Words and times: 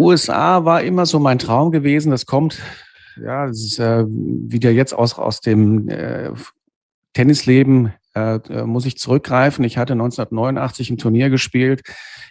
USA 0.00 0.64
war 0.64 0.82
immer 0.82 1.06
so 1.06 1.18
mein 1.18 1.38
Traum 1.38 1.70
gewesen. 1.70 2.10
Das 2.10 2.26
kommt, 2.26 2.60
ja, 3.22 3.46
das 3.46 3.58
ist 3.58 3.78
äh, 3.78 4.04
wieder 4.06 4.70
jetzt 4.70 4.92
aus, 4.92 5.18
aus 5.18 5.40
dem 5.40 5.88
äh, 5.88 6.30
Tennisleben 7.12 7.92
äh, 8.14 8.36
äh 8.36 8.64
muss 8.64 8.86
ich 8.86 8.98
zurückgreifen. 8.98 9.64
Ich 9.64 9.78
hatte 9.78 9.92
1989 9.92 10.90
ein 10.90 10.98
Turnier 10.98 11.30
gespielt 11.30 11.82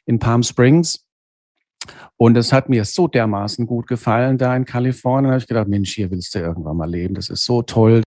in 0.06 0.20
Palm 0.20 0.44
Springs. 0.44 1.06
Und 2.18 2.36
es 2.36 2.52
hat 2.52 2.68
mir 2.68 2.84
so 2.84 3.08
dermaßen 3.08 3.66
gut 3.66 3.88
gefallen 3.88 4.38
da 4.38 4.56
in 4.56 4.66
Kalifornien. 4.66 5.26
Da 5.26 5.32
habe 5.32 5.42
ich 5.42 5.48
gedacht, 5.48 5.68
Mensch, 5.68 5.94
hier 5.94 6.12
willst 6.12 6.36
du 6.36 6.40
irgendwann 6.40 6.76
mal 6.76 6.90
leben. 6.90 7.16
Das 7.16 7.30
ist 7.30 7.46
so 7.46 7.62
toll. 7.62 8.04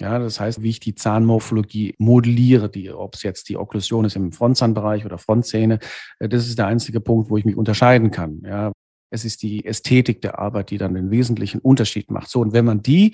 Ja, 0.00 0.18
das 0.18 0.38
heißt, 0.38 0.62
wie 0.62 0.70
ich 0.70 0.80
die 0.80 0.94
Zahnmorphologie 0.94 1.94
modelliere, 1.98 2.70
die, 2.70 2.90
ob 2.90 3.14
es 3.14 3.22
jetzt 3.22 3.48
die 3.48 3.56
Okklusion 3.56 4.04
ist 4.04 4.16
im 4.16 4.32
Frontzahnbereich 4.32 5.04
oder 5.04 5.18
Frontzähne, 5.18 5.80
äh, 6.20 6.28
das 6.28 6.46
ist 6.46 6.58
der 6.58 6.66
einzige 6.66 7.00
Punkt, 7.00 7.30
wo 7.30 7.36
ich 7.36 7.44
mich 7.44 7.56
unterscheiden 7.56 8.10
kann. 8.10 8.42
Ja, 8.44 8.72
es 9.10 9.24
ist 9.24 9.42
die 9.42 9.64
Ästhetik 9.64 10.20
der 10.22 10.38
Arbeit, 10.38 10.70
die 10.70 10.78
dann 10.78 10.94
den 10.94 11.10
wesentlichen 11.10 11.60
Unterschied 11.60 12.10
macht. 12.10 12.30
So, 12.30 12.40
und 12.40 12.52
wenn 12.52 12.64
man 12.64 12.82
die, 12.82 13.12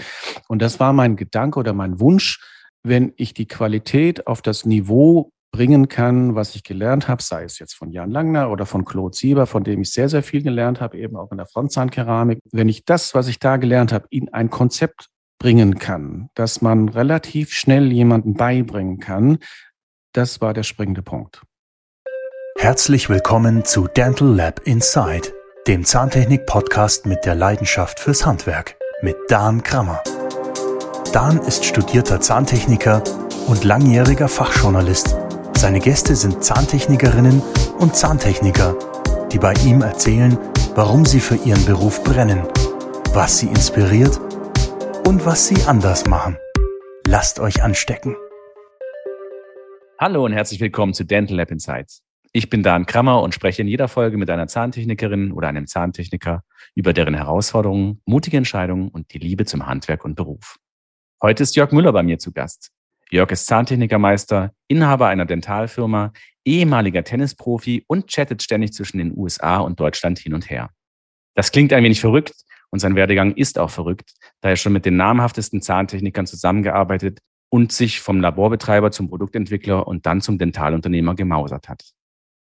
und 0.48 0.60
das 0.60 0.80
war 0.80 0.92
mein 0.92 1.16
Gedanke 1.16 1.58
oder 1.58 1.72
mein 1.72 2.00
Wunsch, 2.00 2.40
wenn 2.82 3.12
ich 3.16 3.32
die 3.32 3.46
Qualität 3.46 4.26
auf 4.26 4.42
das 4.42 4.66
Niveau 4.66 5.30
bringen 5.52 5.88
kann, 5.88 6.34
was 6.34 6.56
ich 6.56 6.64
gelernt 6.64 7.06
habe, 7.06 7.22
sei 7.22 7.44
es 7.44 7.60
jetzt 7.60 7.74
von 7.74 7.92
Jan 7.92 8.10
Langner 8.10 8.50
oder 8.50 8.66
von 8.66 8.84
Claude 8.84 9.16
Sieber, 9.16 9.46
von 9.46 9.62
dem 9.62 9.82
ich 9.82 9.92
sehr, 9.92 10.08
sehr 10.08 10.24
viel 10.24 10.42
gelernt 10.42 10.80
habe, 10.80 10.98
eben 10.98 11.16
auch 11.16 11.30
in 11.30 11.38
der 11.38 11.46
Frontzahnkeramik. 11.46 12.40
Wenn 12.50 12.68
ich 12.68 12.84
das, 12.84 13.14
was 13.14 13.28
ich 13.28 13.38
da 13.38 13.56
gelernt 13.56 13.92
habe, 13.92 14.06
in 14.10 14.32
ein 14.34 14.50
Konzept 14.50 15.06
bringen 15.38 15.78
kann, 15.78 16.30
dass 16.34 16.62
man 16.62 16.88
relativ 16.88 17.52
schnell 17.52 17.92
jemanden 17.92 18.34
beibringen 18.34 18.98
kann, 18.98 19.38
das 20.12 20.40
war 20.40 20.54
der 20.54 20.62
springende 20.62 21.02
Punkt. 21.02 21.42
Herzlich 22.58 23.08
willkommen 23.08 23.64
zu 23.64 23.88
Dental 23.88 24.28
Lab 24.28 24.60
Inside, 24.64 25.32
dem 25.66 25.84
Zahntechnik-Podcast 25.84 27.04
mit 27.04 27.24
der 27.24 27.34
Leidenschaft 27.34 28.00
fürs 28.00 28.24
Handwerk 28.24 28.76
mit 29.02 29.16
Dan 29.28 29.62
Krammer. 29.62 30.02
Dan 31.12 31.38
ist 31.40 31.64
studierter 31.64 32.20
Zahntechniker 32.20 33.02
und 33.46 33.64
langjähriger 33.64 34.28
Fachjournalist. 34.28 35.16
Seine 35.56 35.80
Gäste 35.80 36.16
sind 36.16 36.42
Zahntechnikerinnen 36.42 37.42
und 37.78 37.94
Zahntechniker, 37.96 38.76
die 39.32 39.38
bei 39.38 39.52
ihm 39.64 39.82
erzählen, 39.82 40.38
warum 40.74 41.04
sie 41.04 41.20
für 41.20 41.36
ihren 41.36 41.64
Beruf 41.66 42.02
brennen, 42.02 42.42
was 43.12 43.38
sie 43.38 43.46
inspiriert 43.48 44.18
und 44.18 44.33
was 45.06 45.48
sie 45.48 45.62
anders 45.64 46.06
machen. 46.06 46.36
Lasst 47.06 47.38
euch 47.38 47.62
anstecken. 47.62 48.16
Hallo 49.98 50.24
und 50.24 50.32
herzlich 50.32 50.60
willkommen 50.60 50.94
zu 50.94 51.04
Dental 51.04 51.36
Lab 51.36 51.50
Insights. 51.50 52.02
Ich 52.32 52.48
bin 52.48 52.62
Dan 52.62 52.86
Krammer 52.86 53.22
und 53.22 53.34
spreche 53.34 53.62
in 53.62 53.68
jeder 53.68 53.88
Folge 53.88 54.16
mit 54.16 54.30
einer 54.30 54.46
Zahntechnikerin 54.46 55.32
oder 55.32 55.48
einem 55.48 55.66
Zahntechniker 55.66 56.42
über 56.74 56.92
deren 56.92 57.14
Herausforderungen, 57.14 58.00
mutige 58.06 58.36
Entscheidungen 58.36 58.88
und 58.88 59.12
die 59.12 59.18
Liebe 59.18 59.44
zum 59.44 59.66
Handwerk 59.66 60.04
und 60.04 60.14
Beruf. 60.14 60.56
Heute 61.22 61.42
ist 61.42 61.54
Jörg 61.54 61.72
Müller 61.72 61.92
bei 61.92 62.02
mir 62.02 62.18
zu 62.18 62.32
Gast. 62.32 62.70
Jörg 63.10 63.30
ist 63.30 63.46
Zahntechnikermeister, 63.46 64.52
Inhaber 64.68 65.08
einer 65.08 65.26
Dentalfirma, 65.26 66.12
ehemaliger 66.44 67.04
Tennisprofi 67.04 67.84
und 67.86 68.08
chattet 68.08 68.42
ständig 68.42 68.72
zwischen 68.72 68.98
den 68.98 69.16
USA 69.16 69.58
und 69.58 69.78
Deutschland 69.78 70.18
hin 70.18 70.34
und 70.34 70.50
her. 70.50 70.70
Das 71.34 71.52
klingt 71.52 71.72
ein 71.72 71.84
wenig 71.84 72.00
verrückt, 72.00 72.32
und 72.74 72.80
sein 72.80 72.96
Werdegang 72.96 73.36
ist 73.36 73.56
auch 73.60 73.70
verrückt, 73.70 74.14
da 74.40 74.48
er 74.48 74.56
schon 74.56 74.72
mit 74.72 74.84
den 74.84 74.96
namhaftesten 74.96 75.62
Zahntechnikern 75.62 76.26
zusammengearbeitet 76.26 77.20
und 77.48 77.70
sich 77.70 78.00
vom 78.00 78.20
Laborbetreiber 78.20 78.90
zum 78.90 79.08
Produktentwickler 79.08 79.86
und 79.86 80.06
dann 80.06 80.20
zum 80.20 80.38
Dentalunternehmer 80.38 81.14
gemausert 81.14 81.68
hat. 81.68 81.84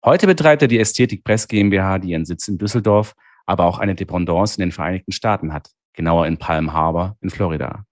Heute 0.03 0.27
betreibt 0.27 0.61
er 0.61 0.67
die 0.67 0.77
Ästhetik 0.77 1.23
Press 1.23 1.47
GmbH, 1.47 1.99
die 1.99 2.09
ihren 2.09 2.25
Sitz 2.25 2.49
in 2.49 2.57
Düsseldorf, 2.57 3.13
aber 3.45 3.63
auch 3.63 3.79
eine 3.79 3.95
Dependance 3.95 4.57
in 4.57 4.59
den 4.59 4.73
Vereinigten 4.73 5.13
Staaten 5.13 5.53
hat, 5.53 5.69
genauer 5.93 6.27
in 6.27 6.35
Palm 6.35 6.73
Harbor 6.73 7.15
in 7.21 7.29
Florida. 7.29 7.85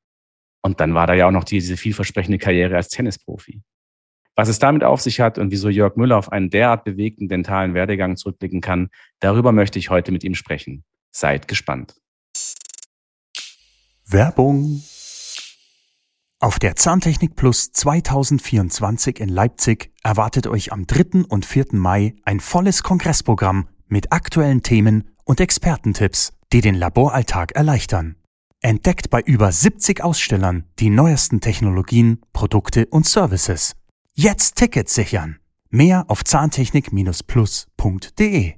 Und 0.62 0.82
dann 0.82 0.96
war 0.96 1.08
da 1.08 1.14
ja 1.14 1.30
auch 1.30 1.32
noch 1.32 1.46
diese 1.46 1.78
vielversprechende 1.78 2.40
Karriere 2.40 2.76
als 2.76 2.90
Tennisprofi. 2.90 3.62
Was 4.36 4.50
es 4.50 4.60
damit 4.60 4.84
auf 4.84 5.00
sich 5.00 5.22
hat 5.22 5.38
und 5.38 5.50
wieso 5.50 5.70
Jörg 5.70 5.96
Müller 5.96 6.18
auf 6.18 6.30
einen 6.34 6.50
derart 6.50 6.84
bewegten 6.84 7.30
dentalen 7.30 7.74
Werdegang 7.74 8.18
zurückblicken 8.18 8.60
kann, 8.60 8.90
darüber 9.22 9.54
möchte 9.54 9.80
ich 9.80 9.90
heute 9.90 10.12
mit 10.12 10.26
ihm 10.26 10.36
sprechen. 10.36 10.84
Seid 11.14 11.48
gespannt. 11.48 11.96
Werbung. 14.10 14.82
Auf 16.40 16.60
der 16.60 16.78
Zahntechnik 16.78 17.36
Plus 17.36 17.74
2024 17.74 19.20
in 19.20 19.28
Leipzig 19.28 19.92
erwartet 20.02 20.48
euch 20.48 20.72
am 20.72 20.88
3. 20.88 21.26
und 21.28 21.46
4. 21.46 21.66
Mai 21.74 22.16
ein 22.24 22.40
volles 22.40 22.84
Kongressprogramm 22.84 23.68
mit 23.88 24.14
aktuellen 24.14 24.64
Themen 24.64 25.10
und 25.26 25.42
Expertentipps, 25.42 26.32
die 26.54 26.62
den 26.62 26.76
Laboralltag 26.76 27.52
erleichtern. 27.54 28.16
Entdeckt 28.62 29.10
bei 29.10 29.20
über 29.22 29.52
70 29.52 30.02
Ausstellern 30.04 30.64
die 30.80 30.90
neuesten 30.90 31.42
Technologien, 31.42 32.22
Produkte 32.32 32.86
und 32.86 33.06
Services. 33.06 33.76
Jetzt 34.14 34.56
Tickets 34.56 34.96
sichern. 34.96 35.40
Mehr 35.70 36.06
auf 36.08 36.24
zahntechnik-plus.de. 36.24 38.54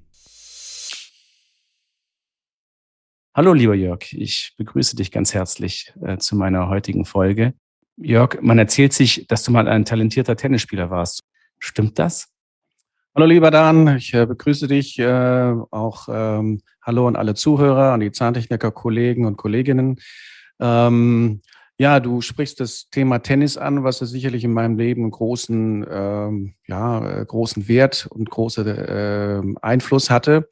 Hallo, 3.36 3.54
lieber 3.54 3.76
Jörg. 3.76 4.12
Ich 4.12 4.56
begrüße 4.58 4.96
dich 4.96 5.12
ganz 5.12 5.36
herzlich 5.36 5.94
äh, 6.02 6.18
zu 6.18 6.36
meiner 6.36 6.68
heutigen 6.68 7.06
Folge. 7.06 7.54
Jörg, 7.96 8.42
man 8.42 8.58
erzählt 8.58 8.92
sich, 8.92 9.28
dass 9.28 9.44
du 9.44 9.52
mal 9.52 9.68
ein 9.68 9.86
talentierter 9.86 10.36
Tennisspieler 10.36 10.90
warst. 10.90 11.22
Stimmt 11.60 12.00
das? 12.00 12.30
Hallo, 13.14 13.28
lieber 13.28 13.52
Dan. 13.52 13.98
Ich 13.98 14.16
äh, 14.16 14.26
begrüße 14.26 14.68
dich. 14.68 14.98
Äh, 14.98 15.54
auch 15.70 16.08
ähm, 16.12 16.62
hallo 16.82 17.08
an 17.08 17.16
alle 17.16 17.36
Zuhörer, 17.36 17.94
an 17.94 18.00
die 18.00 18.12
Zahntechniker, 18.12 18.72
Kollegen 18.72 19.28
und 19.28 19.38
Kolleginnen. 19.38 20.00
Ähm, 20.60 21.42
ja, 21.80 22.02
du 22.02 22.20
sprichst 22.20 22.60
das 22.60 22.90
Thema 22.90 23.20
Tennis 23.20 23.56
an, 23.56 23.86
was 23.86 24.02
ja 24.02 24.06
sicherlich 24.06 24.44
in 24.44 24.52
meinem 24.52 24.78
Leben 24.78 25.10
großen, 25.10 25.86
ähm, 25.90 26.54
ja, 26.68 27.22
äh, 27.22 27.26
großen 27.26 27.70
Wert 27.70 28.06
und 28.10 28.30
großen 28.30 28.68
äh, 28.68 29.42
Einfluss 29.62 30.10
hatte. 30.10 30.50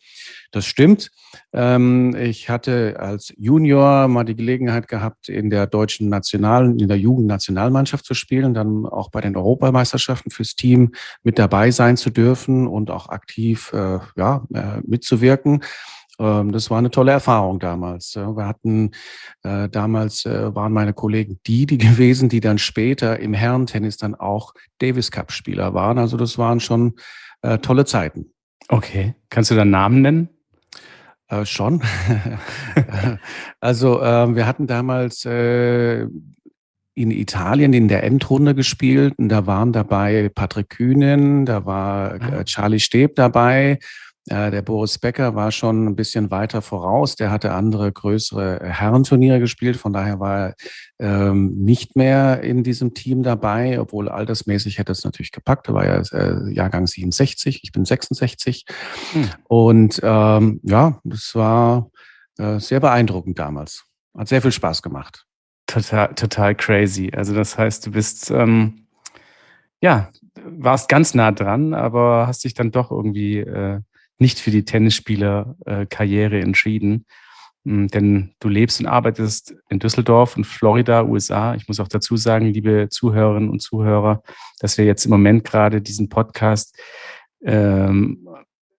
Das 0.52 0.66
stimmt. 0.66 1.12
Ähm, 1.52 2.16
ich 2.16 2.50
hatte 2.50 2.96
als 3.02 3.34
Junior 3.38 4.08
mal 4.08 4.24
die 4.24 4.38
Gelegenheit 4.38 4.88
gehabt, 4.88 5.28
in 5.28 5.50
der 5.50 5.68
deutschen 5.68 6.08
Nationalen, 6.08 6.80
in 6.80 6.88
der 6.88 6.98
Jugendnationalmannschaft 6.98 8.06
zu 8.06 8.14
spielen, 8.14 8.54
dann 8.54 8.86
auch 8.86 9.12
bei 9.12 9.20
den 9.20 9.36
Europameisterschaften 9.36 10.32
fürs 10.32 10.56
Team 10.56 10.94
mit 11.24 11.38
dabei 11.38 11.72
sein 11.72 11.98
zu 11.98 12.10
dürfen 12.10 12.68
und 12.68 12.90
auch 12.90 13.10
aktiv 13.10 13.74
äh, 13.74 14.00
ja, 14.16 14.48
äh, 14.54 14.80
mitzuwirken. 14.86 15.62
Ähm, 16.20 16.52
das 16.52 16.70
war 16.70 16.78
eine 16.78 16.92
tolle 16.92 17.12
Erfahrung 17.12 17.60
damals. 17.60 18.16
Wir 18.16 18.46
hatten 18.46 18.92
äh, 19.44 19.70
damals 19.70 20.26
äh, 20.26 20.54
waren 20.56 20.74
meine 20.74 20.94
Kollegen 20.94 21.40
die, 21.46 21.66
die 21.66 21.78
gewesen, 21.78 22.30
die 22.30 22.40
dann 22.40 22.58
später 22.58 23.20
im 23.20 23.34
Herrentennis 23.34 23.98
dann 23.98 24.16
auch 24.16 24.54
Davis 24.80 25.12
Cup 25.12 25.32
Spieler 25.32 25.74
waren. 25.74 25.98
Also 25.98 26.18
das 26.18 26.38
waren 26.38 26.60
schon 26.60 26.96
äh, 27.42 27.58
tolle 27.60 27.86
Zeiten. 27.86 28.32
Okay, 28.70 29.16
kannst 29.30 29.52
du 29.52 29.56
da 29.56 29.64
Namen 29.64 30.02
nennen? 30.02 30.30
Äh, 31.30 31.46
schon. 31.46 31.82
also 33.60 34.02
äh, 34.02 34.36
wir 34.36 34.48
hatten 34.48 34.68
damals 34.68 35.26
äh, 35.26 36.08
in 36.94 37.12
Italien 37.12 37.74
in 37.74 37.88
der 37.88 38.04
Endrunde 38.04 38.56
gespielt 38.56 39.14
und 39.18 39.30
da 39.30 39.46
waren 39.46 39.72
dabei 39.72 40.30
Patrick 40.34 40.70
Kühnen, 40.70 41.46
da 41.46 41.66
war 41.66 42.20
ah. 42.20 42.44
Charlie 42.44 42.80
Steb 42.80 43.16
dabei 43.16 43.72
äh, 43.72 43.78
der 44.28 44.62
Boris 44.62 44.98
Becker 45.00 45.36
war 45.36 45.52
schon 45.52 45.88
ein 45.88 45.96
bisschen 45.96 46.32
weiter 46.32 46.62
voraus. 46.62 47.16
Der 47.16 47.32
hatte 47.32 47.54
andere 47.54 47.92
größere 47.92 48.60
Herrenturniere 48.62 49.40
gespielt. 49.40 49.78
Von 49.78 49.94
daher 49.94 50.20
war 50.20 50.38
er 50.48 50.56
ähm, 51.00 51.52
nicht 51.64 51.96
mehr 51.96 52.42
in 52.42 52.64
diesem 52.64 52.94
Team 52.94 53.24
dabei, 53.24 53.80
obwohl 53.80 54.10
altersmäßig 54.10 54.80
hätte 54.80 54.92
es 54.92 55.06
natürlich 55.06 55.32
gepackt. 55.32 55.70
Er 55.70 55.74
war 55.74 55.86
ja 55.86 56.02
äh, 56.12 56.54
Jahrgang 56.54 56.88
67, 56.88 57.62
ich 57.64 57.72
bin 57.72 57.86
66. 57.86 58.66
Hm. 59.14 59.30
Und 59.48 60.00
ähm, 60.04 60.60
ja, 60.64 61.00
es 61.10 61.34
war 61.34 61.90
äh, 62.38 62.60
sehr 62.60 62.82
beeindruckend 62.82 63.40
damals. 63.40 63.86
Hat 64.18 64.28
sehr 64.28 64.42
viel 64.42 64.52
Spaß 64.52 64.82
gemacht. 64.82 65.26
Total, 65.68 66.14
total 66.16 66.56
crazy. 66.56 67.12
Also 67.16 67.34
das 67.34 67.58
heißt, 67.58 67.86
du 67.86 67.92
bist 67.92 68.30
ähm, 68.32 68.88
ja 69.82 70.10
warst 70.44 70.90
ganz 70.90 71.14
nah 71.14 71.32
dran, 71.32 71.74
aber 71.74 72.28
hast 72.28 72.44
dich 72.44 72.54
dann 72.54 72.72
doch 72.72 72.92
irgendwie 72.92 73.40
äh, 73.40 73.82
nicht 74.20 74.40
für 74.40 74.52
die 74.52 74.66
Tennisspielerkarriere 74.66 76.40
entschieden. 76.40 77.06
Hm, 77.66 77.90
denn 77.90 78.32
du 78.40 78.48
lebst 78.48 78.80
und 78.80 78.86
arbeitest 78.86 79.56
in 79.70 79.80
Düsseldorf 79.80 80.38
und 80.38 80.46
Florida, 80.46 81.04
USA. 81.04 81.54
Ich 81.56 81.68
muss 81.68 81.80
auch 81.80 81.90
dazu 81.90 82.16
sagen, 82.16 82.46
liebe 82.46 82.88
Zuhörerinnen 82.90 83.50
und 83.50 83.62
Zuhörer, 83.62 84.24
dass 84.60 84.78
wir 84.78 84.86
jetzt 84.86 85.06
im 85.06 85.12
Moment 85.12 85.44
gerade 85.44 85.82
diesen 85.82 86.08
Podcast 86.08 86.80
ähm, 87.44 88.26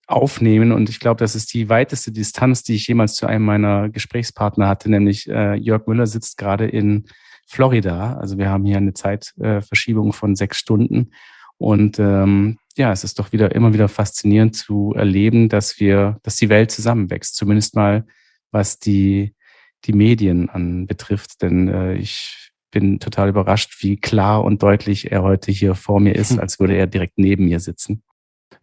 aufnehmen. 0.07 0.73
Und 0.73 0.89
ich 0.89 1.01
glaube, 1.01 1.19
das 1.19 1.35
ist 1.35 1.53
die 1.53 1.69
weiteste 1.69 2.13
Distanz, 2.13 2.63
die 2.63 2.77
ich 2.77 2.89
jemals 2.89 3.15
zu 3.15 3.27
einem 3.27 3.45
meiner 3.45 3.91
Gesprächspartner 3.91 4.67
hatte, 4.67 4.91
nämlich 4.91 5.29
äh, 5.29 5.55
Jörg 5.55 5.87
Müller 5.87 6.07
sitzt 6.07 6.39
gerade 6.39 6.67
in 6.67 7.05
Florida. 7.47 8.15
Also 8.15 8.39
wir 8.39 8.49
haben 8.49 8.65
hier 8.65 8.79
eine 8.79 8.95
Zeitverschiebung 8.95 10.15
von 10.15 10.35
sechs 10.35 10.57
Stunden. 10.59 11.11
Und 11.59 11.99
ähm, 11.99 12.59
ja, 12.77 12.93
es 12.93 13.05
ist 13.05 13.19
doch 13.19 13.33
wieder 13.33 13.55
immer 13.55 13.75
wieder 13.75 13.89
faszinierend 13.89 14.57
zu 14.57 14.95
erleben, 14.97 15.49
dass 15.49 15.81
wir, 15.81 16.19
dass 16.23 16.37
die 16.37 16.49
Welt 16.49 16.71
zusammenwächst, 16.71 17.37
zumindest 17.37 17.75
mal 17.75 18.07
was 18.53 18.79
die, 18.79 19.35
die 19.85 19.93
Medien 19.93 20.49
anbetrifft. 20.49 21.43
Denn 21.43 21.69
äh, 21.69 21.95
ich 21.95 22.53
bin 22.71 23.01
total 23.01 23.31
überrascht, 23.31 23.83
wie 23.83 23.97
klar 23.97 24.45
und 24.45 24.63
deutlich 24.63 25.11
er 25.11 25.23
heute 25.23 25.51
hier 25.51 25.75
vor 25.75 26.01
mir 26.01 26.15
ist, 26.15 26.33
hm. 26.33 26.41
als 26.41 26.61
würde 26.61 26.75
er 26.75 26.87
direkt 26.87 27.19
neben 27.19 27.47
mir 27.47 27.61
sitzen. 27.61 28.03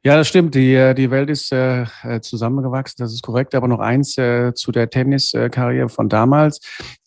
Ja, 0.03 0.15
das 0.15 0.27
stimmt. 0.27 0.53
Die, 0.53 0.73
äh, 0.75 0.93
die 0.93 1.09
Welt 1.09 1.29
ist 1.29 1.51
äh, 1.51 1.85
äh, 2.03 2.21
zusammengewachsen, 2.21 3.03
das 3.03 3.11
ist 3.11 3.23
korrekt. 3.23 3.55
Aber 3.55 3.67
noch 3.67 3.79
eins 3.79 4.17
äh, 4.17 4.53
zu 4.53 4.71
der 4.71 4.89
Tenniskarriere 4.89 5.89
von 5.89 6.09
damals. 6.09 6.59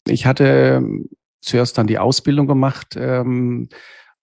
Ich 0.07 0.27
hatte 0.27 0.45
ähm, 0.45 1.09
zuerst 1.41 1.79
dann 1.79 1.87
die 1.87 1.99
Ausbildung 1.99 2.49
gemacht 2.49 2.97
ähm, 2.99 3.69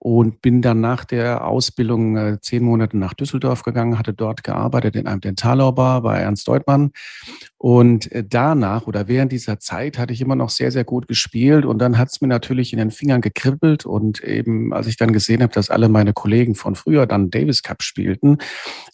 und 0.05 0.43
bin 0.43 0.61
dann 0.61 0.81
nach 0.81 1.03
der 1.03 1.47
Ausbildung 1.47 2.15
äh, 2.15 2.37
zehn 2.39 2.61
Monate 2.61 2.95
nach 2.95 3.15
Düsseldorf 3.15 3.63
gegangen, 3.63 3.97
hatte 3.97 4.13
dort 4.13 4.43
gearbeitet 4.43 4.95
in 4.95 5.07
einem 5.07 5.19
Dentallabor 5.19 6.03
bei 6.03 6.19
Ernst 6.19 6.47
Deutmann. 6.47 6.91
Und 7.57 8.11
äh, 8.11 8.23
danach 8.23 8.85
oder 8.85 9.07
während 9.07 9.31
dieser 9.31 9.59
Zeit 9.59 9.97
hatte 9.97 10.13
ich 10.13 10.21
immer 10.21 10.35
noch 10.35 10.51
sehr, 10.51 10.69
sehr 10.69 10.83
gut 10.83 11.07
gespielt. 11.07 11.65
Und 11.65 11.79
dann 11.79 11.97
hat 11.97 12.09
es 12.11 12.21
mir 12.21 12.27
natürlich 12.27 12.71
in 12.71 12.77
den 12.77 12.91
Fingern 12.91 13.21
gekribbelt. 13.21 13.87
Und 13.87 14.23
eben, 14.23 14.73
als 14.73 14.85
ich 14.85 14.97
dann 14.97 15.11
gesehen 15.11 15.41
habe, 15.41 15.53
dass 15.53 15.71
alle 15.71 15.89
meine 15.89 16.13
Kollegen 16.13 16.53
von 16.53 16.75
früher 16.75 17.07
dann 17.07 17.31
Davis 17.31 17.63
Cup 17.63 17.81
spielten, 17.81 18.37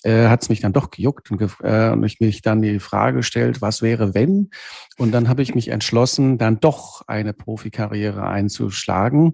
äh, 0.03 0.29
hat 0.29 0.43
es 0.43 0.47
mich 0.47 0.61
dann 0.61 0.71
doch 0.71 0.91
gejuckt 0.91 1.29
und, 1.29 1.41
äh, 1.61 1.89
und 1.89 2.05
ich 2.05 2.21
mich 2.21 2.41
dann 2.41 2.61
die 2.61 2.79
Frage 2.79 3.17
gestellt, 3.17 3.61
was 3.61 3.81
wäre, 3.81 4.13
wenn? 4.13 4.49
Und 4.97 5.11
dann 5.11 5.27
habe 5.27 5.41
ich 5.41 5.55
mich 5.55 5.67
entschlossen, 5.67 6.37
dann 6.37 6.61
doch 6.61 7.01
eine 7.05 7.33
Profikarriere 7.33 8.25
einzuschlagen 8.25 9.33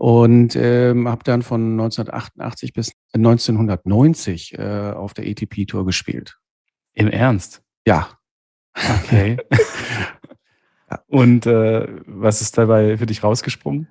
und 0.00 0.56
ähm, 0.56 1.08
habe 1.08 1.24
dann 1.24 1.42
von 1.42 1.72
1988 1.72 2.72
bis 2.72 2.92
1990 3.12 4.58
äh, 4.58 4.92
auf 4.92 5.12
der 5.12 5.26
ATP 5.28 5.66
Tour 5.66 5.84
gespielt. 5.84 6.38
Im 6.94 7.08
Ernst? 7.08 7.60
Ja. 7.86 8.08
Okay. 8.74 9.36
Und 11.06 11.44
äh, 11.44 11.86
was 12.06 12.40
ist 12.40 12.56
dabei 12.56 12.96
für 12.96 13.04
dich 13.04 13.22
rausgesprungen? 13.22 13.88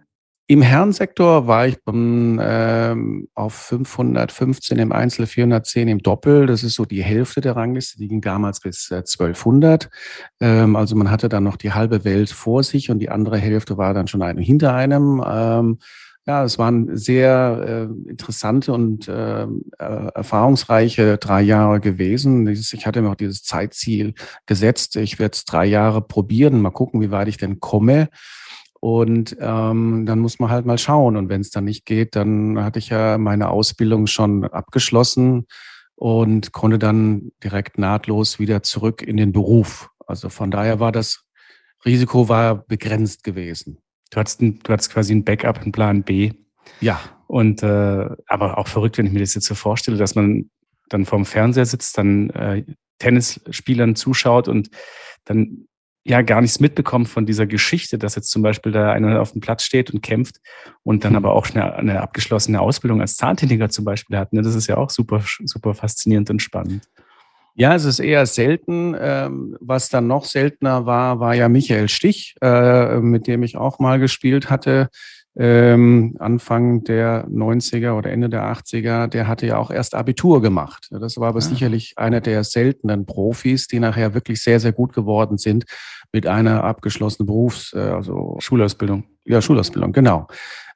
Im 0.52 0.64
Herrensektor 0.64 1.46
war 1.46 1.68
ich 1.68 1.78
ähm, 1.88 3.28
auf 3.36 3.54
515 3.54 4.80
im 4.80 4.92
Einzel, 4.92 5.28
410 5.28 5.88
im 5.88 6.00
Doppel. 6.00 6.48
Das 6.48 6.64
ist 6.64 6.74
so 6.74 6.86
die 6.86 7.04
Hälfte 7.04 7.40
der 7.40 7.56
Rangliste. 7.56 8.00
Die 8.00 8.08
ging 8.08 8.20
damals 8.20 8.60
bis 8.60 8.90
äh, 8.90 8.96
1200. 8.96 9.92
Ähm, 10.40 10.76
also 10.76 10.96
man 10.96 11.12
hatte 11.12 11.30
dann 11.30 11.44
noch 11.44 11.56
die 11.56 11.74
halbe 11.74 12.04
Welt 12.04 12.32
vor 12.32 12.64
sich 12.64 12.90
und 12.90 12.98
die 12.98 13.12
andere 13.12 13.38
Hälfte 13.38 13.78
war 13.78 13.94
dann 13.94 14.08
schon 14.08 14.24
einem 14.24 14.40
hinter 14.40 14.74
einem. 14.74 15.24
Ähm, 15.24 15.78
ja, 16.26 16.44
es 16.44 16.58
waren 16.58 16.98
sehr 16.98 17.88
äh, 17.88 18.10
interessante 18.10 18.74
und 18.74 19.08
äh, 19.08 19.44
äh, 19.44 19.48
erfahrungsreiche 19.78 21.20
drei 21.20 21.44
Jahre 21.44 21.80
gewesen. 21.80 22.48
Ich 22.48 22.88
hatte 22.88 23.04
mir 23.04 23.12
auch 23.12 23.16
dieses 23.16 23.44
Zeitziel 23.44 24.16
gesetzt. 24.48 24.96
Ich 24.96 25.20
werde 25.20 25.34
es 25.34 25.46
drei 25.46 25.66
Jahre 25.66 26.02
probieren, 26.02 26.60
mal 26.60 26.72
gucken, 26.72 27.02
wie 27.02 27.12
weit 27.12 27.28
ich 27.28 27.38
denn 27.38 27.60
komme. 27.60 28.10
Und 28.82 29.36
ähm, 29.40 30.06
dann 30.06 30.20
muss 30.20 30.40
man 30.40 30.50
halt 30.50 30.66
mal 30.66 30.78
schauen. 30.78 31.18
Und 31.18 31.30
wenn 31.30 31.42
es 31.42 31.50
dann 31.50 31.66
nicht 31.66 31.86
geht, 31.86 32.16
dann 32.16 32.64
hatte 32.64 32.80
ich 32.80 32.90
ja 32.90 33.18
meine 33.18 33.50
Ausbildung 33.50 34.08
schon 34.08 34.46
abgeschlossen 34.46 35.48
und 35.96 36.54
konnte 36.54 36.80
dann 36.80 37.32
direkt 37.44 37.78
nahtlos 37.78 38.40
wieder 38.40 38.64
zurück 38.64 39.02
in 39.02 39.18
den 39.18 39.34
Beruf. 39.34 39.90
Also 40.08 40.30
von 40.30 40.50
daher 40.50 40.80
war 40.80 40.92
das 40.92 41.26
Risiko 41.86 42.30
war 42.30 42.56
begrenzt 42.56 43.24
gewesen. 43.24 43.80
Du 44.12 44.20
hattest, 44.20 44.42
ein, 44.42 44.60
du 44.60 44.74
hattest 44.74 44.92
quasi 44.92 45.14
ein 45.14 45.24
Backup, 45.24 45.60
einen 45.60 45.72
Plan 45.72 46.04
B. 46.04 46.32
Ja. 46.82 47.00
Und 47.28 47.62
äh, 47.64 48.10
aber 48.28 48.58
auch 48.58 48.68
verrückt, 48.68 48.98
wenn 48.98 49.06
ich 49.06 49.12
mir 49.12 49.20
das 49.20 49.36
jetzt 49.36 49.46
so 49.46 49.56
vorstelle, 49.56 49.98
dass 49.98 50.16
man 50.16 50.50
dann 50.90 51.06
vorm 51.06 51.26
Fernseher 51.26 51.66
sitzt, 51.66 51.98
dann 51.98 52.30
äh, 52.32 52.64
Tennisspielern 52.98 53.96
zuschaut 53.96 54.48
und 54.48 54.70
dann 55.26 55.68
ja 56.10 56.22
gar 56.22 56.42
nichts 56.42 56.60
mitbekommt 56.60 57.08
von 57.08 57.26
dieser 57.26 57.46
Geschichte, 57.46 57.98
dass 57.98 58.16
jetzt 58.16 58.32
zum 58.32 58.42
Beispiel 58.42 58.72
da 58.72 58.92
einer 58.92 59.22
auf 59.22 59.32
dem 59.32 59.42
Platz 59.42 59.64
steht 59.64 59.92
und 59.92 60.02
kämpft 60.02 60.42
und 60.84 61.06
dann 61.06 61.12
hm. 61.12 61.18
aber 61.18 61.34
auch 61.34 61.50
eine, 61.52 61.76
eine 61.76 62.02
abgeschlossene 62.02 62.60
Ausbildung 62.60 63.00
als 63.00 63.16
Zahntechniker 63.16 63.70
zum 63.70 63.86
Beispiel 63.86 64.18
hat. 64.18 64.34
Ne? 64.34 64.42
Das 64.42 64.56
ist 64.56 64.68
ja 64.68 64.78
auch 64.78 64.90
super, 64.90 65.24
super 65.46 65.74
faszinierend 65.74 66.30
und 66.30 66.42
spannend. 66.42 66.90
Ja, 67.56 67.76
es 67.76 67.84
ist 67.84 68.00
eher 68.00 68.26
selten. 68.26 68.96
Ähm, 68.98 69.58
was 69.60 69.90
dann 69.90 70.08
noch 70.08 70.24
seltener 70.26 70.86
war, 70.86 71.20
war 71.20 71.36
ja 71.36 71.50
Michael 71.50 71.90
Stich, 71.90 72.36
äh, 72.42 73.00
mit 73.00 73.28
dem 73.28 73.44
ich 73.44 73.58
auch 73.58 73.80
mal 73.80 74.00
gespielt 74.00 74.50
hatte. 74.50 74.90
Ähm, 75.42 76.18
Anfang 76.20 76.84
der 76.84 77.26
90er 77.30 77.94
oder 77.94 78.12
Ende 78.12 78.28
der 78.28 78.44
80er, 78.44 79.08
der 79.08 79.26
hatte 79.26 79.48
ja 79.48 79.58
auch 79.58 79.72
erst 79.72 79.96
Abitur 79.96 80.42
gemacht. 80.42 80.90
Das 80.92 81.16
war 81.16 81.30
aber 81.30 81.40
ja. 81.40 81.46
Ah. 81.46 81.50
sicherlich 81.50 81.94
einer 81.98 82.20
der 82.20 82.44
seltenen 82.44 83.06
Profis, 83.06 83.68
die 83.68 83.80
nachher 83.80 84.14
wirklich 84.14 84.42
sehr, 84.42 84.60
sehr 84.60 84.74
gut 84.74 84.92
geworden 84.92 85.38
sind 85.38 85.64
mit 86.12 86.28
einer 86.28 86.66
abgeschlossenen 86.66 87.26
Berufs-, 87.26 87.72
äh, 87.74 87.80
also 87.80 88.36
Schulausbildung. 88.40 89.06
Ja, 89.24 89.42
Schulausbildung, 89.42 89.94
genau. 89.94 90.28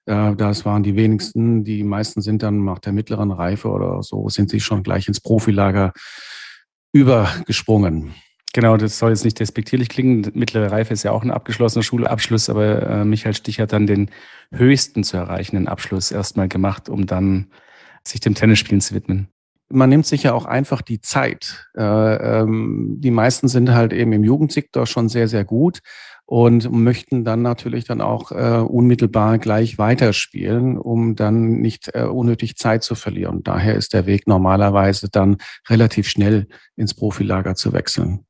Äh, 0.06 0.34
das 0.38 0.64
waren 0.64 0.82
die 0.82 0.96
wenigsten. 0.96 1.66
Die 1.66 1.84
meisten 1.84 2.22
sind 2.22 2.42
dann 2.42 2.64
nach 2.64 2.80
der 2.80 2.94
mittleren 2.94 3.32
Reife 3.32 3.68
oder 3.68 4.02
so, 4.02 4.30
sind 4.30 4.50
sie 4.50 4.62
schon 4.62 4.82
gleich 4.82 5.10
ins 5.10 5.20
Profilager 5.20 5.92
übergesprungen. 6.94 8.14
Genau, 8.56 8.78
das 8.78 9.00
soll 9.00 9.10
jetzt 9.10 9.26
nicht 9.26 9.40
despektierlich 9.40 9.90
klingen. 9.90 10.32
Mittlere 10.36 10.72
Reife 10.72 10.94
ist 10.94 11.02
ja 11.02 11.12
auch 11.12 11.24
ein 11.24 11.32
abgeschlossener 11.32 11.82
Schulabschluss, 11.82 12.52
aber 12.52 12.84
äh, 12.84 13.04
Michael 13.04 13.34
Stich 13.34 13.60
hat 13.60 13.74
dann 13.74 13.88
den 13.88 14.12
höchsten 14.52 15.04
zu 15.04 15.18
erreichenden 15.18 15.68
Abschluss 15.68 16.12
erstmal 16.12 16.48
gemacht, 16.48 16.88
um 16.88 17.08
dann 17.08 17.48
sich 18.08 18.20
dem 18.20 18.36
Tennisspielen 18.36 18.80
zu 18.80 18.94
widmen. 18.94 19.30
Man 19.70 19.90
nimmt 19.90 20.06
sich 20.06 20.22
ja 20.22 20.34
auch 20.34 20.46
einfach 20.46 20.84
die 20.84 21.02
Zeit. 21.02 21.68
Äh, 21.76 21.82
ähm, 21.82 22.98
die 23.00 23.10
meisten 23.10 23.48
sind 23.48 23.74
halt 23.74 23.92
eben 23.92 24.14
im 24.14 24.24
Jugendsektor 24.24 24.86
schon 24.86 25.10
sehr, 25.10 25.28
sehr 25.28 25.46
gut 25.46 25.80
und 26.28 26.72
möchten 26.72 27.26
dann 27.26 27.42
natürlich 27.42 27.86
dann 27.86 28.02
auch 28.02 28.32
äh, 28.32 28.60
unmittelbar 28.60 29.40
gleich 29.40 29.80
weiterspielen, 29.80 30.78
um 30.78 31.16
dann 31.16 31.60
nicht 31.60 31.90
äh, 31.96 32.04
unnötig 32.04 32.58
Zeit 32.58 32.84
zu 32.84 32.94
verlieren. 32.94 33.42
Daher 33.44 33.74
ist 33.74 33.94
der 33.94 34.06
Weg 34.06 34.28
normalerweise 34.28 35.10
dann 35.10 35.38
relativ 35.68 36.08
schnell 36.08 36.48
ins 36.76 36.94
Profilager 36.94 37.56
zu 37.56 37.74
wechseln. 37.74 38.26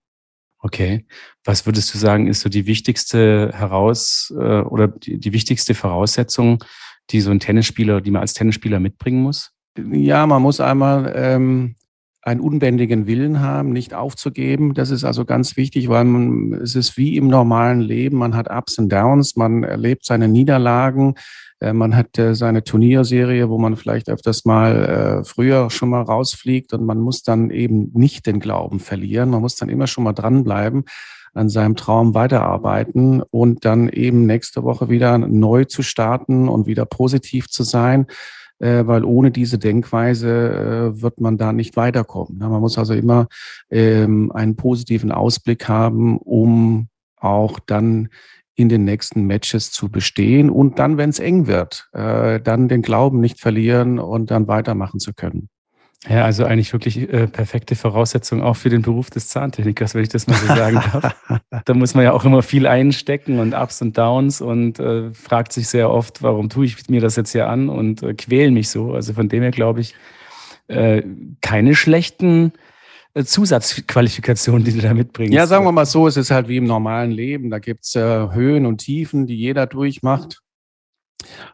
Okay. 0.64 1.06
Was 1.44 1.66
würdest 1.66 1.94
du 1.94 1.98
sagen, 1.98 2.28
ist 2.28 2.40
so 2.40 2.48
die 2.48 2.66
wichtigste 2.66 3.52
heraus 3.54 4.34
äh, 4.36 4.62
oder 4.62 4.88
die, 4.88 5.20
die 5.20 5.34
wichtigste 5.34 5.76
Voraussetzung, 5.76 6.64
die 7.10 7.20
so 7.20 7.32
ein 7.32 7.42
Tennisspieler, 7.42 8.00
die 8.00 8.12
man 8.12 8.22
als 8.22 8.34
Tennisspieler 8.34 8.80
mitbringen 8.80 9.22
muss? 9.22 9.52
Ja, 9.78 10.26
man 10.26 10.42
muss 10.42 10.62
einmal 10.62 11.12
ähm, 11.16 11.76
einen 12.24 12.40
unbändigen 12.40 13.06
Willen 13.06 13.42
haben, 13.42 13.72
nicht 13.72 13.94
aufzugeben. 13.94 14.74
Das 14.74 14.92
ist 14.92 15.04
also 15.04 15.26
ganz 15.26 15.58
wichtig, 15.58 15.90
weil 15.90 16.06
man, 16.06 16.54
es 16.54 16.76
ist 16.76 16.98
wie 16.98 17.18
im 17.18 17.28
normalen 17.28 17.82
Leben. 17.82 18.18
Man 18.18 18.36
hat 18.36 18.50
Ups 18.50 18.80
und 18.80 18.90
Downs, 18.90 19.36
man 19.36 19.64
erlebt 19.64 20.06
seine 20.06 20.30
Niederlagen, 20.30 21.16
äh, 21.60 21.74
man 21.74 21.96
hat 21.96 22.18
äh, 22.18 22.34
seine 22.34 22.64
Turnierserie, 22.64 23.50
wo 23.50 23.58
man 23.58 23.76
vielleicht 23.76 24.10
öfters 24.10 24.46
mal 24.46 25.22
äh, 25.22 25.24
früher 25.26 25.70
schon 25.70 25.90
mal 25.90 26.02
rausfliegt 26.02 26.72
und 26.74 26.86
man 26.86 27.00
muss 27.00 27.24
dann 27.24 27.50
eben 27.50 27.92
nicht 27.94 28.26
den 28.26 28.40
Glauben 28.40 28.80
verlieren. 28.80 29.30
Man 29.30 29.42
muss 29.42 29.58
dann 29.58 29.70
immer 29.70 29.88
schon 29.88 30.06
mal 30.06 30.14
dranbleiben 30.14 30.86
an 31.34 31.50
seinem 31.50 31.76
Traum 31.76 32.14
weiterarbeiten 32.14 33.22
und 33.22 33.66
dann 33.66 33.90
eben 33.90 34.26
nächste 34.26 34.64
Woche 34.64 34.90
wieder 34.90 35.18
neu 35.18 35.66
zu 35.66 35.82
starten 35.82 36.48
und 36.48 36.68
wieder 36.68 36.86
positiv 36.86 37.50
zu 37.50 37.64
sein 37.64 38.06
äh, 38.60 38.86
weil 38.86 39.04
ohne 39.04 39.32
diese 39.32 39.58
Denkweise 39.58 40.94
äh, 40.96 41.02
wird 41.02 41.20
man 41.20 41.38
da 41.38 41.54
nicht 41.54 41.76
weiterkommen. 41.76 42.38
Man 42.38 42.62
muss 42.62 42.78
also 42.78 42.94
immer 42.94 43.28
ähm, 43.70 44.32
einen 44.32 44.56
positiven 44.56 45.12
Ausblick 45.12 45.68
haben, 45.68 46.18
um 46.18 46.88
auch 47.18 47.60
dann 47.60 48.10
in 48.56 48.70
den 48.70 48.86
nächsten 48.86 49.26
Matches 49.26 49.72
zu 49.72 49.90
bestehen 49.90 50.50
und 50.50 50.78
dann, 50.78 50.98
wenn 50.98 51.10
es 51.10 51.20
eng 51.20 51.48
wird, 51.48 51.90
äh, 51.94 52.40
dann 52.40 52.68
den 52.68 52.84
Glauben 52.84 53.20
nicht 53.20 53.40
verlieren 53.40 53.98
und 53.98 54.30
dann 54.30 54.48
weitermachen 54.48 55.00
zu 55.00 55.14
können. 55.14 55.50
Ja, 56.10 56.26
also 56.26 56.44
eigentlich 56.44 56.74
wirklich 56.74 56.98
äh, 56.98 57.28
perfekte 57.28 57.76
Voraussetzung 57.76 58.42
auch 58.42 58.56
für 58.56 58.70
den 58.70 58.82
Beruf 58.82 59.10
des 59.10 59.30
Zahntechnikers, 59.30 59.96
wenn 59.96 60.04
ich 60.04 60.10
das 60.10 60.28
mal 60.28 60.36
so 60.36 60.48
sagen 60.48 60.76
darf. 60.76 61.16
da 61.66 61.74
muss 61.74 61.94
man 61.94 62.04
ja 62.04 62.12
auch 62.12 62.26
immer 62.26 62.42
viel 62.42 62.68
einstecken 62.68 63.40
und 63.40 63.54
Ups 63.54 63.82
und 63.82 63.98
Downs 63.98 64.42
und 64.42 64.80
äh, 64.80 65.14
fragt 65.14 65.54
sich 65.54 65.70
sehr 65.70 65.90
oft, 65.90 66.22
warum 66.22 66.50
tue 66.50 66.66
ich 66.66 66.90
mir 66.90 67.00
das 67.00 67.16
jetzt 67.16 67.32
hier 67.32 67.48
an 67.48 67.70
und 67.70 68.04
äh, 68.04 68.14
quäle 68.16 68.52
mich 68.52 68.70
so. 68.70 68.94
Also 68.94 69.14
von 69.14 69.30
dem 69.30 69.44
her 69.44 69.52
glaube 69.52 69.80
ich, 69.80 69.96
äh, 70.68 71.04
keine 71.40 71.74
schlechten 71.74 72.52
äh, 73.14 73.24
Zusatzqualifikationen, 73.24 74.66
die 74.66 74.74
du 74.74 74.82
da 74.82 74.94
mitbringst. 74.94 75.34
Ja, 75.34 75.48
sagen 75.48 75.64
wir 75.64 75.72
mal 75.72 75.86
so, 75.86 76.08
es 76.08 76.18
ist 76.18 76.32
halt 76.32 76.50
wie 76.50 76.58
im 76.58 76.66
normalen 76.66 77.12
Leben. 77.12 77.50
Da 77.50 77.60
gibt's 77.60 77.96
äh, 77.96 78.02
Höhen 78.02 78.66
und 78.66 78.80
Tiefen, 78.80 79.26
die 79.26 79.36
jeder 79.36 79.68
durchmacht. 79.68 80.42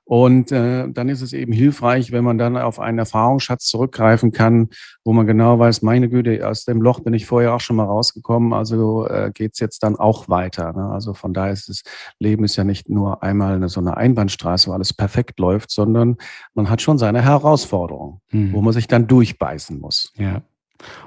Und 0.03 0.51
äh, 0.51 0.87
dann 0.89 1.09
ist 1.09 1.21
es 1.21 1.33
eben 1.33 1.53
hilfreich, 1.53 2.11
wenn 2.11 2.23
man 2.23 2.37
dann 2.37 2.57
auf 2.57 2.79
einen 2.79 2.97
Erfahrungsschatz 2.97 3.65
zurückgreifen 3.65 4.31
kann, 4.31 4.69
wo 5.03 5.13
man 5.13 5.27
genau 5.27 5.59
weiß, 5.59 5.81
meine 5.81 6.09
Güte, 6.09 6.47
aus 6.47 6.65
dem 6.65 6.81
Loch 6.81 7.01
bin 7.01 7.13
ich 7.13 7.25
vorher 7.25 7.53
auch 7.53 7.59
schon 7.59 7.75
mal 7.75 7.85
rausgekommen, 7.85 8.53
also 8.53 9.07
äh, 9.07 9.31
geht 9.33 9.59
jetzt 9.59 9.83
dann 9.83 9.95
auch 9.95 10.27
weiter. 10.29 10.73
Ne? 10.73 10.89
Also 10.89 11.13
von 11.13 11.33
daher 11.33 11.53
ist 11.53 11.69
das 11.69 11.83
Leben 12.19 12.43
ist 12.43 12.55
ja 12.55 12.63
nicht 12.63 12.89
nur 12.89 13.23
einmal 13.23 13.55
eine, 13.55 13.69
so 13.69 13.79
eine 13.79 13.97
Einbahnstraße, 13.97 14.69
wo 14.69 14.73
alles 14.73 14.93
perfekt 14.93 15.39
läuft, 15.39 15.71
sondern 15.71 16.17
man 16.53 16.69
hat 16.69 16.81
schon 16.81 16.97
seine 16.97 17.21
Herausforderungen, 17.21 18.21
mhm. 18.31 18.53
wo 18.53 18.61
man 18.61 18.73
sich 18.73 18.87
dann 18.87 19.07
durchbeißen 19.07 19.79
muss. 19.79 20.13
Ja. 20.17 20.41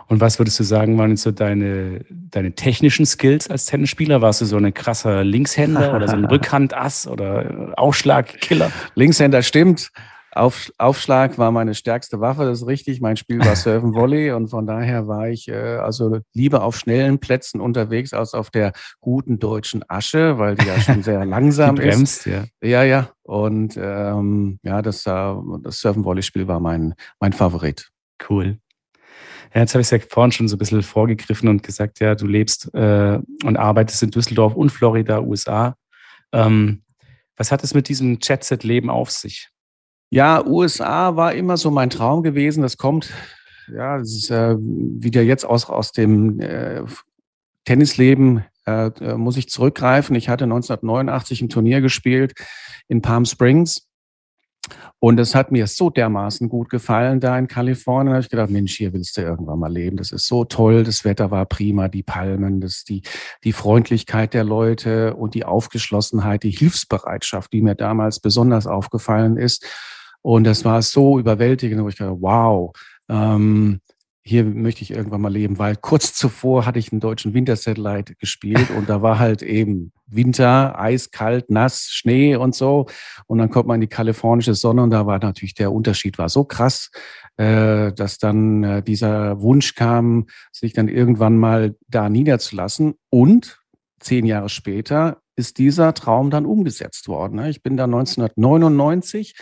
Und 0.09 0.21
was 0.21 0.39
würdest 0.39 0.61
du 0.61 0.65
sagen, 0.65 0.99
waren 0.99 1.11
jetzt 1.11 1.23
so 1.23 1.31
deine, 1.31 2.05
deine 2.11 2.53
technischen 2.53 3.07
Skills 3.07 3.49
als 3.49 3.67
Tennisspieler? 3.67 4.21
Warst 4.21 4.41
du 4.41 4.45
so 4.45 4.57
ein 4.57 4.75
krasser 4.75 5.25
Linkshänder 5.25 5.95
oder 5.95 6.09
so 6.09 6.17
ein 6.17 6.25
Rückhandass 6.31 7.07
oder 7.07 7.73
Aufschlagkiller? 7.77 8.71
Linkshänder 8.95 9.43
stimmt. 9.43 9.91
Auf, 10.35 10.73
Aufschlag 10.79 11.37
war 11.37 11.53
meine 11.53 11.75
stärkste 11.75 12.21
Waffe, 12.21 12.47
das 12.47 12.63
ist 12.63 12.67
richtig. 12.67 13.03
Mein 13.03 13.19
Spiel 13.19 13.39
war 13.41 13.55
Surfen 13.57 13.95
Volley 13.95 14.33
und 14.33 14.49
von 14.49 14.67
daher 14.67 15.07
war 15.07 15.29
ich 15.29 15.49
äh, 15.49 15.77
also 15.77 16.21
lieber 16.33 16.63
auf 16.63 16.79
schnellen 16.79 17.19
Plätzen 17.19 17.61
unterwegs 17.61 18.15
als 18.15 18.33
auf 18.33 18.49
der 18.49 18.73
guten 19.01 19.39
deutschen 19.39 19.85
Asche, 19.89 20.39
weil 20.39 20.55
die 20.55 20.67
ja 20.67 20.81
schon 20.81 21.03
sehr 21.03 21.25
langsam 21.27 21.77
die 21.77 21.83
bremst, 21.83 22.27
ist. 22.27 22.47
Ja, 22.63 22.69
ja. 22.69 22.83
ja. 22.83 23.09
Und 23.23 23.77
ähm, 23.77 24.59
ja, 24.63 24.81
das, 24.81 25.07
äh, 25.07 25.35
das 25.63 25.81
Surfen 25.81 26.05
Volley 26.05 26.23
Spiel 26.23 26.49
war 26.49 26.61
mein, 26.61 26.95
mein 27.21 27.35
Favorit. 27.35 27.91
Cool. 28.29 28.59
Ja, 29.55 29.61
jetzt 29.61 29.75
habe 29.75 29.83
ich 29.83 29.87
es 29.87 29.91
ja 29.91 29.99
vorhin 30.09 30.33
schon 30.33 30.49
so 30.49 30.57
ein 30.57 30.59
bisschen 30.59 30.83
vorgegriffen 30.83 31.49
und 31.49 31.63
gesagt, 31.63 32.01
ja, 32.01 32.15
du 32.15 32.27
lebst 32.27 32.73
äh, 32.75 33.19
und 33.45 33.57
arbeitest 33.57 34.03
in 34.03 34.11
Düsseldorf 34.11 34.55
und 34.55 34.71
Florida, 34.71 35.21
USA. 35.21 35.77
Ähm, 36.33 36.83
was 37.37 37.53
hat 37.53 37.63
es 37.63 37.75
mit 37.75 37.89
diesem 37.89 38.19
Jet-Set-Leben 38.23 38.89
auf 38.89 39.11
sich? 39.11 39.51
Ja, 40.11 40.45
USA 40.47 41.17
war 41.17 41.35
immer 41.35 41.57
so 41.57 41.71
mein 41.71 41.91
Traum 41.91 42.23
gewesen. 42.23 42.63
Das 42.63 42.79
kommt, 42.79 43.13
ja, 43.73 43.99
das 43.99 44.13
ist 44.13 44.31
äh, 44.31 44.57
wieder 44.59 45.23
jetzt 45.23 45.45
aus, 45.45 45.69
aus 45.69 45.93
dem 45.93 46.41
äh, 46.41 46.83
Tennisleben 47.65 48.45
äh, 48.67 48.87
äh 48.87 49.17
muss 49.17 49.37
ich 49.37 49.49
zurückgreifen. 49.49 50.17
Ich 50.17 50.29
hatte 50.29 50.45
1989 50.45 51.43
ein 51.43 51.49
Turnier 51.51 51.81
gespielt 51.81 52.33
in 52.89 53.03
Palm 53.03 53.27
Springs 53.27 53.89
und 55.01 55.19
es 55.19 55.35
hat 55.35 55.51
mir 55.51 55.67
so 55.67 55.91
dermaßen 55.91 56.49
gut 56.49 56.71
gefallen 56.71 57.19
da 57.19 57.37
in 57.37 57.49
Kalifornien. 57.49 58.13
Da 58.13 58.13
habe 58.15 58.23
ich 58.23 58.31
gedacht, 58.31 58.51
Mensch, 58.51 58.77
hier 58.77 58.93
willst 58.93 59.17
du 59.17 59.23
irgendwann 59.23 59.59
mal 59.59 59.73
leben. 59.73 59.97
Das 59.97 60.13
ist 60.13 60.27
so 60.27 60.45
toll. 60.45 60.85
Das 60.85 61.05
Wetter 61.05 61.31
war 61.31 61.47
prima, 61.47 61.89
die 61.89 62.05
Palmen, 62.05 62.61
das, 62.61 62.85
die, 62.85 63.03
die 63.43 63.53
Freundlichkeit 63.53 64.33
der 64.33 64.45
Leute 64.45 65.15
und 65.15 65.35
die 65.35 65.45
Aufgeschlossenheit, 65.45 66.45
die 66.45 66.51
Hilfsbereitschaft, 66.51 67.53
die 67.53 67.63
mir 67.63 67.75
damals 67.75 68.21
besonders 68.21 68.67
aufgefallen 68.67 69.37
ist. 69.37 69.67
Und 70.23 70.45
das 70.45 70.65
war 70.65 70.81
so 70.83 71.19
überwältigend, 71.19 71.83
wo 71.83 71.89
ich 71.89 71.97
gedacht, 71.97 72.19
wow, 72.21 72.73
ähm, 73.09 73.81
hier 74.25 74.45
möchte 74.45 74.83
ich 74.83 74.93
irgendwann 74.93 75.21
mal 75.21 75.33
leben, 75.33 75.59
weil 75.59 75.75
kurz 75.75 76.15
zuvor 76.15 76.65
hatte 76.65 76.79
ich 76.79 76.93
einen 76.93 77.01
deutschen 77.01 77.35
Wintersatellite 77.35 78.15
gespielt 78.15 78.71
und 78.71 78.89
da 78.89 79.03
war 79.03 79.19
halt 79.19 79.43
eben 79.43 79.93
Winter, 80.07 80.79
eiskalt, 80.79 81.51
nass, 81.51 81.89
Schnee 81.91 82.37
und 82.37 82.55
so. 82.55 82.87
Und 83.27 83.39
dann 83.39 83.51
kommt 83.51 83.67
man 83.67 83.77
in 83.77 83.81
die 83.83 83.87
kalifornische 83.89 84.55
Sonne 84.55 84.83
und 84.83 84.91
da 84.91 85.07
war 85.07 85.19
natürlich 85.19 85.55
der 85.55 85.73
Unterschied 85.73 86.19
war 86.19 86.29
so 86.29 86.45
krass, 86.45 86.91
äh, 87.37 87.93
dass 87.93 88.19
dann 88.19 88.63
äh, 88.63 88.83
dieser 88.83 89.41
Wunsch 89.41 89.75
kam, 89.75 90.27
sich 90.53 90.73
dann 90.73 90.87
irgendwann 90.87 91.37
mal 91.37 91.75
da 91.89 92.09
niederzulassen. 92.09 92.95
Und 93.11 93.61
zehn 93.99 94.25
Jahre 94.25 94.49
später 94.49 95.23
ist 95.35 95.59
dieser 95.59 95.95
Traum 95.95 96.31
dann 96.31 96.47
umgesetzt 96.47 97.09
worden. 97.09 97.37
Ne? 97.37 97.51
Ich 97.51 97.63
bin 97.63 97.77
da 97.77 97.85
1999 97.85 99.35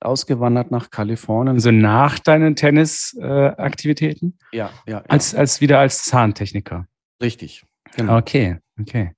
ausgewandert 0.00 0.70
nach 0.70 0.90
Kalifornien. 0.90 1.56
Also 1.56 1.70
nach 1.70 2.18
deinen 2.18 2.56
Tennisaktivitäten? 2.56 4.38
Äh, 4.52 4.58
ja, 4.58 4.70
ja, 4.86 4.98
ja. 4.98 5.04
Als, 5.08 5.34
als 5.34 5.60
wieder 5.60 5.78
als 5.78 6.04
Zahntechniker. 6.04 6.86
Richtig. 7.22 7.64
Genau. 7.96 8.18
Okay, 8.18 8.58
okay. 8.80 9.12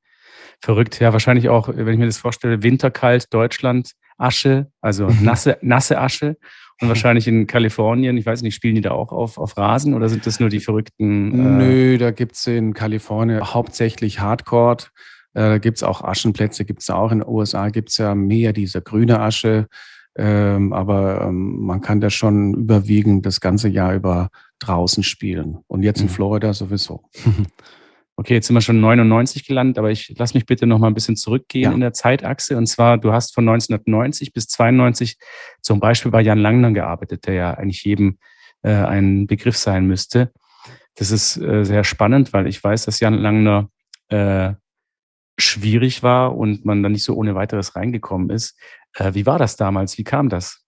Verrückt. 0.60 1.00
Ja, 1.00 1.12
wahrscheinlich 1.12 1.48
auch, 1.48 1.68
wenn 1.68 1.88
ich 1.88 1.98
mir 1.98 2.06
das 2.06 2.18
vorstelle, 2.18 2.62
winterkalt, 2.62 3.32
Deutschland, 3.32 3.92
Asche, 4.18 4.70
also 4.80 5.08
nasse, 5.20 5.58
nasse 5.62 5.98
Asche. 5.98 6.36
Und 6.82 6.88
wahrscheinlich 6.88 7.28
in 7.28 7.46
Kalifornien, 7.46 8.16
ich 8.16 8.24
weiß 8.24 8.40
nicht, 8.40 8.54
spielen 8.54 8.74
die 8.74 8.80
da 8.80 8.92
auch 8.92 9.12
auf, 9.12 9.36
auf 9.36 9.58
Rasen 9.58 9.92
oder 9.92 10.08
sind 10.08 10.26
das 10.26 10.40
nur 10.40 10.48
die 10.48 10.60
verrückten? 10.60 11.32
Äh 11.32 11.64
Nö, 11.64 11.98
da 11.98 12.10
gibt 12.10 12.36
es 12.36 12.46
in 12.46 12.72
Kalifornien 12.72 13.52
hauptsächlich 13.52 14.20
Hardcore. 14.20 14.78
Äh, 15.34 15.40
da 15.40 15.58
gibt 15.58 15.76
es 15.76 15.82
auch 15.82 16.02
Aschenplätze, 16.02 16.64
gibt 16.64 16.80
es 16.80 16.88
auch 16.88 17.12
in 17.12 17.18
den 17.18 17.28
USA, 17.28 17.68
gibt 17.68 17.90
es 17.90 17.98
ja 17.98 18.14
mehr 18.14 18.54
diese 18.54 18.80
grüne 18.80 19.20
Asche. 19.20 19.66
Ähm, 20.16 20.72
aber 20.72 21.22
ähm, 21.22 21.60
man 21.60 21.80
kann 21.80 22.00
da 22.00 22.10
schon 22.10 22.54
überwiegend 22.54 23.24
das 23.26 23.40
ganze 23.40 23.68
Jahr 23.68 23.94
über 23.94 24.30
draußen 24.58 25.02
spielen. 25.02 25.58
Und 25.66 25.82
jetzt 25.82 26.00
in 26.00 26.06
mhm. 26.06 26.10
Florida 26.10 26.52
sowieso. 26.52 27.04
Okay, 28.20 28.34
jetzt 28.34 28.48
sind 28.48 28.54
wir 28.54 28.60
schon 28.60 28.82
99 28.82 29.46
gelandet, 29.46 29.78
aber 29.78 29.90
ich 29.90 30.14
lass 30.18 30.34
mich 30.34 30.44
bitte 30.44 30.66
noch 30.66 30.78
mal 30.78 30.88
ein 30.88 30.94
bisschen 30.94 31.16
zurückgehen 31.16 31.70
ja. 31.70 31.72
in 31.72 31.80
der 31.80 31.94
Zeitachse. 31.94 32.58
Und 32.58 32.66
zwar, 32.66 32.98
du 32.98 33.14
hast 33.14 33.32
von 33.32 33.48
1990 33.48 34.34
bis 34.34 34.46
92 34.48 35.16
zum 35.62 35.80
Beispiel 35.80 36.10
bei 36.10 36.20
Jan 36.20 36.38
Langner 36.38 36.70
gearbeitet, 36.72 37.26
der 37.26 37.32
ja 37.32 37.54
eigentlich 37.54 37.82
jedem 37.82 38.18
äh, 38.60 38.74
ein 38.74 39.26
Begriff 39.26 39.56
sein 39.56 39.86
müsste. 39.86 40.32
Das 40.96 41.10
ist 41.10 41.38
äh, 41.38 41.64
sehr 41.64 41.82
spannend, 41.82 42.34
weil 42.34 42.46
ich 42.46 42.62
weiß, 42.62 42.84
dass 42.84 43.00
Jan 43.00 43.14
Langner 43.14 43.70
äh, 44.08 44.52
schwierig 45.38 46.02
war 46.02 46.36
und 46.36 46.66
man 46.66 46.82
da 46.82 46.90
nicht 46.90 47.04
so 47.04 47.14
ohne 47.14 47.34
weiteres 47.34 47.74
reingekommen 47.74 48.28
ist. 48.28 48.58
Äh, 48.94 49.14
wie 49.14 49.26
war 49.26 49.38
das 49.38 49.56
damals? 49.56 49.98
Wie 49.98 50.04
kam 50.04 50.28
das? 50.28 50.64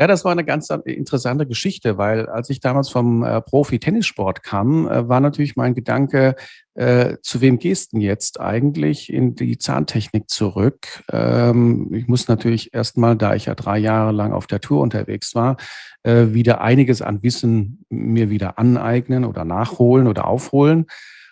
Ja, 0.00 0.06
das 0.06 0.24
war 0.24 0.32
eine 0.32 0.46
ganz 0.46 0.70
interessante 0.70 1.46
Geschichte, 1.46 1.98
weil 1.98 2.26
als 2.26 2.48
ich 2.48 2.60
damals 2.60 2.88
vom 2.88 3.22
äh, 3.22 3.42
Profi-Tennissport 3.42 4.42
kam, 4.42 4.88
äh, 4.88 5.06
war 5.10 5.20
natürlich 5.20 5.56
mein 5.56 5.74
Gedanke, 5.74 6.36
äh, 6.72 7.18
zu 7.20 7.42
wem 7.42 7.58
gehst 7.58 7.92
du 7.92 7.98
jetzt 7.98 8.40
eigentlich 8.40 9.12
in 9.12 9.34
die 9.34 9.58
Zahntechnik 9.58 10.30
zurück? 10.30 11.02
Ähm, 11.12 11.92
ich 11.92 12.08
muss 12.08 12.28
natürlich 12.28 12.72
erstmal, 12.72 13.14
da 13.14 13.34
ich 13.34 13.44
ja 13.44 13.54
drei 13.54 13.76
Jahre 13.76 14.12
lang 14.12 14.32
auf 14.32 14.46
der 14.46 14.62
Tour 14.62 14.80
unterwegs 14.80 15.34
war, 15.34 15.58
äh, 16.02 16.28
wieder 16.28 16.62
einiges 16.62 17.02
an 17.02 17.22
Wissen 17.22 17.84
mir 17.90 18.30
wieder 18.30 18.58
aneignen 18.58 19.26
oder 19.26 19.44
nachholen 19.44 20.06
oder 20.06 20.26
aufholen. 20.26 20.86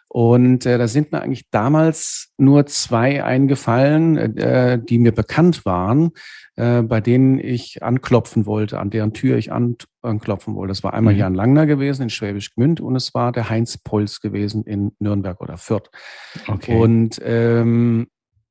Und 0.09 0.65
äh, 0.65 0.79
da 0.79 0.89
sind 0.89 1.13
mir 1.13 1.21
eigentlich 1.21 1.51
damals 1.51 2.33
nur 2.39 2.65
zwei 2.67 3.23
eingefallen, 3.23 4.17
äh, 4.39 4.81
die 4.83 4.99
mir 4.99 5.13
bekannt 5.13 5.67
waren, 5.67 6.13
äh, 6.57 6.83
bei 6.83 7.03
denen 7.03 7.39
ich 7.39 7.83
anklopfen 7.83 8.47
wollte, 8.47 8.81
an 8.81 8.89
deren 8.89 9.13
Tür 9.13 9.37
ich 9.37 9.53
an, 9.53 9.77
anklopfen 10.01 10.55
wollte. 10.55 10.71
Das 10.71 10.83
war 10.83 10.95
einmal 10.95 11.13
mhm. 11.13 11.21
Jan 11.21 11.35
Langner 11.35 11.67
gewesen 11.67 12.03
in 12.03 12.11
Schwäbisch 12.11 12.55
Gmünd 12.55 12.81
und 12.81 12.97
es 12.97 13.13
war 13.13 13.33
der 13.33 13.51
Heinz 13.51 13.77
Polz 13.77 14.21
gewesen 14.21 14.65
in 14.65 14.93
Nürnberg 14.99 15.41
oder 15.43 15.59
Fürth. 15.59 15.91
Okay. 16.47 16.75
Und 16.75 17.21
ähm, 17.23 18.09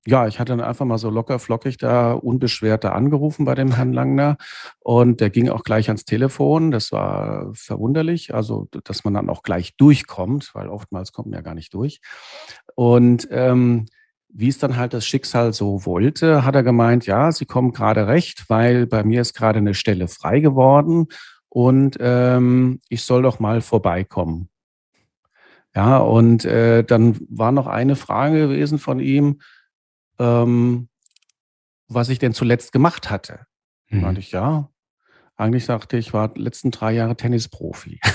ja, 0.08 0.26
ich 0.26 0.40
hatte 0.40 0.54
dann 0.56 0.62
einfach 0.62 0.86
mal 0.86 0.98
so 0.98 1.10
locker 1.10 1.38
flockig 1.38 1.78
da 1.78 2.14
unbeschwert 2.14 2.86
da 2.86 2.94
angerufen 2.94 3.44
bei 3.44 3.56
dem 3.56 3.74
Herrn 3.74 3.92
Langner 3.92 4.38
und 4.80 5.20
der 5.20 5.30
ging 5.30 5.50
auch 5.50 5.64
gleich 5.64 5.90
ans 5.90 6.06
Telefon. 6.06 6.72
Das 6.72 6.94
war 6.94 7.52
verwunderlich, 7.54 8.34
also 8.34 8.70
dass 8.86 9.04
man 9.04 9.16
dann 9.16 9.30
auch 9.30 9.44
gleich 9.44 9.76
durchkommt, 9.76 10.52
weil 10.54 10.70
oftmals 10.70 11.12
kommt 11.12 11.28
man 11.28 11.40
ja 11.40 11.42
gar 11.42 11.56
nicht 11.56 11.74
durch. 11.74 12.00
Und 12.74 13.28
ähm, 13.32 13.88
wie 14.30 14.48
es 14.48 14.60
dann 14.60 14.78
halt 14.78 14.94
das 14.94 15.06
Schicksal 15.06 15.52
so 15.52 15.86
wollte, 15.86 16.46
hat 16.46 16.56
er 16.56 16.64
gemeint, 16.64 17.06
ja, 17.06 17.34
Sie 17.34 17.46
kommen 17.46 17.74
gerade 17.74 18.08
recht, 18.08 18.46
weil 18.50 18.88
bei 18.88 19.04
mir 19.04 19.20
ist 19.20 19.34
gerade 19.34 19.60
eine 19.60 19.74
Stelle 19.74 20.08
frei 20.08 20.40
geworden 20.40 21.08
und 21.50 21.98
ähm, 22.00 22.80
ich 22.88 23.04
soll 23.04 23.24
doch 23.24 23.40
mal 23.42 23.60
vorbeikommen. 23.60 24.48
Ja, 25.76 25.98
und 25.98 26.46
äh, 26.46 26.86
dann 26.86 27.18
war 27.30 27.52
noch 27.52 27.68
eine 27.68 27.98
Frage 27.98 28.48
gewesen 28.48 28.80
von 28.80 29.02
ihm, 29.02 29.42
ähm, 30.20 30.90
was 31.88 32.10
ich 32.10 32.20
denn 32.20 32.34
zuletzt 32.34 32.72
gemacht 32.72 33.10
hatte. 33.10 33.46
Mhm. 33.90 34.02
Meinte 34.02 34.20
ich, 34.20 34.32
ja. 34.32 34.70
Eigentlich 35.36 35.66
sagte 35.66 35.98
ich, 35.98 36.14
war 36.14 36.32
letzten 36.36 36.72
drei 36.72 36.94
Jahre 36.94 37.16
Tennisprofi. 37.16 38.00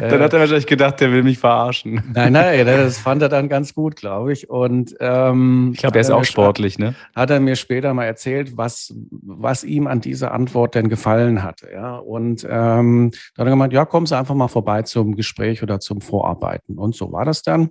dann 0.00 0.20
hat 0.20 0.32
er 0.32 0.40
wahrscheinlich 0.40 0.66
gedacht, 0.66 1.00
der 1.00 1.12
will 1.12 1.22
mich 1.22 1.38
verarschen. 1.38 2.02
Nein, 2.12 2.34
nein, 2.34 2.66
das 2.66 2.98
fand 2.98 3.22
er 3.22 3.30
dann 3.30 3.48
ganz 3.48 3.72
gut, 3.72 3.96
glaube 3.96 4.34
ich. 4.34 4.50
Und 4.50 4.94
ähm, 5.00 5.70
ich 5.72 5.80
glaube, 5.80 5.96
er 5.96 6.02
ist 6.02 6.10
auch 6.10 6.24
sportlich, 6.24 6.78
ne? 6.78 6.94
Hat 7.16 7.30
er 7.30 7.40
mir 7.40 7.56
später 7.56 7.94
mal 7.94 8.04
erzählt, 8.04 8.58
was, 8.58 8.94
was 9.10 9.64
ihm 9.64 9.86
an 9.86 10.02
dieser 10.02 10.32
Antwort 10.32 10.74
denn 10.74 10.90
gefallen 10.90 11.42
hatte. 11.42 11.70
Ja? 11.72 11.96
Und 11.96 12.44
ähm, 12.44 13.10
dann 13.10 13.46
hat 13.46 13.46
er 13.46 13.50
gemeint, 13.50 13.72
ja, 13.72 13.86
kommen 13.86 14.04
Sie 14.04 14.16
einfach 14.16 14.34
mal 14.34 14.48
vorbei 14.48 14.82
zum 14.82 15.16
Gespräch 15.16 15.62
oder 15.62 15.80
zum 15.80 16.02
Vorarbeiten. 16.02 16.78
Und 16.78 16.94
so 16.94 17.12
war 17.12 17.24
das 17.24 17.42
dann. 17.42 17.70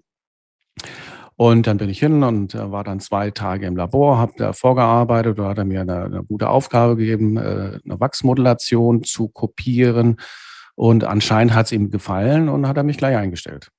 Und 1.36 1.66
dann 1.66 1.78
bin 1.78 1.90
ich 1.90 2.00
hin 2.00 2.24
und 2.24 2.54
äh, 2.54 2.72
war 2.72 2.84
dann 2.84 3.00
zwei 3.00 3.32
Tage 3.32 3.66
im 3.66 3.75
Labor, 3.75 4.18
habe 4.18 4.34
da 4.38 4.54
vorgearbeitet, 4.54 5.40
da 5.40 5.50
hat 5.50 5.58
er 5.58 5.66
mir 5.66 5.82
eine, 5.82 6.04
eine 6.04 6.24
gute 6.24 6.50
Aufgabe 6.50 6.96
gegeben, 6.96 7.38
äh, 7.38 7.80
eine 7.84 8.00
Wachsmodulation 8.00 9.04
zu 9.04 9.30
kopieren. 9.30 10.18
Und 10.75 11.04
anscheinend 11.04 11.54
hat 11.54 11.68
es 11.68 11.72
ihm 11.72 11.90
gefallen 11.90 12.50
und 12.50 12.68
hat 12.68 12.78
er 12.78 12.84
mich 12.84 12.98
gleich 12.98 13.16
eingestellt. 13.16 13.70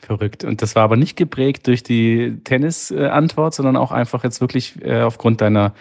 Verrückt. 0.00 0.44
Und 0.44 0.60
das 0.60 0.74
war 0.74 0.82
aber 0.82 0.96
nicht 0.96 1.16
geprägt 1.16 1.66
durch 1.66 1.82
die 1.82 2.40
Tennis-Antwort, 2.44 3.54
sondern 3.54 3.76
auch 3.76 3.90
einfach 3.92 4.24
jetzt 4.24 4.40
wirklich 4.40 4.82
äh, 4.82 5.00
aufgrund 5.00 5.40
deiner 5.40 5.74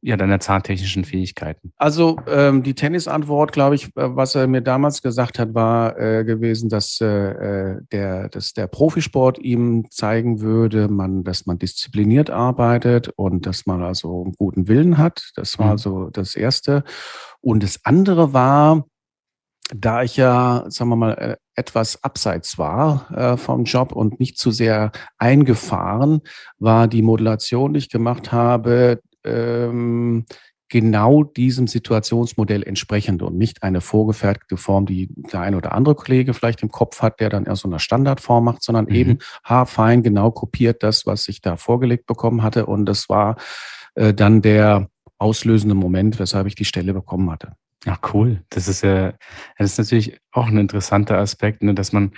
ja, 0.00 0.16
deiner 0.16 0.40
zahntechnischen 0.40 1.04
Fähigkeiten? 1.04 1.72
Also 1.76 2.18
ähm, 2.28 2.62
die 2.62 2.74
Tennisantwort, 2.74 3.52
glaube 3.52 3.74
ich, 3.74 3.86
äh, 3.96 4.16
was 4.16 4.34
er 4.34 4.46
mir 4.46 4.62
damals 4.62 5.02
gesagt 5.02 5.38
hat, 5.38 5.54
war 5.54 5.98
äh, 5.98 6.24
gewesen, 6.24 6.68
dass, 6.68 7.00
äh, 7.00 7.06
äh, 7.06 7.80
der, 7.90 8.28
dass 8.28 8.52
der 8.52 8.68
Profisport 8.68 9.38
ihm 9.38 9.86
zeigen 9.90 10.40
würde, 10.40 10.88
man, 10.88 11.24
dass 11.24 11.46
man 11.46 11.58
diszipliniert 11.58 12.30
arbeitet 12.30 13.08
und 13.16 13.46
dass 13.46 13.66
man 13.66 13.82
also 13.82 14.22
einen 14.24 14.34
guten 14.34 14.68
Willen 14.68 14.98
hat. 14.98 15.30
Das 15.34 15.58
war 15.58 15.72
mhm. 15.72 15.78
so 15.78 16.10
das 16.10 16.36
Erste. 16.36 16.84
Und 17.40 17.62
das 17.62 17.80
andere 17.84 18.32
war, 18.32 18.84
da 19.74 20.02
ich 20.02 20.16
ja, 20.16 20.64
sagen 20.68 20.90
wir 20.90 20.96
mal, 20.96 21.12
äh, 21.14 21.36
etwas 21.54 22.02
abseits 22.04 22.56
war 22.56 23.10
äh, 23.10 23.36
vom 23.36 23.64
Job 23.64 23.92
und 23.92 24.20
nicht 24.20 24.38
zu 24.38 24.50
sehr 24.50 24.92
eingefahren, 25.18 26.20
war 26.58 26.88
die 26.88 27.02
Modulation, 27.02 27.72
die 27.72 27.78
ich 27.78 27.90
gemacht 27.90 28.32
habe, 28.32 29.00
ähm, 29.24 30.24
genau 30.68 31.24
diesem 31.24 31.66
Situationsmodell 31.66 32.62
entsprechend 32.62 33.22
und 33.22 33.36
nicht 33.36 33.62
eine 33.62 33.80
vorgefertigte 33.80 34.56
Form, 34.56 34.86
die 34.86 35.08
der 35.32 35.40
eine 35.40 35.56
oder 35.56 35.72
andere 35.72 35.94
Kollege 35.94 36.34
vielleicht 36.34 36.62
im 36.62 36.70
Kopf 36.70 37.00
hat, 37.00 37.20
der 37.20 37.30
dann 37.30 37.46
eher 37.46 37.56
so 37.56 37.68
eine 37.68 37.78
Standardform 37.78 38.44
macht, 38.44 38.62
sondern 38.62 38.84
mhm. 38.86 38.94
eben 38.94 39.18
haarfein 39.44 40.02
genau 40.02 40.30
kopiert 40.30 40.82
das, 40.82 41.06
was 41.06 41.26
ich 41.28 41.40
da 41.40 41.56
vorgelegt 41.56 42.06
bekommen 42.06 42.42
hatte. 42.42 42.66
Und 42.66 42.86
das 42.86 43.08
war 43.08 43.36
äh, 43.94 44.12
dann 44.12 44.42
der 44.42 44.90
auslösende 45.18 45.74
Moment, 45.74 46.18
weshalb 46.18 46.46
ich 46.46 46.54
die 46.54 46.66
Stelle 46.66 46.92
bekommen 46.92 47.30
hatte. 47.30 47.52
Ja, 47.84 47.98
cool. 48.12 48.42
Das 48.50 48.68
ist 48.68 48.82
ja, 48.82 49.14
das 49.56 49.72
ist 49.72 49.78
natürlich 49.78 50.20
auch 50.32 50.48
ein 50.48 50.58
interessanter 50.58 51.18
Aspekt, 51.18 51.62
ne, 51.62 51.74
dass 51.74 51.92
man 51.92 52.12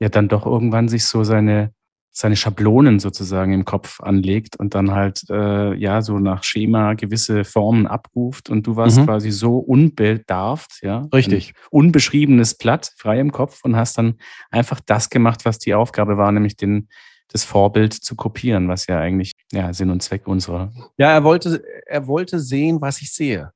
ja 0.00 0.08
dann 0.08 0.28
doch 0.28 0.46
irgendwann 0.46 0.88
sich 0.88 1.04
so 1.04 1.22
seine 1.22 1.72
seine 2.12 2.36
Schablonen 2.36 2.98
sozusagen 2.98 3.54
im 3.54 3.64
Kopf 3.64 4.00
anlegt 4.00 4.56
und 4.56 4.74
dann 4.74 4.90
halt 4.90 5.24
äh, 5.30 5.74
ja 5.74 6.02
so 6.02 6.18
nach 6.18 6.44
Schema 6.44 6.92
gewisse 6.92 7.44
Formen 7.44 7.86
abruft 7.86 8.50
und 8.50 8.66
du 8.66 8.76
warst 8.76 8.98
mhm. 8.98 9.06
quasi 9.06 9.30
so 9.30 9.56
unbedarft, 9.56 10.80
ja. 10.82 11.08
Richtig. 11.12 11.54
unbeschriebenes 11.70 12.54
Blatt, 12.58 12.92
frei 12.98 13.18
im 13.18 13.32
Kopf 13.32 13.64
und 13.64 13.76
hast 13.76 13.96
dann 13.96 14.18
einfach 14.50 14.80
das 14.84 15.08
gemacht, 15.08 15.46
was 15.46 15.58
die 15.58 15.72
Aufgabe 15.72 16.18
war, 16.18 16.30
nämlich 16.32 16.56
den, 16.56 16.88
das 17.28 17.44
Vorbild 17.44 17.94
zu 17.94 18.14
kopieren, 18.14 18.68
was 18.68 18.86
ja 18.86 18.98
eigentlich 18.98 19.32
ja, 19.50 19.72
Sinn 19.72 19.88
und 19.88 20.02
Zweck 20.02 20.28
unserer. 20.28 20.70
Ja, 20.98 21.12
er 21.12 21.24
wollte, 21.24 21.64
er 21.86 22.06
wollte 22.06 22.40
sehen, 22.40 22.82
was 22.82 23.00
ich 23.00 23.10
sehe. 23.10 23.52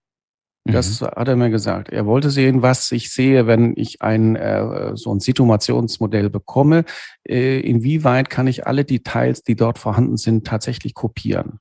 Das 0.66 1.00
mhm. 1.00 1.06
hat 1.06 1.28
er 1.28 1.36
mir 1.36 1.50
gesagt. 1.50 1.90
Er 1.90 2.06
wollte 2.06 2.30
sehen, 2.30 2.62
was 2.62 2.90
ich 2.92 3.12
sehe, 3.12 3.46
wenn 3.46 3.74
ich 3.76 4.02
ein 4.02 4.36
äh, 4.36 4.96
so 4.96 5.14
ein 5.14 5.20
Situationsmodell 5.20 6.30
bekomme. 6.30 6.84
Äh, 7.24 7.60
inwieweit 7.60 8.30
kann 8.30 8.46
ich 8.46 8.66
alle 8.66 8.84
Details, 8.84 9.42
die 9.42 9.56
dort 9.56 9.78
vorhanden 9.78 10.16
sind, 10.16 10.46
tatsächlich 10.46 10.94
kopieren? 10.94 11.60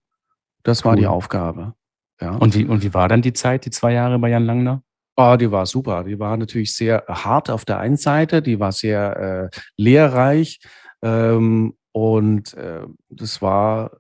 Das 0.63 0.83
cool. 0.83 0.89
war 0.89 0.95
die 0.95 1.07
Aufgabe. 1.07 1.73
Ja. 2.19 2.35
Und 2.35 2.55
wie 2.55 2.65
und 2.65 2.83
wie 2.83 2.93
war 2.93 3.07
dann 3.07 3.21
die 3.21 3.33
Zeit, 3.33 3.65
die 3.65 3.69
zwei 3.69 3.93
Jahre 3.93 4.17
bei 4.19 4.29
Jan 4.29 4.45
Langner? 4.45 4.81
Oh, 5.17 5.35
die 5.39 5.51
war 5.51 5.65
super. 5.65 6.03
Die 6.03 6.19
war 6.19 6.35
natürlich 6.35 6.75
sehr 6.75 7.05
hart 7.07 7.49
auf 7.49 7.63
der 7.63 7.79
einen 7.79 7.97
Seite, 7.97 8.41
die 8.41 8.59
war 8.59 8.71
sehr 8.71 9.49
äh, 9.53 9.59
lehrreich. 9.77 10.59
Ähm, 11.01 11.75
und 11.95 12.53
äh, 12.55 12.81
das 13.09 13.41
war 13.41 13.91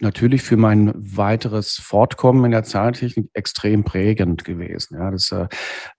natürlich 0.00 0.40
für 0.40 0.56
mein 0.56 0.94
weiteres 0.96 1.74
Fortkommen 1.74 2.46
in 2.46 2.52
der 2.52 2.62
Zahltechnik 2.64 3.28
extrem 3.34 3.84
prägend 3.84 4.46
gewesen. 4.46 4.96
Ja, 4.98 5.10
das, 5.10 5.30
äh, 5.30 5.48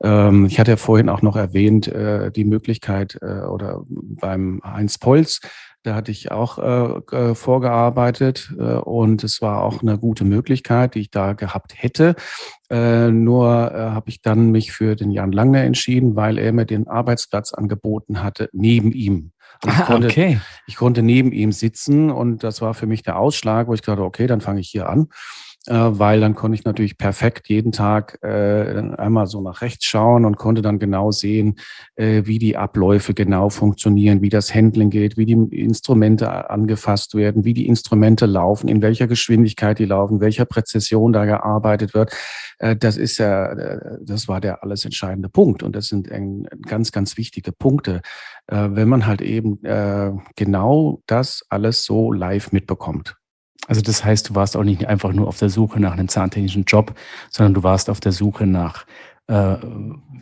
ähm, 0.01 0.47
ich 0.47 0.59
hatte 0.59 0.71
ja 0.71 0.77
vorhin 0.77 1.07
auch 1.07 1.21
noch 1.21 1.35
erwähnt, 1.35 1.87
äh, 1.87 2.31
die 2.31 2.45
Möglichkeit 2.45 3.19
äh, 3.21 3.41
oder 3.41 3.83
beim 3.87 4.59
Heinz 4.63 4.97
Polz, 4.97 5.39
da 5.83 5.93
hatte 5.93 6.09
ich 6.09 6.31
auch 6.31 6.57
äh, 6.57 7.35
vorgearbeitet 7.35 8.51
äh, 8.57 8.63
und 8.63 9.23
es 9.23 9.39
war 9.39 9.61
auch 9.61 9.83
eine 9.83 9.99
gute 9.99 10.25
Möglichkeit, 10.25 10.95
die 10.95 11.01
ich 11.01 11.11
da 11.11 11.33
gehabt 11.33 11.73
hätte. 11.75 12.15
Äh, 12.71 13.11
nur 13.11 13.71
äh, 13.71 13.77
habe 13.91 14.09
ich 14.09 14.23
dann 14.23 14.49
mich 14.49 14.71
für 14.71 14.95
den 14.95 15.11
Jan 15.11 15.31
Langner 15.31 15.61
entschieden, 15.61 16.15
weil 16.15 16.39
er 16.39 16.53
mir 16.53 16.65
den 16.65 16.87
Arbeitsplatz 16.87 17.53
angeboten 17.53 18.23
hatte, 18.23 18.49
neben 18.51 18.93
ihm. 18.93 19.31
Und 19.63 19.71
ich, 19.71 19.79
ah, 19.79 19.83
konnte, 19.83 20.07
okay. 20.07 20.39
ich 20.67 20.75
konnte 20.75 21.01
neben 21.01 21.31
ihm 21.31 21.51
sitzen 21.51 22.11
und 22.11 22.43
das 22.43 22.61
war 22.61 22.73
für 22.73 22.87
mich 22.87 23.03
der 23.03 23.17
Ausschlag, 23.17 23.67
wo 23.67 23.73
ich 23.73 23.81
dachte, 23.81 24.03
okay, 24.03 24.27
dann 24.27 24.41
fange 24.41 24.59
ich 24.59 24.69
hier 24.69 24.89
an. 24.89 25.07
Äh, 25.67 25.73
weil 25.73 26.19
dann 26.19 26.35
konnte 26.35 26.55
ich 26.55 26.63
natürlich 26.63 26.97
perfekt 26.97 27.49
jeden 27.49 27.71
Tag 27.71 28.19
äh, 28.21 28.93
einmal 28.97 29.25
so 29.25 29.41
nach 29.41 29.61
rechts 29.61 29.85
schauen 29.85 30.25
und 30.25 30.37
konnte 30.37 30.61
dann 30.61 30.77
genau 30.77 31.11
sehen, 31.11 31.55
äh, 31.95 32.23
wie 32.25 32.37
die 32.37 32.55
Abläufe 32.55 33.13
genau 33.13 33.49
funktionieren, 33.49 34.21
wie 34.21 34.29
das 34.29 34.53
Handling 34.53 34.91
geht, 34.91 35.17
wie 35.17 35.25
die 35.25 35.59
Instrumente 35.59 36.49
angefasst 36.49 37.15
werden, 37.15 37.45
wie 37.45 37.53
die 37.53 37.67
Instrumente 37.67 38.25
laufen, 38.27 38.67
in 38.67 38.81
welcher 38.81 39.07
Geschwindigkeit 39.07 39.79
die 39.79 39.85
laufen, 39.85 40.21
welcher 40.21 40.45
Präzision 40.45 41.13
da 41.13 41.25
gearbeitet 41.25 41.93
wird. 41.93 42.11
Äh, 42.59 42.75
das 42.75 42.97
ist 42.97 43.17
ja, 43.17 43.51
äh, 43.51 43.97
das 44.01 44.27
war 44.27 44.41
der 44.41 44.63
alles 44.63 44.85
entscheidende 44.85 45.29
Punkt 45.29 45.63
und 45.63 45.75
das 45.75 45.87
sind 45.87 46.09
ganz, 46.67 46.91
ganz 46.91 47.17
wichtige 47.17 47.51
Punkte, 47.51 48.01
äh, 48.47 48.69
wenn 48.71 48.87
man 48.87 49.07
halt 49.07 49.21
eben 49.21 49.59
genau 50.35 51.01
das 51.07 51.43
alles 51.49 51.83
so 51.83 52.11
live 52.11 52.51
mitbekommt. 52.51 53.15
Also 53.67 53.81
das 53.81 54.03
heißt, 54.03 54.29
du 54.29 54.35
warst 54.35 54.55
auch 54.55 54.63
nicht 54.63 54.87
einfach 54.87 55.13
nur 55.13 55.27
auf 55.27 55.39
der 55.39 55.49
Suche 55.49 55.79
nach 55.79 55.93
einem 55.93 56.07
zahntechnischen 56.07 56.65
Job, 56.65 56.95
sondern 57.29 57.53
du 57.53 57.63
warst 57.63 57.89
auf 57.89 57.99
der 57.99 58.11
Suche 58.11 58.45
nach 58.45 58.85
äh, 59.27 59.57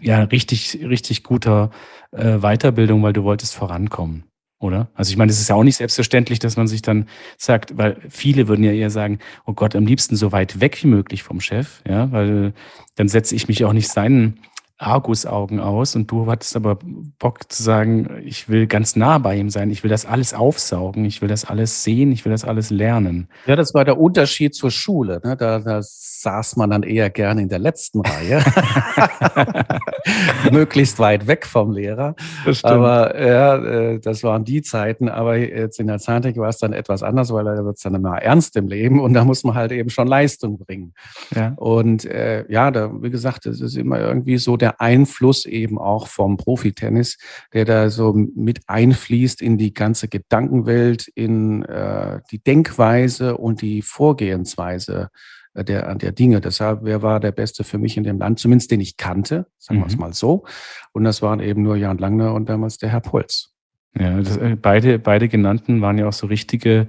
ja 0.02 0.24
richtig 0.24 0.80
richtig 0.84 1.24
guter 1.24 1.72
äh, 2.12 2.40
Weiterbildung, 2.40 3.04
weil 3.04 3.14
du 3.14 3.24
wolltest 3.24 3.56
vorankommen, 3.56 4.24
oder? 4.60 4.90
Also 4.96 5.12
ich 5.12 5.18
meine, 5.18 5.32
es 5.32 5.40
ist 5.40 5.50
ja 5.50 5.56
auch 5.56 5.64
nicht 5.64 5.78
selbstverständlich, 5.78 6.40
dass 6.40 6.58
man 6.58 6.68
sich 6.68 6.82
dann 6.82 7.08
sagt, 7.38 7.78
weil 7.78 7.98
viele 8.10 8.48
würden 8.48 8.64
ja 8.64 8.72
eher 8.72 8.90
sagen, 8.90 9.20
oh 9.46 9.54
Gott, 9.54 9.76
am 9.76 9.86
liebsten 9.86 10.16
so 10.16 10.32
weit 10.32 10.62
weg 10.62 10.82
wie 10.84 10.88
möglich 10.88 11.24
vom 11.24 11.42
Chef, 11.42 11.82
ja, 11.88 12.12
weil 12.12 12.54
dann 12.96 13.10
setze 13.10 13.36
ich 13.36 13.48
mich 13.48 13.66
auch 13.66 13.74
nicht 13.74 13.90
seinen 13.90 14.40
Argusaugen 14.84 15.60
aus 15.60 15.96
und 15.96 16.12
du 16.12 16.30
hattest 16.30 16.56
aber 16.56 16.78
Bock 17.20 17.52
zu 17.52 17.64
sagen, 17.64 18.22
ich 18.26 18.50
will 18.50 18.68
ganz 18.68 18.96
nah 18.96 19.18
bei 19.18 19.38
ihm 19.38 19.50
sein, 19.50 19.72
ich 19.72 19.84
will 19.84 19.90
das 19.90 20.06
alles 20.06 20.34
aufsaugen, 20.34 21.06
ich 21.06 21.22
will 21.22 21.30
das 21.30 21.46
alles 21.46 21.84
sehen, 21.84 22.12
ich 22.12 22.26
will 22.26 22.32
das 22.32 22.46
alles 22.46 22.70
lernen. 22.70 23.30
Ja, 23.46 23.56
das 23.56 23.74
war 23.74 23.86
der 23.86 24.00
Unterschied 24.00 24.56
zur 24.56 24.72
Schule. 24.72 25.22
Ne? 25.24 25.38
Da, 25.38 25.60
da 25.60 25.82
saß 26.24 26.56
man 26.56 26.70
dann 26.70 26.84
eher 26.84 27.10
gerne 27.10 27.42
in 27.42 27.50
der 27.50 27.60
letzten 27.60 28.02
Reihe, 28.02 28.44
möglichst 30.52 31.00
weit 31.00 31.28
weg 31.28 31.46
vom 31.46 31.72
Lehrer. 31.72 32.16
Aber 32.64 33.22
ja, 33.22 33.58
äh, 33.58 34.00
das 34.00 34.24
waren 34.24 34.46
die 34.46 34.62
Zeiten. 34.62 35.10
Aber 35.10 35.38
jetzt 35.38 35.80
in 35.80 35.88
der 35.88 36.00
Zahntechnik 36.00 36.42
war 36.42 36.50
es 36.50 36.58
dann 36.58 36.74
etwas 36.74 37.04
anders, 37.04 37.32
weil 37.34 37.44
da 37.44 37.64
wird 37.64 37.78
es 37.78 37.84
dann 37.84 37.96
immer 37.96 38.18
ernst 38.18 38.56
im 38.56 38.68
Leben 38.68 39.00
und 39.00 39.14
da 39.14 39.26
muss 39.26 39.44
man 39.44 39.56
halt 39.56 39.72
eben 39.72 39.90
schon 39.90 40.08
Leistung 40.08 40.58
bringen. 40.58 40.94
Ja. 41.36 41.54
Und 41.58 42.06
äh, 42.06 42.46
ja, 42.50 42.72
da, 42.72 42.92
wie 43.02 43.10
gesagt, 43.10 43.46
es 43.46 43.62
ist 43.62 43.76
immer 43.76 44.00
irgendwie 44.00 44.38
so 44.38 44.58
der 44.58 44.73
Einfluss 44.80 45.46
eben 45.46 45.78
auch 45.78 46.08
vom 46.08 46.38
Profitennis, 46.38 47.18
der 47.54 47.66
da 47.66 47.90
so 47.90 48.14
mit 48.14 48.62
einfließt 48.68 49.42
in 49.42 49.58
die 49.58 49.74
ganze 49.74 50.08
Gedankenwelt, 50.08 51.08
in 51.08 51.64
äh, 51.64 52.22
die 52.32 52.40
Denkweise 52.40 53.38
und 53.38 53.62
die 53.62 53.82
Vorgehensweise 53.82 55.10
äh, 55.54 55.64
der, 55.64 55.96
der 55.96 56.12
Dinge. 56.12 56.42
Deshalb, 56.42 56.80
wer 56.84 57.02
war 57.02 57.20
der 57.20 57.32
Beste 57.32 57.64
für 57.64 57.78
mich 57.78 57.98
in 57.98 58.04
dem 58.04 58.20
Land, 58.20 58.40
zumindest 58.40 58.72
den 58.72 58.82
ich 58.82 58.98
kannte, 58.98 59.48
sagen 59.58 59.80
wir 59.80 59.88
es 59.88 59.96
mhm. 59.96 60.02
mal 60.02 60.14
so. 60.14 60.46
Und 60.92 61.04
das 61.04 61.22
waren 61.22 61.40
eben 61.40 61.64
nur 61.64 61.76
Jan 61.76 61.98
Langner 61.98 62.34
und 62.34 62.50
damals 62.50 62.78
der 62.78 62.90
Herr 62.90 63.02
Polz. 63.02 63.54
Ja, 63.98 64.20
das, 64.20 64.38
äh, 64.38 64.58
beide, 64.60 64.98
beide 64.98 65.30
genannten 65.30 65.82
waren 65.82 65.98
ja 65.98 66.08
auch 66.08 66.14
so 66.14 66.28
richtige 66.28 66.88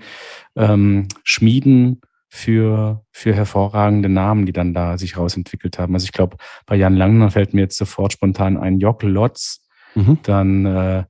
ähm, 0.57 1.09
Schmieden 1.23 2.01
für, 2.35 3.05
für 3.12 3.33
hervorragende 3.33 4.09
Namen, 4.09 4.44
die 4.44 4.53
dann 4.53 4.75
da 4.75 4.99
sich 4.99 5.16
rausentwickelt 5.16 5.79
haben. 5.79 5.94
Also 5.94 6.07
ich 6.07 6.12
glaube, 6.12 6.37
bei 6.66 6.75
Jan 6.75 6.97
Langner 6.97 7.31
fällt 7.31 7.55
mir 7.55 7.61
jetzt 7.61 7.77
sofort 7.77 8.12
spontan 8.12 8.57
ein 8.57 8.81
Jock 8.81 9.05
Lotz, 9.05 9.64
mhm. 9.94 10.18
dann 10.25 10.66
äh, 10.66 11.05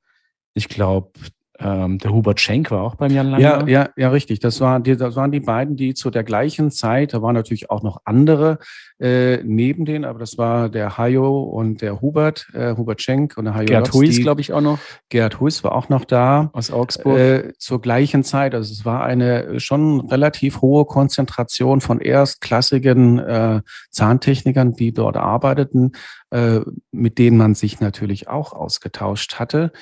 ich 0.52 0.68
glaube, 0.68 1.12
ähm, 1.60 1.98
der 1.98 2.12
Hubert 2.12 2.40
Schenk 2.40 2.70
war 2.70 2.82
auch 2.82 2.96
beim 2.96 3.12
Jan 3.12 3.30
Langer. 3.30 3.42
Ja, 3.42 3.66
ja, 3.66 3.88
ja, 3.96 4.08
richtig. 4.10 4.40
Das, 4.40 4.60
war 4.60 4.80
die, 4.80 4.96
das 4.96 5.14
waren 5.14 5.30
die 5.30 5.40
beiden, 5.40 5.76
die 5.76 5.94
zu 5.94 6.10
der 6.10 6.24
gleichen 6.24 6.70
Zeit, 6.70 7.14
da 7.14 7.22
waren 7.22 7.34
natürlich 7.34 7.70
auch 7.70 7.82
noch 7.82 8.00
andere 8.04 8.58
äh, 8.98 9.38
neben 9.44 9.84
denen, 9.84 10.04
aber 10.04 10.18
das 10.18 10.36
war 10.36 10.68
der 10.68 10.98
Hajo 10.98 11.42
und 11.42 11.80
der 11.80 12.00
Hubert, 12.00 12.48
äh, 12.54 12.76
Hubert 12.76 13.02
Schenk 13.02 13.36
und 13.36 13.44
der 13.44 13.54
Hajo. 13.54 13.66
Gerd 13.66 13.92
Huis, 13.92 14.20
glaube 14.20 14.40
ich, 14.40 14.52
auch 14.52 14.60
noch. 14.60 14.78
Gerd 15.10 15.40
Huis 15.40 15.62
war 15.62 15.72
auch 15.72 15.88
noch 15.88 16.04
da. 16.04 16.50
Aus 16.52 16.70
Augsburg. 16.70 17.18
Äh, 17.18 17.52
zur 17.58 17.80
gleichen 17.80 18.24
Zeit. 18.24 18.54
Also 18.54 18.72
es 18.72 18.84
war 18.84 19.04
eine 19.04 19.60
schon 19.60 20.00
relativ 20.00 20.60
hohe 20.60 20.84
Konzentration 20.84 21.80
von 21.80 22.00
erstklassigen 22.00 23.18
äh, 23.18 23.60
Zahntechnikern, 23.90 24.74
die 24.74 24.92
dort 24.92 25.16
arbeiteten, 25.16 25.92
äh, 26.30 26.60
mit 26.90 27.18
denen 27.18 27.36
man 27.36 27.54
sich 27.54 27.80
natürlich 27.80 28.28
auch 28.28 28.52
ausgetauscht 28.52 29.38
hatte 29.38 29.72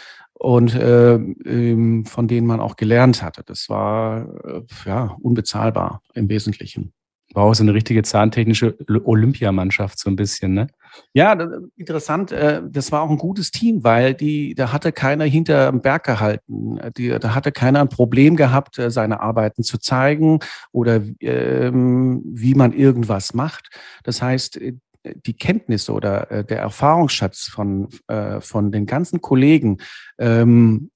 und 0.43 0.75
äh, 0.75 1.15
ähm, 1.15 2.05
von 2.05 2.27
denen 2.27 2.49
man 2.49 2.59
auch 2.59 2.75
gelernt 2.75 3.23
hatte. 3.23 3.45
Das 3.47 3.69
war 3.69 4.27
äh, 4.45 4.63
ja 4.85 5.17
unbezahlbar 5.21 6.03
im 6.15 6.29
Wesentlichen. 6.29 6.93
Wow, 7.33 7.55
so 7.55 7.63
eine 7.63 7.73
richtige 7.73 8.03
zahntechnische 8.03 8.77
Olympiamannschaft 9.05 10.01
so 10.01 10.11
ein 10.11 10.17
bisschen, 10.17 10.53
ne? 10.53 10.67
Ja, 11.15 11.33
interessant. 11.77 12.33
Äh, 12.33 12.61
das 12.69 12.91
war 12.91 13.03
auch 13.03 13.11
ein 13.11 13.19
gutes 13.19 13.53
Team, 13.53 13.85
weil 13.85 14.15
die, 14.15 14.57
da 14.57 14.73
hatte 14.73 14.91
keiner 14.91 15.25
hinter 15.25 15.71
dem 15.71 15.81
Berg 15.81 16.05
gehalten. 16.05 16.79
Die, 16.97 17.09
da 17.09 17.37
hatte 17.37 17.53
keiner 17.53 17.81
ein 17.81 17.89
Problem 17.89 18.35
gehabt, 18.35 18.81
äh, 18.81 18.91
seine 18.91 19.21
Arbeiten 19.21 19.63
zu 19.63 19.79
zeigen 19.79 20.41
oder 20.73 21.01
ähm, 21.21 22.21
wie 22.25 22.55
man 22.55 22.73
irgendwas 22.73 23.33
macht. 23.33 23.71
Das 24.03 24.21
heißt, 24.21 24.59
die 25.05 25.37
Kenntnisse 25.37 25.93
oder 25.93 26.45
der 26.45 26.59
Erfahrungsschatz 26.59 27.49
von, 27.49 27.89
äh, 28.07 28.41
von 28.41 28.71
den 28.71 28.87
ganzen 28.87 29.21
Kollegen, 29.21 29.79
ähm, 30.19 30.91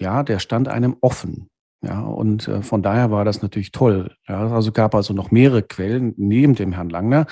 ja, 0.00 0.22
der 0.22 0.38
stand 0.38 0.68
einem 0.68 0.96
offen. 1.00 1.48
Ja, 1.80 2.00
und 2.00 2.48
äh, 2.48 2.62
von 2.62 2.82
daher 2.82 3.12
war 3.12 3.24
das 3.24 3.40
natürlich 3.40 3.70
toll. 3.70 4.16
Ja, 4.26 4.48
also 4.48 4.72
gab 4.72 4.96
also 4.96 5.14
noch 5.14 5.30
mehrere 5.30 5.62
Quellen 5.62 6.12
neben 6.16 6.56
dem 6.56 6.72
Herrn 6.72 6.88
Langner, 6.88 7.26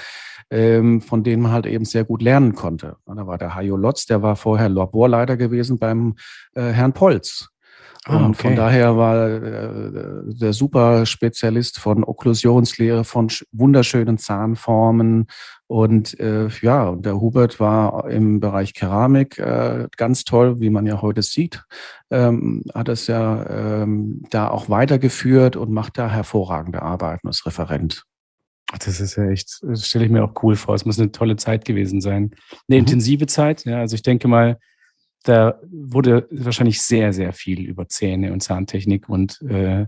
ähm, 0.51 1.01
von 1.01 1.25
denen 1.25 1.42
man 1.42 1.53
halt 1.53 1.66
eben 1.66 1.85
sehr 1.85 2.05
gut 2.05 2.23
lernen 2.23 2.55
konnte. 2.55 2.97
Da 3.07 3.27
war 3.27 3.38
der 3.38 3.57
Hajo 3.57 3.77
Lotz, 3.77 4.07
der 4.07 4.23
war 4.23 4.37
vorher 4.37 4.69
Laborleiter 4.69 5.37
gewesen 5.37 5.79
beim 5.81 6.14
äh, 6.55 6.71
Herrn 6.71 6.92
Polz. 6.92 7.49
Ah, 8.09 8.19
und 8.19 8.37
okay. 8.37 8.49
von 8.49 8.57
daher 8.57 8.97
war 8.97 9.29
äh, 9.29 10.23
der 10.27 10.53
Superspezialist 10.53 11.81
von 11.81 12.05
Okklusionslehre, 12.05 13.03
von 13.03 13.29
wunderschönen 13.51 14.16
Zahnformen. 14.16 15.27
Und 15.66 16.19
äh, 16.21 16.47
ja, 16.62 16.90
und 16.90 17.05
der 17.05 17.21
Hubert 17.21 17.59
war 17.59 18.09
im 18.09 18.38
Bereich 18.38 18.75
Keramik 18.75 19.38
äh, 19.38 19.88
ganz 19.97 20.23
toll, 20.23 20.61
wie 20.61 20.71
man 20.71 20.87
ja 20.87 21.03
heute 21.03 21.23
sieht. 21.23 21.64
Ähm, 22.11 22.62
hat 22.73 22.88
es 22.88 23.09
ja 23.09 23.83
ähm, 23.83 24.23
da 24.31 24.51
auch 24.51 24.69
weitergeführt 24.69 25.57
und 25.57 25.73
macht 25.73 25.99
da 25.99 26.09
hervorragende 26.09 26.83
Arbeiten 26.83 27.27
als 27.27 27.45
Referent. 27.45 28.05
Das 28.79 29.01
ist 29.01 29.16
ja 29.16 29.29
echt, 29.29 29.61
das 29.62 29.87
stelle 29.88 30.05
ich 30.05 30.11
mir 30.12 30.23
auch 30.23 30.42
cool 30.45 30.55
vor. 30.55 30.77
Es 30.77 30.85
muss 30.85 31.01
eine 31.01 31.11
tolle 31.11 31.35
Zeit 31.35 31.64
gewesen 31.64 32.01
sein. 32.01 32.31
Eine 32.69 32.81
mhm. 32.81 32.87
intensive 32.87 33.27
Zeit, 33.27 33.64
ja. 33.64 33.79
Also 33.79 33.97
ich 33.97 34.03
denke 34.03 34.29
mal, 34.29 34.59
da 35.28 35.60
wurde 35.70 36.26
wahrscheinlich 36.30 36.82
sehr, 36.82 37.12
sehr 37.12 37.32
viel 37.32 37.60
über 37.60 37.88
Zähne 37.88 38.32
und 38.32 38.42
Zahntechnik 38.42 39.08
und 39.08 39.40
äh, 39.42 39.86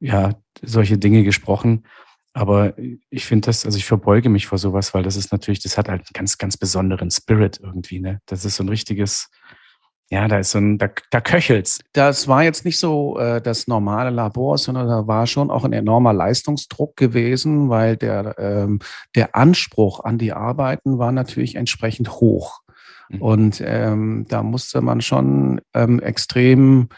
ja, 0.00 0.34
solche 0.62 0.98
Dinge 0.98 1.24
gesprochen. 1.24 1.84
Aber 2.34 2.74
ich 3.08 3.24
finde 3.24 3.46
das, 3.46 3.64
also 3.64 3.78
ich 3.78 3.86
verbeuge 3.86 4.28
mich 4.28 4.46
vor 4.46 4.58
sowas, 4.58 4.92
weil 4.92 5.02
das 5.02 5.16
ist 5.16 5.32
natürlich, 5.32 5.60
das 5.60 5.78
hat 5.78 5.88
halt 5.88 6.00
einen 6.00 6.12
ganz, 6.12 6.36
ganz 6.36 6.58
besonderen 6.58 7.10
Spirit 7.10 7.58
irgendwie, 7.62 7.98
ne? 7.98 8.20
Das 8.26 8.44
ist 8.44 8.56
so 8.56 8.64
ein 8.64 8.68
richtiges, 8.68 9.30
ja, 10.10 10.28
da 10.28 10.40
ist 10.40 10.50
so 10.50 10.58
ein, 10.58 10.76
da, 10.76 10.90
da 11.10 11.22
köchelt's. 11.22 11.80
Das 11.94 12.28
war 12.28 12.44
jetzt 12.44 12.66
nicht 12.66 12.78
so 12.78 13.18
äh, 13.18 13.40
das 13.40 13.68
normale 13.68 14.10
Labor, 14.10 14.58
sondern 14.58 14.86
da 14.86 15.06
war 15.06 15.26
schon 15.26 15.50
auch 15.50 15.64
ein 15.64 15.72
enormer 15.72 16.12
Leistungsdruck 16.12 16.94
gewesen, 16.96 17.70
weil 17.70 17.96
der, 17.96 18.34
ähm, 18.38 18.80
der 19.14 19.34
Anspruch 19.34 20.00
an 20.00 20.18
die 20.18 20.34
Arbeiten 20.34 20.98
war 20.98 21.12
natürlich 21.12 21.54
entsprechend 21.54 22.10
hoch. 22.20 22.60
Mhm. 23.08 23.22
Und 23.22 23.62
ähm, 23.64 24.26
da 24.28 24.42
musste 24.42 24.80
man 24.80 25.00
schon 25.00 25.60
ähm, 25.74 26.00
extrem 26.00 26.88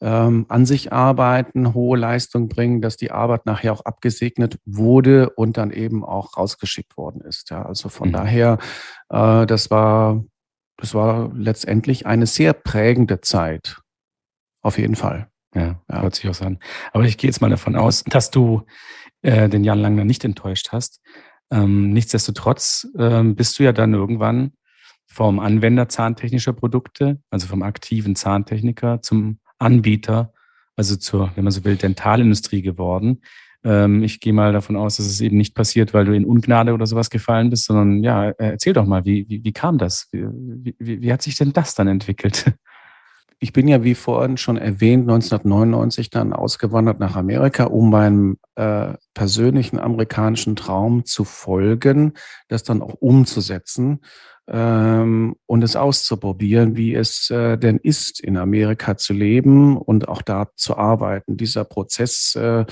ähm, 0.00 0.46
an 0.48 0.66
sich 0.66 0.92
arbeiten, 0.92 1.74
hohe 1.74 1.98
Leistung 1.98 2.48
bringen, 2.48 2.80
dass 2.80 2.96
die 2.96 3.10
Arbeit 3.10 3.46
nachher 3.46 3.72
auch 3.72 3.84
abgesegnet 3.84 4.58
wurde 4.64 5.30
und 5.30 5.56
dann 5.56 5.70
eben 5.70 6.04
auch 6.04 6.36
rausgeschickt 6.36 6.96
worden 6.96 7.20
ist. 7.22 7.50
Ja, 7.50 7.64
also 7.64 7.88
von 7.88 8.08
mhm. 8.08 8.12
daher, 8.12 8.58
äh, 9.08 9.46
das 9.46 9.70
war, 9.70 10.24
das 10.76 10.94
war 10.94 11.32
letztendlich 11.34 12.06
eine 12.06 12.26
sehr 12.26 12.52
prägende 12.52 13.20
Zeit. 13.20 13.80
Auf 14.62 14.78
jeden 14.78 14.96
Fall. 14.96 15.28
Ja, 15.54 15.80
ja. 15.90 16.02
hört 16.02 16.14
sich 16.14 16.28
auch 16.28 16.34
so 16.34 16.44
an. 16.44 16.58
Aber 16.92 17.04
ich 17.04 17.16
gehe 17.16 17.28
jetzt 17.28 17.40
mal 17.40 17.50
davon 17.50 17.74
aus, 17.74 18.04
dass 18.04 18.30
du 18.30 18.62
äh, 19.22 19.48
den 19.48 19.64
Jan 19.64 19.80
Langner 19.80 20.04
nicht 20.04 20.24
enttäuscht 20.24 20.68
hast. 20.70 21.00
Ähm, 21.50 21.92
nichtsdestotrotz 21.92 22.86
ähm, 22.98 23.34
bist 23.34 23.58
du 23.58 23.64
ja 23.64 23.72
dann 23.72 23.94
irgendwann 23.94 24.52
vom 25.08 25.40
Anwender 25.40 25.88
zahntechnischer 25.88 26.52
Produkte, 26.52 27.18
also 27.30 27.46
vom 27.46 27.62
aktiven 27.62 28.14
Zahntechniker 28.14 29.02
zum 29.02 29.38
Anbieter, 29.58 30.32
also 30.76 30.96
zur, 30.96 31.32
wenn 31.34 31.44
man 31.44 31.50
so 31.50 31.64
will, 31.64 31.76
Dentalindustrie 31.76 32.62
geworden. 32.62 33.22
Ähm, 33.64 34.04
ich 34.04 34.20
gehe 34.20 34.32
mal 34.32 34.52
davon 34.52 34.76
aus, 34.76 34.96
dass 34.96 35.06
es 35.06 35.20
eben 35.20 35.36
nicht 35.36 35.54
passiert, 35.54 35.92
weil 35.94 36.04
du 36.04 36.12
in 36.14 36.24
Ungnade 36.24 36.72
oder 36.72 36.86
sowas 36.86 37.10
gefallen 37.10 37.50
bist, 37.50 37.64
sondern 37.64 38.04
ja, 38.04 38.30
erzähl 38.30 38.74
doch 38.74 38.86
mal, 38.86 39.04
wie, 39.04 39.28
wie, 39.28 39.42
wie 39.42 39.52
kam 39.52 39.78
das? 39.78 40.08
Wie, 40.12 40.26
wie, 40.78 41.02
wie 41.02 41.12
hat 41.12 41.22
sich 41.22 41.36
denn 41.36 41.52
das 41.52 41.74
dann 41.74 41.88
entwickelt? 41.88 42.52
Ich 43.40 43.52
bin 43.52 43.68
ja, 43.68 43.84
wie 43.84 43.94
vorhin 43.94 44.36
schon 44.36 44.56
erwähnt, 44.56 45.02
1999 45.02 46.10
dann 46.10 46.32
ausgewandert 46.32 46.98
nach 46.98 47.14
Amerika, 47.14 47.66
um 47.66 47.88
meinem 47.88 48.38
äh, 48.56 48.94
persönlichen 49.14 49.78
amerikanischen 49.78 50.56
Traum 50.56 51.04
zu 51.04 51.22
folgen, 51.22 52.14
das 52.48 52.64
dann 52.64 52.82
auch 52.82 52.94
umzusetzen 52.94 54.00
ähm, 54.50 55.36
und 55.46 55.62
es 55.62 55.76
auszuprobieren, 55.76 56.76
wie 56.76 56.94
es 56.94 57.30
äh, 57.30 57.58
denn 57.58 57.76
ist, 57.76 58.20
in 58.20 58.36
Amerika 58.36 58.96
zu 58.96 59.12
leben 59.12 59.76
und 59.76 60.08
auch 60.08 60.22
da 60.22 60.48
zu 60.56 60.76
arbeiten. 60.76 61.36
Dieser 61.36 61.64
Prozess, 61.64 62.34
äh, 62.34 62.64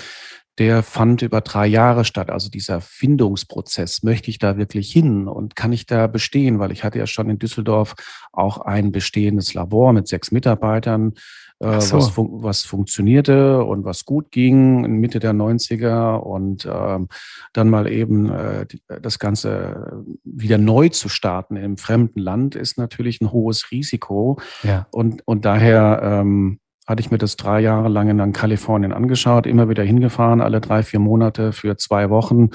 der 0.59 0.83
fand 0.83 1.21
über 1.21 1.43
drei 1.43 1.67
Jahre 1.67 2.07
statt. 2.07 2.31
Also 2.31 2.49
dieser 2.49 2.81
Findungsprozess, 2.81 4.03
möchte 4.03 4.31
ich 4.31 4.39
da 4.39 4.57
wirklich 4.57 4.91
hin 4.91 5.29
und 5.29 5.55
kann 5.55 5.73
ich 5.73 5.85
da 5.85 6.07
bestehen? 6.07 6.59
Weil 6.59 6.73
ich 6.73 6.83
hatte 6.83 6.99
ja 6.99 7.07
schon 7.07 7.29
in 7.29 7.39
Düsseldorf 7.39 7.95
auch 8.33 8.59
ein 8.59 8.91
bestehendes 8.91 9.53
Labor 9.53 9.93
mit 9.93 10.09
sechs 10.09 10.33
Mitarbeitern 10.33 11.13
äh, 11.61 11.81
so. 11.81 11.97
was, 11.97 12.11
fun 12.11 12.29
was 12.43 12.65
funktionierte 12.65 13.65
und 13.65 13.85
was 13.85 14.05
gut 14.05 14.31
ging 14.31 14.85
in 14.85 14.99
Mitte 14.99 15.19
der 15.19 15.33
90er 15.33 16.17
und 16.17 16.69
ähm, 16.71 17.09
dann 17.53 17.71
mal 17.71 17.91
eben 17.91 18.31
äh, 18.31 18.67
die, 18.67 18.81
das 19.01 19.19
Ganze 19.19 20.05
wieder 20.25 20.59
neu 20.59 20.89
zu 20.89 21.09
starten 21.09 21.57
im 21.57 21.77
fremden 21.77 22.21
Land 22.21 22.55
ist 22.57 22.79
natürlich 22.79 23.21
ein 23.21 23.33
hohes 23.33 23.71
Risiko. 23.71 24.39
Ja. 24.63 24.87
Und, 24.91 25.27
und 25.27 25.45
daher 25.45 26.01
ähm, 26.03 26.61
hatte 26.87 27.01
ich 27.01 27.11
mir 27.11 27.19
das 27.19 27.37
drei 27.37 27.61
Jahre 27.61 27.89
lang 27.89 28.09
in 28.09 28.33
Kalifornien 28.33 28.93
angeschaut, 28.93 29.47
immer 29.47 29.69
wieder 29.69 29.83
hingefahren, 29.83 30.41
alle 30.41 30.61
drei, 30.61 30.83
vier 30.83 31.01
Monate 31.01 31.53
für 31.53 31.77
zwei 31.77 32.11
Wochen 32.11 32.51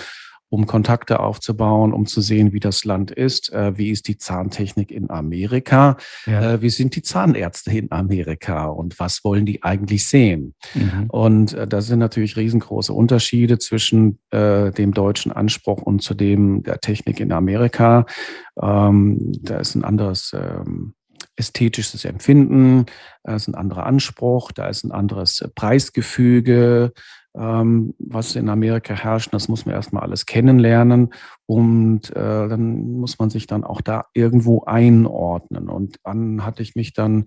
um 0.51 0.67
Kontakte 0.67 1.21
aufzubauen, 1.21 1.93
um 1.93 2.05
zu 2.05 2.19
sehen, 2.19 2.51
wie 2.51 2.59
das 2.59 2.83
Land 2.83 3.09
ist, 3.09 3.53
äh, 3.53 3.77
wie 3.77 3.89
ist 3.89 4.09
die 4.09 4.17
Zahntechnik 4.17 4.91
in 4.91 5.09
Amerika, 5.09 5.95
ja. 6.25 6.55
äh, 6.55 6.61
wie 6.61 6.69
sind 6.69 6.93
die 6.97 7.01
Zahnärzte 7.01 7.71
in 7.71 7.89
Amerika 7.89 8.65
und 8.65 8.99
was 8.99 9.23
wollen 9.23 9.45
die 9.45 9.63
eigentlich 9.63 10.05
sehen. 10.09 10.53
Mhm. 10.75 11.05
Und 11.07 11.53
äh, 11.53 11.65
da 11.65 11.79
sind 11.79 11.99
natürlich 11.99 12.35
riesengroße 12.35 12.91
Unterschiede 12.91 13.59
zwischen 13.59 14.19
äh, 14.31 14.71
dem 14.71 14.93
deutschen 14.93 15.31
Anspruch 15.31 15.81
und 15.81 16.03
zu 16.03 16.15
dem 16.15 16.63
der 16.63 16.81
Technik 16.81 17.21
in 17.21 17.31
Amerika. 17.31 18.05
Ähm, 18.61 19.31
da 19.41 19.57
ist 19.57 19.75
ein 19.75 19.85
anderes 19.85 20.35
ähm, 20.35 20.95
ästhetisches 21.37 22.03
Empfinden, 22.03 22.87
da 23.23 23.35
ist 23.35 23.47
ein 23.47 23.55
anderer 23.55 23.85
Anspruch, 23.85 24.51
da 24.51 24.67
ist 24.67 24.83
ein 24.83 24.91
anderes 24.91 25.47
Preisgefüge, 25.55 26.91
ähm, 26.91 26.91
was 27.34 28.36
in 28.36 28.50
Amerika 28.50 28.94
herrscht. 28.94 29.34
Das 29.34 29.48
muss 29.48 29.65
man 29.65 29.76
erstmal 29.76 30.04
alles 30.04 30.26
kennenlernen 30.26 31.13
und 31.46 32.10
äh, 32.12 32.48
dann 32.48 33.00
muss 33.00 33.20
man 33.20 33.30
sich 33.30 33.48
dann 33.48 33.63
auch 33.63 33.82
da 33.82 34.06
irgendwo 34.13 34.63
einordnen. 34.63 35.70
Und 35.70 35.98
dann 36.04 36.46
hatte 36.46 36.62
ich 36.62 36.76
mich 36.76 36.94
dann 36.94 37.26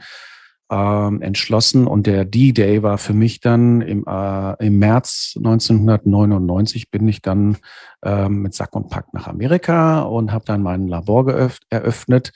ähm, 0.70 1.22
entschlossen 1.22 1.86
und 1.86 2.06
der 2.06 2.24
D-Day 2.24 2.82
war 2.82 2.98
für 2.98 3.12
mich 3.12 3.40
dann 3.40 3.80
im, 3.80 4.04
äh, 4.06 4.66
im 4.66 4.78
März 4.78 5.34
1999 5.36 6.90
bin 6.90 7.06
ich 7.08 7.22
dann 7.22 7.56
ähm, 8.04 8.42
mit 8.42 8.54
Sack 8.54 8.74
und 8.74 8.88
Pack 8.88 9.12
nach 9.12 9.28
Amerika 9.28 10.02
und 10.02 10.32
habe 10.32 10.44
dann 10.46 10.62
mein 10.62 10.88
Labor 10.88 11.30
eröffnet. 11.70 12.32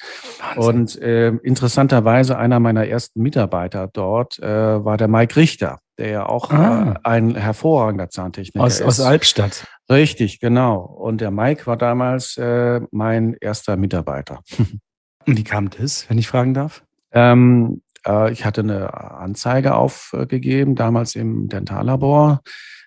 Wahnsinn. 0.54 0.74
Und 0.74 1.02
äh, 1.02 1.28
interessanterweise 1.42 2.38
einer 2.38 2.60
meiner 2.60 2.86
ersten 2.86 3.22
Mitarbeiter 3.22 3.88
dort 3.92 4.38
äh, 4.38 4.84
war 4.84 4.96
der 4.96 5.08
Mike 5.08 5.36
Richter 5.36 5.78
der 5.98 6.10
ja 6.10 6.26
auch 6.26 6.50
ah. 6.50 6.92
äh, 6.92 6.94
ein 7.02 7.34
hervorragender 7.34 8.08
Zahntechniker 8.08 8.64
aus, 8.64 8.80
ist. 8.80 8.86
Aus 8.86 9.00
Albstadt. 9.00 9.66
Richtig, 9.90 10.38
genau. 10.38 10.76
Und 10.78 11.20
der 11.20 11.30
Mike 11.30 11.66
war 11.66 11.76
damals 11.76 12.36
äh, 12.36 12.80
mein 12.90 13.34
erster 13.40 13.76
Mitarbeiter. 13.76 14.40
Und 15.26 15.36
wie 15.36 15.44
kam 15.44 15.68
das, 15.68 16.08
wenn 16.08 16.16
ich 16.16 16.28
fragen 16.28 16.54
darf? 16.54 16.84
Ähm, 17.12 17.82
äh, 17.87 17.87
ich 18.30 18.44
hatte 18.44 18.62
eine 18.62 18.94
Anzeige 18.94 19.74
aufgegeben, 19.74 20.74
damals 20.74 21.14
im 21.14 21.48
Dentallabor 21.48 22.40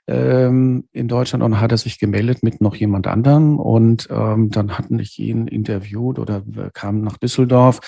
ähm, 0.07 0.87
in 0.91 1.07
Deutschland 1.07 1.43
und 1.43 1.59
hatte 1.59 1.77
sich 1.77 1.99
gemeldet 1.99 2.43
mit 2.43 2.61
noch 2.61 2.75
jemand 2.75 3.07
anderen. 3.07 3.57
Und 3.57 4.07
ähm, 4.11 4.49
dann 4.49 4.77
hatten 4.77 4.99
ich 4.99 5.19
ihn 5.19 5.47
interviewt 5.47 6.19
oder 6.19 6.43
kam 6.73 7.01
nach 7.01 7.17
Düsseldorf 7.17 7.79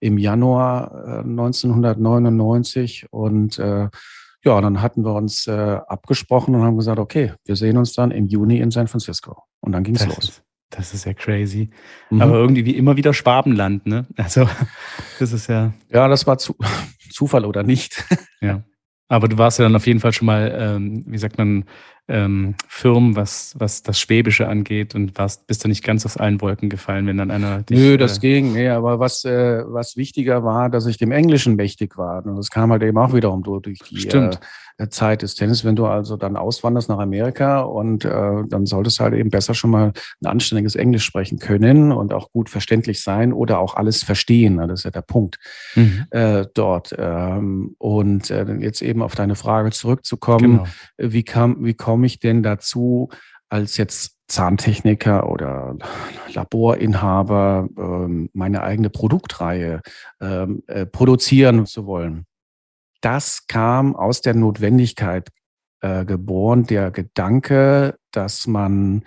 im 0.00 0.18
Januar 0.18 0.92
äh, 1.06 1.20
1999 1.20 3.06
und 3.10 3.58
äh, 3.58 3.88
ja, 4.42 4.60
dann 4.60 4.80
hatten 4.80 5.04
wir 5.04 5.14
uns 5.14 5.46
äh, 5.46 5.80
abgesprochen 5.86 6.54
und 6.54 6.62
haben 6.62 6.76
gesagt, 6.76 6.98
okay, 6.98 7.34
wir 7.44 7.56
sehen 7.56 7.76
uns 7.76 7.92
dann 7.92 8.10
im 8.10 8.26
Juni 8.26 8.58
in 8.58 8.70
San 8.70 8.88
Francisco. 8.88 9.42
Und 9.60 9.72
dann 9.72 9.84
ging 9.84 9.96
es 9.96 10.06
los. 10.06 10.18
Ist, 10.18 10.42
das 10.70 10.94
ist 10.94 11.04
ja 11.04 11.12
crazy. 11.12 11.70
Mhm. 12.10 12.22
Aber 12.22 12.34
irgendwie 12.34 12.64
wie 12.64 12.76
immer 12.76 12.96
wieder 12.96 13.12
Schwabenland, 13.12 13.86
ne? 13.86 14.06
Also, 14.16 14.48
das 15.18 15.32
ist 15.32 15.48
ja. 15.48 15.72
Ja, 15.92 16.08
das 16.08 16.26
war 16.26 16.38
zu, 16.38 16.56
Zufall 17.10 17.44
oder 17.44 17.62
nicht. 17.62 18.04
Ja. 18.42 18.62
Aber 19.06 19.28
du 19.28 19.36
warst 19.36 19.58
ja 19.58 19.64
dann 19.64 19.76
auf 19.76 19.86
jeden 19.86 20.00
Fall 20.00 20.14
schon 20.14 20.24
mal, 20.24 20.56
ähm, 20.58 21.04
wie 21.06 21.18
sagt 21.18 21.36
man, 21.36 21.64
ähm, 22.08 22.54
firm, 22.68 23.16
was, 23.16 23.54
was 23.58 23.82
das 23.82 24.00
Schwäbische 24.00 24.48
angeht 24.48 24.94
und 24.94 25.18
warst, 25.18 25.46
bist 25.46 25.62
du 25.62 25.68
nicht 25.68 25.84
ganz 25.84 26.06
aus 26.06 26.16
allen 26.16 26.40
Wolken 26.40 26.70
gefallen, 26.70 27.06
wenn 27.06 27.18
dann 27.18 27.30
einer 27.30 27.62
dich, 27.62 27.76
Nö, 27.76 27.98
das 27.98 28.16
äh, 28.16 28.20
ging, 28.20 28.52
nee, 28.54 28.68
aber 28.68 28.98
was, 28.98 29.24
äh, 29.24 29.62
was 29.66 29.96
wichtiger 29.96 30.42
war, 30.42 30.70
dass 30.70 30.86
ich 30.86 30.96
dem 30.96 31.12
Englischen 31.12 31.56
mächtig 31.56 31.98
war. 31.98 32.24
Und 32.24 32.36
das 32.36 32.50
kam 32.50 32.72
halt 32.72 32.82
eben 32.82 32.96
auch 32.96 33.12
wiederum 33.12 33.42
durch 33.42 33.80
die 33.80 33.98
Stimmt. 33.98 34.36
Äh, 34.36 34.38
Zeit 34.88 35.22
des 35.22 35.34
Tennis, 35.34 35.64
wenn 35.64 35.76
du 35.76 35.86
also 35.86 36.16
dann 36.16 36.36
auswanderst 36.36 36.88
nach 36.88 36.98
Amerika 36.98 37.60
und 37.60 38.04
äh, 38.04 38.42
dann 38.48 38.66
solltest 38.66 38.98
du 38.98 39.04
halt 39.04 39.14
eben 39.14 39.30
besser 39.30 39.52
schon 39.54 39.70
mal 39.70 39.92
ein 40.22 40.26
anständiges 40.26 40.74
Englisch 40.74 41.04
sprechen 41.04 41.38
können 41.38 41.92
und 41.92 42.12
auch 42.12 42.32
gut 42.32 42.48
verständlich 42.48 43.02
sein 43.02 43.32
oder 43.32 43.58
auch 43.58 43.74
alles 43.74 44.02
verstehen. 44.02 44.56
Ne? 44.56 44.66
Das 44.66 44.80
ist 44.80 44.84
ja 44.84 44.90
der 44.90 45.02
Punkt 45.02 45.38
mhm. 45.74 46.06
äh, 46.10 46.46
dort. 46.54 46.94
Ähm, 46.98 47.74
und 47.78 48.30
äh, 48.30 48.46
jetzt 48.60 48.80
eben 48.80 49.02
auf 49.02 49.14
deine 49.14 49.34
Frage 49.34 49.70
zurückzukommen, 49.70 50.58
genau. 50.58 51.12
wie, 51.12 51.24
kam, 51.24 51.64
wie 51.64 51.74
komme 51.74 52.06
ich 52.06 52.18
denn 52.18 52.42
dazu, 52.42 53.10
als 53.48 53.76
jetzt 53.76 54.16
Zahntechniker 54.28 55.28
oder 55.28 55.76
Laborinhaber 56.32 57.68
ähm, 57.76 58.30
meine 58.32 58.62
eigene 58.62 58.88
Produktreihe 58.88 59.80
ähm, 60.20 60.62
äh, 60.68 60.86
produzieren 60.86 61.66
zu 61.66 61.84
wollen? 61.86 62.26
Das 63.00 63.46
kam 63.46 63.96
aus 63.96 64.20
der 64.20 64.34
Notwendigkeit 64.34 65.28
äh, 65.80 66.04
geboren, 66.04 66.64
der 66.64 66.90
Gedanke, 66.90 67.98
dass 68.12 68.46
man 68.46 69.04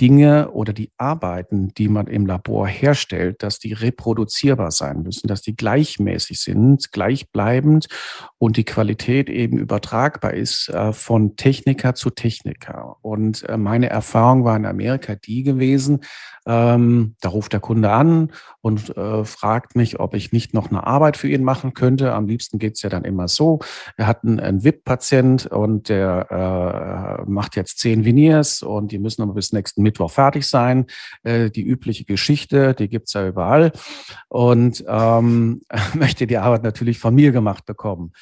Dinge 0.00 0.50
oder 0.50 0.72
die 0.72 0.90
Arbeiten, 0.98 1.72
die 1.74 1.88
man 1.88 2.08
im 2.08 2.26
Labor 2.26 2.66
herstellt, 2.66 3.42
dass 3.44 3.60
die 3.60 3.72
reproduzierbar 3.72 4.72
sein 4.72 5.02
müssen, 5.02 5.28
dass 5.28 5.40
die 5.42 5.54
gleichmäßig 5.54 6.40
sind, 6.40 6.90
gleichbleibend 6.90 7.86
und 8.38 8.56
die 8.56 8.64
Qualität 8.64 9.30
eben 9.30 9.56
übertragbar 9.56 10.34
ist 10.34 10.68
äh, 10.68 10.92
von 10.92 11.36
Techniker 11.36 11.94
zu 11.94 12.10
Techniker. 12.10 12.96
Und 13.02 13.48
äh, 13.48 13.56
meine 13.56 13.88
Erfahrung 13.88 14.44
war 14.44 14.56
in 14.56 14.66
Amerika 14.66 15.14
die 15.14 15.44
gewesen, 15.44 16.00
ähm, 16.46 17.16
da 17.20 17.30
ruft 17.30 17.52
der 17.52 17.60
Kunde 17.60 17.90
an 17.90 18.32
und 18.60 18.96
äh, 18.96 19.24
fragt 19.24 19.76
mich, 19.76 20.00
ob 20.00 20.14
ich 20.14 20.32
nicht 20.32 20.54
noch 20.54 20.70
eine 20.70 20.86
Arbeit 20.86 21.16
für 21.16 21.28
ihn 21.28 21.42
machen 21.42 21.74
könnte. 21.74 22.12
Am 22.12 22.26
liebsten 22.26 22.58
geht's 22.58 22.82
ja 22.82 22.90
dann 22.90 23.04
immer 23.04 23.28
so. 23.28 23.60
Er 23.96 24.06
hat 24.06 24.24
einen, 24.24 24.40
einen 24.40 24.64
VIP-Patient 24.64 25.46
und 25.46 25.88
der 25.88 27.20
äh, 27.26 27.30
macht 27.30 27.56
jetzt 27.56 27.78
zehn 27.78 28.04
Veneers 28.04 28.62
und 28.62 28.92
die 28.92 28.98
müssen 28.98 29.22
aber 29.22 29.34
bis 29.34 29.52
nächsten 29.52 29.82
Mittwoch 29.82 30.10
fertig 30.10 30.46
sein. 30.46 30.86
Äh, 31.22 31.50
die 31.50 31.62
übliche 31.62 32.04
Geschichte, 32.04 32.74
die 32.74 32.88
gibt's 32.88 33.14
ja 33.14 33.26
überall. 33.26 33.72
Und 34.28 34.84
ähm, 34.86 35.62
möchte 35.94 36.26
die 36.26 36.38
Arbeit 36.38 36.62
natürlich 36.62 36.98
von 36.98 37.14
mir 37.14 37.32
gemacht 37.32 37.64
bekommen. 37.64 38.12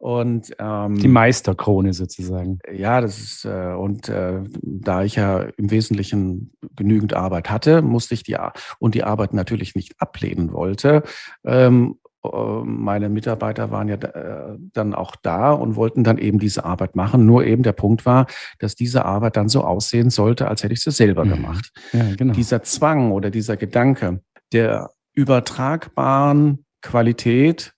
Und 0.00 0.56
ähm, 0.58 0.96
die 0.96 1.08
Meisterkrone 1.08 1.92
sozusagen. 1.92 2.58
Ja, 2.72 3.02
das 3.02 3.18
ist 3.18 3.44
äh, 3.44 3.74
und 3.74 4.08
äh, 4.08 4.40
da 4.62 5.04
ich 5.04 5.16
ja 5.16 5.40
im 5.58 5.70
Wesentlichen 5.70 6.52
genügend 6.74 7.12
Arbeit 7.12 7.50
hatte, 7.50 7.82
musste 7.82 8.14
ich 8.14 8.22
die 8.22 8.38
und 8.78 8.94
die 8.94 9.04
Arbeit 9.04 9.34
natürlich 9.34 9.74
nicht 9.74 10.00
ablehnen 10.00 10.54
wollte. 10.54 11.02
Ähm, 11.44 11.96
äh, 12.24 12.28
meine 12.64 13.10
Mitarbeiter 13.10 13.70
waren 13.70 13.88
ja 13.88 13.96
äh, 13.96 14.56
dann 14.72 14.94
auch 14.94 15.16
da 15.16 15.52
und 15.52 15.76
wollten 15.76 16.02
dann 16.02 16.16
eben 16.16 16.38
diese 16.38 16.64
Arbeit 16.64 16.96
machen. 16.96 17.26
Nur 17.26 17.44
eben 17.44 17.62
der 17.62 17.72
Punkt 17.72 18.06
war, 18.06 18.26
dass 18.58 18.74
diese 18.74 19.04
Arbeit 19.04 19.36
dann 19.36 19.50
so 19.50 19.64
aussehen 19.64 20.08
sollte, 20.08 20.48
als 20.48 20.62
hätte 20.62 20.72
ich 20.72 20.80
sie 20.82 20.92
selber 20.92 21.26
mhm. 21.26 21.30
gemacht. 21.30 21.72
Ja, 21.92 22.14
genau. 22.16 22.32
Dieser 22.32 22.62
Zwang 22.62 23.12
oder 23.12 23.30
dieser 23.30 23.58
Gedanke 23.58 24.22
der 24.54 24.90
übertragbaren 25.12 26.64
Qualität 26.80 27.74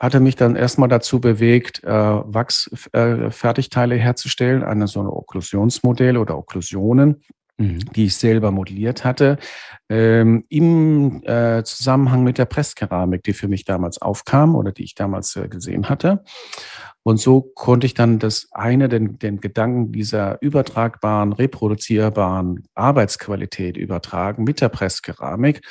hatte 0.00 0.18
mich 0.18 0.34
dann 0.34 0.56
erstmal 0.56 0.88
dazu 0.88 1.20
bewegt, 1.20 1.84
äh, 1.84 1.90
Wachsfertigteile 1.90 3.96
äh, 3.96 3.98
herzustellen, 3.98 4.64
eine 4.64 4.88
so 4.88 5.00
eine 5.00 5.12
Okklusionsmodell 5.12 6.16
oder 6.16 6.38
Okklusionen, 6.38 7.22
mhm. 7.58 7.80
die 7.94 8.06
ich 8.06 8.16
selber 8.16 8.50
modelliert 8.50 9.04
hatte, 9.04 9.36
ähm, 9.90 10.44
im 10.48 11.22
äh, 11.24 11.62
Zusammenhang 11.64 12.24
mit 12.24 12.38
der 12.38 12.46
Presskeramik, 12.46 13.22
die 13.24 13.34
für 13.34 13.48
mich 13.48 13.66
damals 13.66 14.00
aufkam 14.00 14.56
oder 14.56 14.72
die 14.72 14.84
ich 14.84 14.94
damals 14.94 15.36
äh, 15.36 15.48
gesehen 15.48 15.90
hatte. 15.90 16.24
Und 17.02 17.18
so 17.18 17.40
konnte 17.40 17.86
ich 17.86 17.94
dann 17.94 18.18
das 18.18 18.48
eine, 18.52 18.88
den, 18.88 19.18
den 19.18 19.40
Gedanken 19.40 19.92
dieser 19.92 20.40
übertragbaren, 20.42 21.32
reproduzierbaren 21.32 22.64
Arbeitsqualität 22.74 23.76
übertragen 23.76 24.44
mit 24.44 24.60
der 24.60 24.68
Presskeramik 24.68 25.62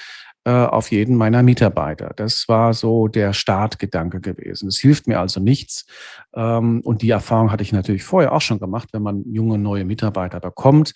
auf 0.50 0.92
jeden 0.92 1.16
meiner 1.16 1.44
Mitarbeiter. 1.44 2.12
Das 2.16 2.48
war 2.48 2.74
so 2.74 3.08
der 3.08 3.34
Startgedanke 3.34 4.22
gewesen. 4.22 4.68
Es 4.68 4.78
hilft 4.78 5.08
mir 5.08 5.20
also 5.20 5.40
nichts. 5.40 5.86
Ähm, 6.34 6.82
und 6.84 7.02
die 7.02 7.10
Erfahrung 7.10 7.52
hatte 7.52 7.64
ich 7.64 7.72
natürlich 7.72 8.04
vorher 8.04 8.34
auch 8.34 8.42
schon 8.42 8.60
gemacht, 8.60 8.90
wenn 8.92 9.02
man 9.02 9.24
junge, 9.26 9.58
neue 9.58 9.86
Mitarbeiter 9.86 10.40
bekommt. 10.40 10.94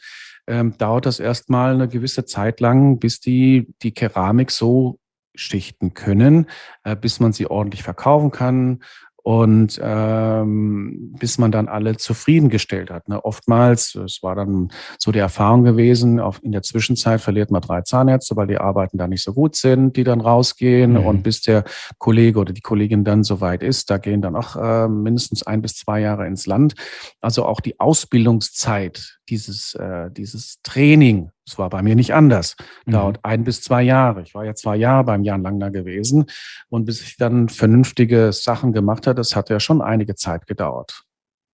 Ähm, 0.48 0.78
dauert 0.78 1.06
das 1.06 1.20
erstmal 1.20 1.74
eine 1.74 1.88
gewisse 1.88 2.26
Zeit 2.26 2.60
lang, 2.60 3.00
bis 3.00 3.20
die 3.20 3.74
die 3.82 3.94
Keramik 3.94 4.52
so 4.52 5.00
schichten 5.36 5.94
können, 5.94 6.48
äh, 6.84 6.96
bis 6.96 7.20
man 7.20 7.34
sie 7.34 7.48
ordentlich 7.48 7.84
verkaufen 7.84 8.32
kann 8.32 8.80
und 9.24 9.80
ähm, 9.82 11.16
bis 11.18 11.38
man 11.38 11.52
dann 11.52 11.70
alle 11.70 11.96
zufriedengestellt 11.96 12.92
hat. 12.92 13.08
Ne? 13.08 13.24
Oftmals, 13.24 13.96
es 13.96 14.22
war 14.22 14.36
dann 14.36 14.68
so 15.00 15.14
die 15.14 15.20
Erfahrung 15.20 15.64
gewesen, 15.64 16.20
auf, 16.20 16.44
in 16.44 16.52
der 16.52 16.62
Zwischenzeit 16.62 17.22
verliert 17.22 17.50
man 17.50 17.62
drei 17.62 17.82
Zahnärzte, 17.82 18.36
weil 18.36 18.48
die 18.48 18.58
Arbeiten 18.58 18.98
da 18.98 19.08
nicht 19.08 19.24
so 19.24 19.34
gut 19.34 19.56
sind, 19.56 19.96
die 19.96 20.04
dann 20.04 20.20
rausgehen. 20.20 20.92
Mhm. 20.92 21.06
Und 21.06 21.24
bis 21.24 21.42
der 21.42 21.64
Kollege 22.00 22.38
oder 22.38 22.52
die 22.52 22.62
Kollegin 22.62 23.06
dann 23.06 23.24
soweit 23.24 23.64
ist, 23.64 23.90
da 23.90 23.98
gehen 23.98 24.22
dann 24.22 24.36
auch 24.36 24.58
äh, 24.58 24.90
mindestens 24.90 25.44
ein 25.44 25.62
bis 25.62 25.76
zwei 25.76 26.02
Jahre 26.02 26.28
ins 26.28 26.46
Land. 26.46 26.76
Also 27.22 27.46
auch 27.46 27.62
die 27.62 27.80
Ausbildungszeit, 27.80 29.20
dieses, 29.30 29.74
äh, 29.76 30.12
dieses 30.12 30.62
Training 30.64 31.30
das 31.46 31.58
war 31.58 31.70
bei 31.70 31.82
mir 31.82 31.96
nicht 31.96 32.14
anders. 32.14 32.56
Dauert 32.86 33.18
mhm. 33.18 33.22
ein 33.24 33.44
bis 33.44 33.62
zwei 33.62 33.84
Jahre. 33.84 34.22
Ich 34.22 34.34
war 34.34 34.46
ja 34.46 34.56
zwei 34.56 34.76
Jahre 34.76 35.04
beim 35.04 35.24
Jan 35.24 35.44
Langner 35.44 35.72
gewesen. 35.72 36.26
Und 36.70 36.86
bis 36.86 37.02
ich 37.02 37.18
dann 37.18 37.50
vernünftige 37.50 38.32
Sachen 38.32 38.72
gemacht 38.72 39.08
habe, 39.08 39.16
das 39.16 39.36
hat 39.36 39.50
ja 39.50 39.60
schon 39.60 39.82
einige 39.82 40.16
Zeit 40.16 40.48
gedauert. 40.48 41.04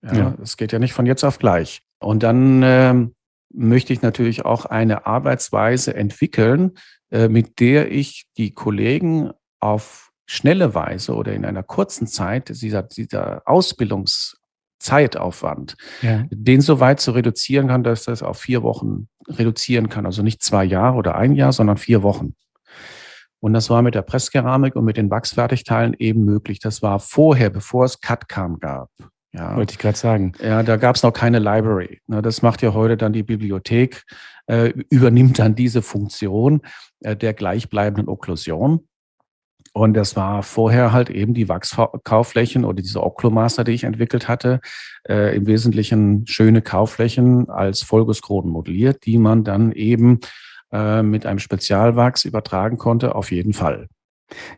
Ja, 0.04 0.14
ja. 0.14 0.34
Das 0.38 0.58
geht 0.58 0.72
ja 0.72 0.80
nicht 0.80 0.94
von 0.94 1.06
jetzt 1.06 1.24
auf 1.24 1.40
gleich. 1.40 1.82
Und 2.00 2.24
dann 2.24 2.62
ähm, 2.64 3.16
möchte 3.52 3.94
ich 3.94 4.02
natürlich 4.02 4.46
auch 4.46 4.66
eine 4.66 5.06
Arbeitsweise 5.06 5.96
entwickeln, 5.96 6.78
äh, 7.12 7.28
mit 7.28 7.60
der 7.60 7.92
ich 7.92 8.28
die 8.38 8.54
Kollegen 8.54 9.32
auf 9.60 10.12
schnelle 10.26 10.76
Weise 10.76 11.16
oder 11.16 11.34
in 11.34 11.44
einer 11.44 11.64
kurzen 11.64 12.06
Zeit 12.06 12.50
dieser, 12.62 12.84
dieser 12.84 13.42
Ausbildungs 13.46 14.39
Zeitaufwand, 14.80 15.76
ja. 16.02 16.26
den 16.32 16.62
so 16.62 16.80
weit 16.80 17.00
zu 17.00 17.12
reduzieren 17.12 17.68
kann, 17.68 17.84
dass 17.84 18.06
das 18.06 18.24
auf 18.24 18.40
vier 18.40 18.64
Wochen 18.64 19.08
reduzieren 19.28 19.90
kann. 19.90 20.06
Also 20.06 20.24
nicht 20.24 20.42
zwei 20.42 20.64
Jahre 20.64 20.98
oder 20.98 21.16
ein 21.16 21.36
Jahr, 21.36 21.54
sondern 21.54 21.78
vier 21.78 22.04
Wochen. 22.04 22.36
Und 23.42 23.54
das 23.54 23.70
war 23.70 23.82
mit 23.82 23.96
der 23.96 24.02
Presskeramik 24.02 24.76
und 24.76 24.86
mit 24.86 24.98
den 24.98 25.10
Wachsfertigteilen 25.10 25.96
eben 25.98 26.26
möglich. 26.26 26.60
Das 26.60 26.82
war 26.82 27.00
vorher, 27.00 27.50
bevor 27.50 27.86
es 27.86 28.02
CAD-CAM 28.02 28.60
gab. 28.60 28.90
Ja. 29.32 29.56
Wollte 29.56 29.74
ich 29.74 29.80
gerade 29.80 29.98
sagen. 29.98 30.34
Ja, 30.42 30.64
da 30.64 30.78
gab 30.78 30.96
es 30.96 31.04
noch 31.04 31.14
keine 31.14 31.40
Library. 31.40 32.02
Das 32.08 32.42
macht 32.42 32.62
ja 32.62 32.74
heute 32.74 32.98
dann 32.98 33.14
die 33.14 33.24
Bibliothek, 33.24 34.04
äh, 34.48 34.74
übernimmt 34.90 35.40
dann 35.40 35.56
diese 35.56 35.82
Funktion 35.82 36.62
äh, 37.02 37.16
der 37.16 37.34
gleichbleibenden 37.34 38.10
Okklusion. 38.10 38.88
Und 39.74 39.94
das 39.94 40.16
war 40.16 40.44
vorher 40.44 40.92
halt 40.92 41.10
eben 41.10 41.34
die 41.34 41.48
Wachskaufflächen 41.48 42.66
oder 42.66 42.82
diese 42.82 43.04
Occlumaster, 43.04 43.64
die 43.64 43.74
ich 43.74 43.84
entwickelt 43.84 44.28
hatte, 44.28 44.62
äh, 45.08 45.36
im 45.36 45.46
Wesentlichen 45.46 46.26
schöne 46.28 46.62
Kaufflächen 46.62 47.50
als 47.50 47.82
Vollgusskronen 47.82 48.52
modelliert, 48.52 49.06
die 49.06 49.18
man 49.18 49.44
dann 49.44 49.72
eben 49.72 50.20
äh, 50.72 51.04
mit 51.04 51.26
einem 51.26 51.40
Spezialwachs 51.40 52.26
übertragen 52.26 52.78
konnte, 52.78 53.16
auf 53.16 53.32
jeden 53.32 53.54
Fall. 53.54 53.88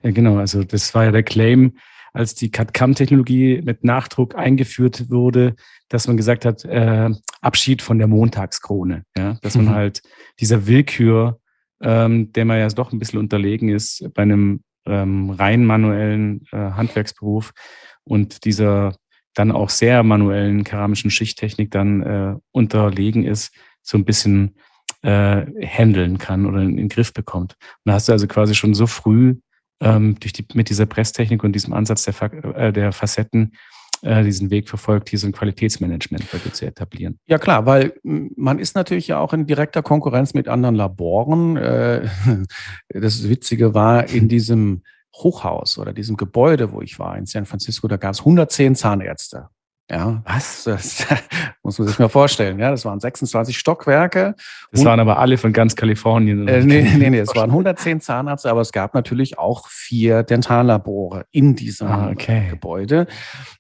Ja, 0.04 0.12
genau. 0.12 0.38
Also 0.38 0.64
das 0.64 0.94
war 0.94 1.06
ja 1.06 1.12
der 1.12 1.24
Claim, 1.24 1.74
als 2.14 2.36
die 2.36 2.52
CAD-CAM-Technologie 2.52 3.62
mit 3.64 3.84
Nachdruck 3.84 4.36
eingeführt 4.36 5.10
wurde, 5.10 5.56
dass 5.90 6.08
man 6.08 6.18
gesagt 6.18 6.46
hat, 6.46 6.66
äh, 6.66 7.10
Abschied 7.42 7.82
von 7.82 7.98
der 7.98 8.08
Montagskrone. 8.08 9.04
Ja? 9.18 9.38
Dass 9.42 9.56
man 9.56 9.66
mhm. 9.66 9.70
halt 9.76 10.02
dieser 10.40 10.68
Willkür, 10.68 11.40
ähm, 11.82 12.32
der 12.34 12.46
man 12.46 12.60
ja 12.60 12.68
doch 12.68 12.92
ein 12.92 13.00
bisschen 13.00 13.20
unterlegen 13.20 13.70
ist, 13.70 14.06
bei 14.14 14.24
einem 14.24 14.64
ähm, 14.86 15.30
rein 15.30 15.66
manuellen 15.66 16.46
äh, 16.52 16.58
Handwerksberuf 16.58 17.52
und 18.04 18.46
dieser 18.46 18.96
dann 19.34 19.52
auch 19.52 19.70
sehr 19.70 20.04
manuellen 20.04 20.64
keramischen 20.64 21.12
Schichttechnik 21.12 21.72
dann 21.72 22.02
äh, 22.02 22.36
unterlegen 22.52 23.24
ist, 23.24 23.54
so 23.82 23.98
ein 23.98 24.06
bisschen 24.06 24.56
äh, 25.04 25.46
handeln 25.66 26.18
kann 26.18 26.46
oder 26.46 26.62
in, 26.62 26.78
den 26.78 26.90
Griff 26.90 27.14
bekommt. 27.14 27.56
Und 27.60 27.90
da 27.90 27.94
hast 27.94 28.08
du 28.08 28.12
also 28.12 28.28
quasi 28.28 28.56
schon 28.56 28.74
so 28.74 28.88
früh 28.88 29.36
ähm, 29.82 30.20
durch 30.20 30.34
die, 30.34 30.46
mit 30.54 30.70
dieser 30.70 30.86
Presstechnik 30.86 31.44
und 31.44 31.54
diesem 31.54 31.74
Ansatz 31.74 32.04
der, 32.04 32.34
äh, 32.56 32.74
der 32.74 32.92
Facetten 32.92 33.54
äh, 34.02 34.24
diesen 34.24 34.50
Weg 34.50 34.70
verfolgt, 34.70 35.10
hier 35.10 35.20
so 35.20 35.28
ein 35.28 35.32
Qualitätsmanagement 35.32 36.32
bei 36.32 36.38
dir 36.40 36.54
zu 36.54 36.66
etablieren. 36.66 37.20
Ja 37.28 37.38
klar, 37.38 37.66
weil 37.66 37.94
man 38.04 38.60
ist 38.60 38.76
natürlich 38.76 39.08
ja 39.08 39.20
auch 39.20 39.34
in 39.34 39.46
direkter 39.46 39.84
Konkurrenz 39.84 40.34
mit 40.34 40.48
anderen 40.48 40.76
Laboren. 40.76 41.58
Äh, 41.58 42.08
das 42.90 43.28
Witzige 43.30 43.74
war, 43.74 44.10
in 44.10 44.28
diesem 44.28 44.84
Hochhaus 45.16 45.78
oder 45.78 45.94
diesem 45.94 46.18
Gebäude, 46.18 46.72
wo 46.72 46.82
ich 46.82 46.98
war 47.00 47.18
in 47.18 47.26
San 47.26 47.46
Francisco, 47.46 47.88
da 47.88 47.98
gab 47.98 48.14
es 48.14 48.20
110 48.20 48.76
Zahnärzte. 48.76 49.50
Ja, 49.92 50.22
was? 50.26 50.64
Das 50.64 51.06
muss 51.64 51.78
man 51.78 51.90
sich 51.90 52.00
mal 52.00 52.08
vorstellen. 52.08 52.60
Ja, 52.60 52.72
das 52.72 52.86
waren 52.86 53.02
26 53.02 53.58
Stockwerke. 53.58 54.36
Das 54.72 54.86
waren 54.86 55.02
aber 55.02 55.20
alle 55.20 55.38
von 55.38 55.52
ganz 55.52 55.76
Kalifornien. 55.76 56.48
Äh, 56.48 56.64
nee, 56.64 56.90
nee, 56.98 57.10
nee, 57.10 57.20
es 57.20 57.36
waren 57.36 57.50
110 57.50 58.00
Zahnärzte, 58.00 58.50
aber 58.50 58.62
es 58.62 58.72
gab 58.72 58.94
natürlich 58.94 59.38
auch 59.38 59.68
vier 59.68 60.24
Dentallabore 60.24 61.26
in 61.32 61.56
diesem 61.56 61.88
ah, 61.88 62.10
okay. 62.10 62.48
Gebäude. 62.50 63.06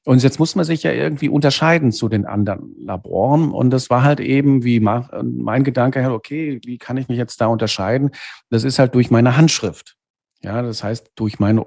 Und 0.05 0.23
jetzt 0.23 0.39
muss 0.39 0.55
man 0.55 0.63
sich 0.63 0.83
ja 0.83 0.93
irgendwie 0.93 1.27
unterscheiden 1.27 1.91
zu 1.91 2.07
den 2.07 2.25
anderen 2.25 2.75
Laboren. 2.79 3.51
Und 3.51 3.69
das 3.71 3.89
war 3.89 4.03
halt 4.03 4.21
eben 4.21 4.63
wie 4.63 4.79
mein 4.79 5.65
Gedanke, 5.65 6.13
okay, 6.13 6.61
wie 6.63 6.77
kann 6.77 6.95
ich 6.95 7.09
mich 7.09 7.17
jetzt 7.17 7.41
da 7.41 7.47
unterscheiden? 7.47 8.11
Das 8.49 8.63
ist 8.63 8.79
halt 8.79 8.95
durch 8.95 9.11
meine 9.11 9.35
Handschrift. 9.35 9.97
Ja, 10.43 10.63
das 10.63 10.83
heißt, 10.83 11.11
durch 11.15 11.39
meine, 11.39 11.63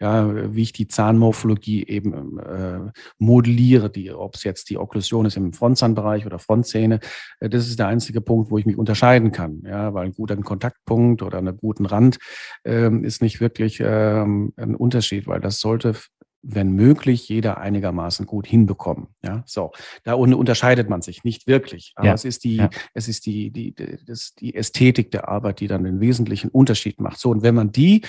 ja, 0.00 0.54
wie 0.54 0.62
ich 0.62 0.72
die 0.72 0.86
Zahnmorphologie 0.86 1.86
eben 1.86 2.38
äh, 2.38 2.92
modelliere, 3.18 3.88
die, 3.88 4.12
ob 4.12 4.34
es 4.34 4.44
jetzt 4.44 4.68
die 4.68 4.76
Okklusion 4.76 5.24
ist 5.24 5.38
im 5.38 5.54
Frontzahnbereich 5.54 6.26
oder 6.26 6.38
Frontzähne, 6.38 7.00
äh, 7.40 7.48
das 7.48 7.68
ist 7.68 7.78
der 7.78 7.88
einzige 7.88 8.20
Punkt, 8.20 8.50
wo 8.50 8.58
ich 8.58 8.66
mich 8.66 8.76
unterscheiden 8.76 9.32
kann. 9.32 9.62
Ja, 9.64 9.94
weil 9.94 10.06
ein 10.06 10.12
guter 10.12 10.36
Kontaktpunkt 10.36 11.22
oder 11.22 11.38
einen 11.38 11.56
guten 11.56 11.86
Rand 11.86 12.18
äh, 12.64 12.94
ist 13.00 13.22
nicht 13.22 13.40
wirklich 13.40 13.80
ähm, 13.82 14.52
ein 14.56 14.74
Unterschied, 14.74 15.26
weil 15.26 15.40
das 15.40 15.60
sollte 15.60 15.94
wenn 16.42 16.72
möglich, 16.72 17.28
jeder 17.28 17.58
einigermaßen 17.58 18.26
gut 18.26 18.46
hinbekommen. 18.46 19.08
Ja, 19.22 19.42
so. 19.46 19.72
Da 20.04 20.14
unterscheidet 20.14 20.88
man 20.88 21.02
sich 21.02 21.24
nicht 21.24 21.46
wirklich. 21.46 21.92
Aber 21.96 22.08
ja. 22.08 22.14
es 22.14 22.24
ist 22.24 22.44
die, 22.44 22.56
ja. 22.56 22.70
es 22.94 23.08
ist 23.08 23.26
die, 23.26 23.50
die, 23.50 23.74
das, 24.06 24.34
die 24.34 24.54
Ästhetik 24.54 25.10
der 25.10 25.28
Arbeit, 25.28 25.60
die 25.60 25.66
dann 25.66 25.84
den 25.84 26.00
wesentlichen 26.00 26.50
Unterschied 26.50 27.00
macht. 27.00 27.18
So. 27.18 27.30
Und 27.30 27.42
wenn 27.42 27.54
man 27.54 27.72
die, 27.72 28.02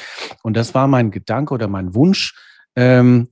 und 0.44 0.56
das 0.56 0.74
war 0.74 0.88
mein 0.88 1.12
Gedanke 1.12 1.54
oder 1.54 1.68
mein 1.68 1.96
Wunsch, 1.96 2.36
ähm, 2.76 3.30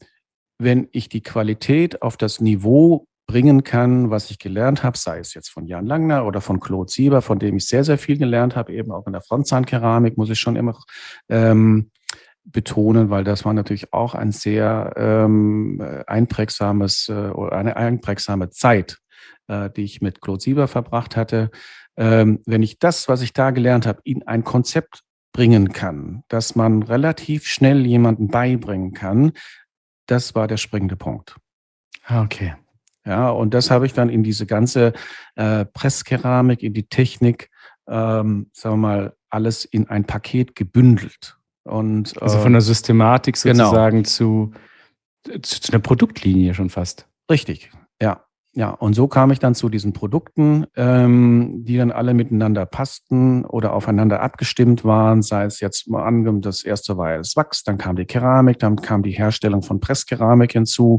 wenn 0.60 0.90
ich 0.92 1.10
die 1.10 1.22
Qualität 1.22 2.02
auf 2.02 2.18
das 2.18 2.42
Niveau 2.42 3.08
bringen 3.28 3.64
kann, 3.64 4.10
was 4.10 4.32
ich 4.32 4.40
gelernt 4.40 4.84
habe, 4.84 4.98
sei 4.98 5.20
es 5.20 5.34
jetzt 5.34 5.50
von 5.50 5.68
Jan 5.68 5.86
Langner 5.86 6.26
oder 6.26 6.42
von 6.42 6.60
Claude 6.60 6.92
Sieber, 6.92 7.22
von 7.22 7.40
dem 7.40 7.58
ich 7.58 7.68
sehr, 7.68 7.84
sehr 7.84 7.98
viel 7.98 8.18
gelernt 8.18 8.56
habe, 8.56 8.74
eben 8.74 8.92
auch 8.92 9.06
in 9.06 9.14
der 9.14 9.22
Frontzahnkeramik, 9.22 10.18
muss 10.18 10.30
ich 10.30 10.40
schon 10.40 10.56
immer 10.56 10.80
ähm, 11.30 11.92
betonen, 12.52 13.10
weil 13.10 13.24
das 13.24 13.46
war 13.46 13.54
natürlich 13.54 13.94
auch 13.94 14.16
ein 14.16 14.32
sehr 14.32 14.94
ähm, 14.96 15.82
einprägsames 16.08 17.10
äh, 17.10 17.30
oder 17.30 17.58
eine 17.58 17.76
einprägsame 17.76 18.50
Zeit, 18.50 18.98
äh, 19.48 19.70
die 19.70 19.84
ich 19.84 20.02
mit 20.02 20.22
Claude 20.22 20.42
Sieber 20.42 20.68
verbracht 20.68 21.16
hatte. 21.16 21.52
Ähm, 21.98 22.40
wenn 22.46 22.64
ich 22.64 22.80
das, 22.80 23.10
was 23.10 23.22
ich 23.22 23.34
da 23.34 23.52
gelernt 23.52 23.86
habe, 23.86 24.02
in 24.04 24.26
ein 24.28 24.44
Konzept 24.44 25.04
bringen 25.34 25.74
kann, 25.74 26.24
dass 26.30 26.56
man 26.56 26.84
relativ 26.84 27.46
schnell 27.46 27.86
jemanden 27.86 28.28
beibringen 28.30 28.94
kann, 28.94 29.34
das 30.08 30.34
war 30.34 30.48
der 30.48 30.58
springende 30.58 30.96
Punkt. 30.96 31.36
Ah, 32.06 32.24
okay. 32.24 32.56
Ja, 33.06 33.30
und 33.30 33.54
das 33.54 33.72
habe 33.72 33.86
ich 33.86 33.94
dann 33.94 34.10
in 34.10 34.24
diese 34.24 34.46
ganze 34.46 34.94
äh, 35.36 35.66
Presskeramik, 35.66 36.64
in 36.64 36.74
die 36.74 36.88
Technik, 36.88 37.50
ähm, 37.88 38.50
sagen 38.54 38.76
wir 38.76 38.88
mal, 38.88 39.16
alles 39.30 39.66
in 39.66 39.88
ein 39.90 40.06
Paket 40.06 40.56
gebündelt. 40.56 41.38
Und, 41.68 42.22
also 42.22 42.40
von 42.40 42.54
der 42.54 42.62
Systematik 42.62 43.42
genau. 43.42 43.66
sozusagen 43.66 44.04
genau. 44.04 44.10
zu, 44.10 44.52
zu, 45.42 45.62
zu 45.62 45.72
einer 45.72 45.82
Produktlinie 45.82 46.54
schon 46.54 46.70
fast. 46.70 47.08
Richtig, 47.30 47.72
ja. 48.02 48.24
Ja, 48.54 48.72
und 48.72 48.96
so 48.96 49.08
kam 49.08 49.30
ich 49.30 49.38
dann 49.38 49.54
zu 49.54 49.70
diesen 49.70 49.94
Produkten, 49.94 50.66
ähm, 50.76 51.64
die 51.64 51.78
dann 51.78 51.92
alle 51.92 52.16
miteinander 52.16 52.66
passten 52.66 53.46
oder 53.46 53.72
aufeinander 53.72 54.24
abgestimmt 54.24 54.84
waren, 54.84 55.22
sei 55.22 55.46
es 55.46 55.60
jetzt 55.60 55.88
mal 55.88 56.04
angenommen, 56.04 56.42
das 56.42 56.64
erste 56.64 56.98
war 56.98 57.16
das 57.18 57.36
Wachs, 57.36 57.64
dann 57.64 57.78
kam 57.78 57.98
die 57.98 58.06
Keramik, 58.06 58.58
dann 58.58 58.78
kam 58.78 59.04
die 59.04 59.12
Herstellung 59.12 59.62
von 59.62 59.80
Presskeramik 59.80 60.54
hinzu, 60.54 60.98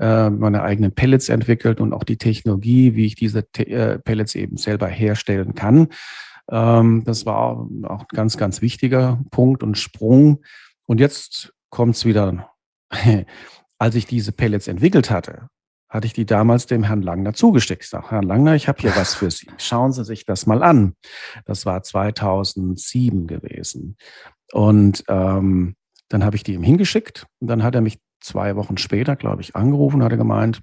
äh, 0.00 0.28
meine 0.28 0.62
eigenen 0.62 0.90
Pellets 0.92 1.28
entwickelt 1.28 1.80
und 1.80 1.92
auch 1.92 2.02
die 2.02 2.18
Technologie, 2.18 2.96
wie 2.96 3.06
ich 3.06 3.14
diese 3.14 3.46
äh, 3.58 4.00
Pellets 4.00 4.34
eben 4.34 4.56
selber 4.56 4.88
herstellen 4.88 5.54
kann. 5.54 5.86
Ähm, 6.50 7.04
das 7.04 7.26
war 7.26 7.38
auch 7.38 7.68
ein 7.68 8.06
ganz, 8.08 8.36
ganz 8.36 8.62
wichtiger 8.62 9.20
Punkt 9.30 9.62
und 9.62 9.76
Sprung. 9.76 10.42
Und 10.86 11.00
jetzt 11.00 11.52
kommt 11.70 11.96
es 11.96 12.04
wieder. 12.04 12.50
Als 13.80 13.94
ich 13.94 14.06
diese 14.06 14.32
Pellets 14.32 14.66
entwickelt 14.66 15.08
hatte, 15.08 15.48
hatte 15.88 16.06
ich 16.06 16.12
die 16.12 16.26
damals 16.26 16.66
dem 16.66 16.82
Herrn 16.82 17.02
Langner 17.02 17.32
zugesteckt. 17.32 17.84
Ich 17.84 17.90
sage, 17.90 18.10
Herr 18.10 18.22
Langner, 18.22 18.54
ich 18.56 18.66
habe 18.66 18.80
hier 18.80 18.94
was 18.96 19.14
für 19.14 19.30
Sie. 19.30 19.46
Schauen 19.56 19.92
Sie 19.92 20.04
sich 20.04 20.24
das 20.24 20.46
mal 20.46 20.62
an. 20.62 20.94
Das 21.44 21.64
war 21.64 21.82
2007 21.82 23.26
gewesen. 23.28 23.96
Und 24.52 25.04
ähm, 25.08 25.76
dann 26.08 26.24
habe 26.24 26.36
ich 26.36 26.42
die 26.42 26.54
ihm 26.54 26.62
hingeschickt. 26.62 27.26
Und 27.40 27.48
dann 27.48 27.62
hat 27.62 27.74
er 27.74 27.80
mich 27.80 27.98
zwei 28.20 28.56
Wochen 28.56 28.78
später, 28.78 29.16
glaube 29.16 29.42
ich, 29.42 29.54
angerufen 29.54 29.96
und 29.96 30.02
hat 30.02 30.18
gemeint, 30.18 30.60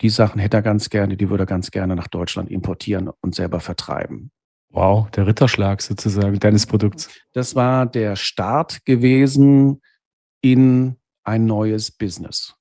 die 0.00 0.08
Sachen 0.08 0.40
hätte 0.40 0.56
er 0.58 0.62
ganz 0.62 0.90
gerne, 0.90 1.16
die 1.16 1.30
würde 1.30 1.44
er 1.44 1.46
ganz 1.46 1.70
gerne 1.70 1.94
nach 1.94 2.08
Deutschland 2.08 2.50
importieren 2.50 3.10
und 3.20 3.34
selber 3.34 3.60
vertreiben. 3.60 4.30
Wow, 4.70 5.10
der 5.10 5.26
Ritterschlag 5.26 5.82
sozusagen 5.82 6.38
deines 6.38 6.66
Produkts. 6.66 7.10
Das 7.32 7.54
war 7.54 7.86
der 7.86 8.14
Start 8.16 8.84
gewesen 8.84 9.82
in 10.40 10.96
ein 11.24 11.44
neues 11.44 11.90
Business. 11.90 12.54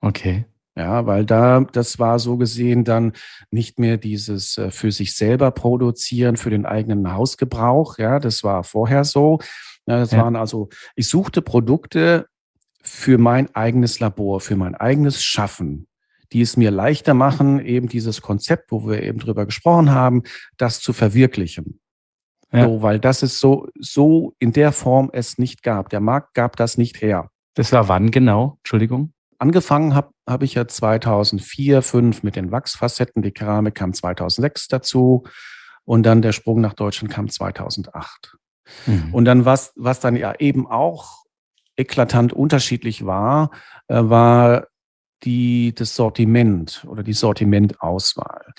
Okay. 0.00 0.46
Ja, 0.76 1.06
weil 1.06 1.24
da, 1.24 1.60
das 1.72 1.98
war 1.98 2.20
so 2.20 2.36
gesehen 2.36 2.84
dann 2.84 3.12
nicht 3.50 3.80
mehr 3.80 3.96
dieses 3.96 4.58
äh, 4.58 4.70
für 4.70 4.92
sich 4.92 5.16
selber 5.16 5.50
produzieren, 5.50 6.36
für 6.36 6.50
den 6.50 6.66
eigenen 6.66 7.12
Hausgebrauch. 7.12 7.98
Ja, 7.98 8.20
das 8.20 8.44
war 8.44 8.62
vorher 8.62 9.02
so. 9.02 9.40
Ja, 9.86 9.98
das 9.98 10.12
ja. 10.12 10.22
waren 10.22 10.36
also, 10.36 10.68
ich 10.94 11.08
suchte 11.08 11.42
Produkte 11.42 12.26
für 12.80 13.18
mein 13.18 13.52
eigenes 13.56 13.98
Labor, 13.98 14.40
für 14.40 14.54
mein 14.54 14.76
eigenes 14.76 15.22
Schaffen 15.22 15.87
die 16.32 16.42
es 16.42 16.56
mir 16.56 16.70
leichter 16.70 17.14
machen, 17.14 17.64
eben 17.64 17.88
dieses 17.88 18.20
Konzept, 18.22 18.70
wo 18.70 18.86
wir 18.86 19.02
eben 19.02 19.18
drüber 19.18 19.46
gesprochen 19.46 19.90
haben, 19.90 20.22
das 20.56 20.80
zu 20.80 20.92
verwirklichen. 20.92 21.80
Ja. 22.52 22.64
So, 22.64 22.82
weil 22.82 22.98
das 22.98 23.22
ist 23.22 23.40
so, 23.40 23.68
so 23.78 24.34
in 24.38 24.52
der 24.52 24.72
Form 24.72 25.10
es 25.12 25.38
nicht 25.38 25.62
gab. 25.62 25.90
Der 25.90 26.00
Markt 26.00 26.34
gab 26.34 26.56
das 26.56 26.78
nicht 26.78 27.00
her. 27.02 27.30
Das 27.54 27.72
war 27.72 27.88
wann 27.88 28.10
genau? 28.10 28.56
Entschuldigung. 28.58 29.12
Angefangen 29.38 29.94
habe 29.94 30.10
hab 30.26 30.42
ich 30.42 30.54
ja 30.54 30.66
2004, 30.66 31.82
2005 31.82 32.22
mit 32.22 32.36
den 32.36 32.50
Wachsfacetten. 32.50 33.22
Die 33.22 33.32
Keramik 33.32 33.74
kam 33.74 33.92
2006 33.92 34.68
dazu. 34.68 35.24
Und 35.84 36.04
dann 36.04 36.22
der 36.22 36.32
Sprung 36.32 36.60
nach 36.60 36.74
Deutschland 36.74 37.12
kam 37.12 37.28
2008. 37.28 38.36
Mhm. 38.86 39.14
Und 39.14 39.24
dann, 39.24 39.44
was, 39.44 39.72
was 39.76 40.00
dann 40.00 40.16
ja 40.16 40.34
eben 40.38 40.66
auch 40.66 41.24
eklatant 41.76 42.32
unterschiedlich 42.32 43.06
war, 43.06 43.50
äh, 43.86 44.02
war 44.02 44.66
die, 45.24 45.74
das 45.74 45.94
Sortiment 45.94 46.86
oder 46.88 47.02
die 47.02 47.12
Sortimentauswahl. 47.12 48.52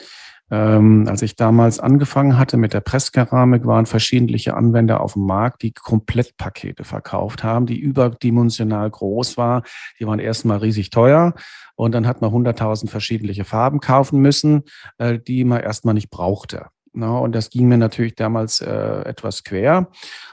Ähm, 0.52 1.06
als 1.08 1.22
ich 1.22 1.36
damals 1.36 1.80
angefangen 1.80 2.38
hatte 2.38 2.58
mit 2.58 2.74
der 2.74 2.82
Presskeramik, 2.82 3.66
waren 3.66 3.86
verschiedene 3.86 4.40
Anwender 4.56 5.02
auf 5.02 5.14
dem 5.14 5.26
Markt, 5.26 5.62
die 5.62 5.74
Komplettpakete 5.74 6.84
verkauft 6.84 7.44
haben, 7.44 7.68
die 7.68 7.78
überdimensional 7.78 8.90
groß 8.90 9.38
war. 9.38 9.64
Die 10.00 10.08
waren 10.08 10.20
erstmal 10.20 10.58
riesig 10.58 10.90
teuer 10.90 11.36
und 11.76 11.94
dann 11.94 12.08
hat 12.08 12.22
man 12.22 12.32
100.000 12.32 12.90
verschiedene 12.90 13.46
Farben 13.46 13.80
kaufen 13.80 14.22
müssen, 14.22 14.64
äh, 14.98 15.20
die 15.20 15.44
man 15.44 15.62
erstmal 15.62 15.94
nicht 15.94 16.10
brauchte. 16.10 16.68
Na, 16.94 17.20
und 17.20 17.36
das 17.36 17.52
ging 17.52 17.68
mir 17.68 17.78
natürlich 17.78 18.16
damals 18.16 18.62
äh, 18.62 19.02
etwas 19.02 19.44
quer. 19.44 19.90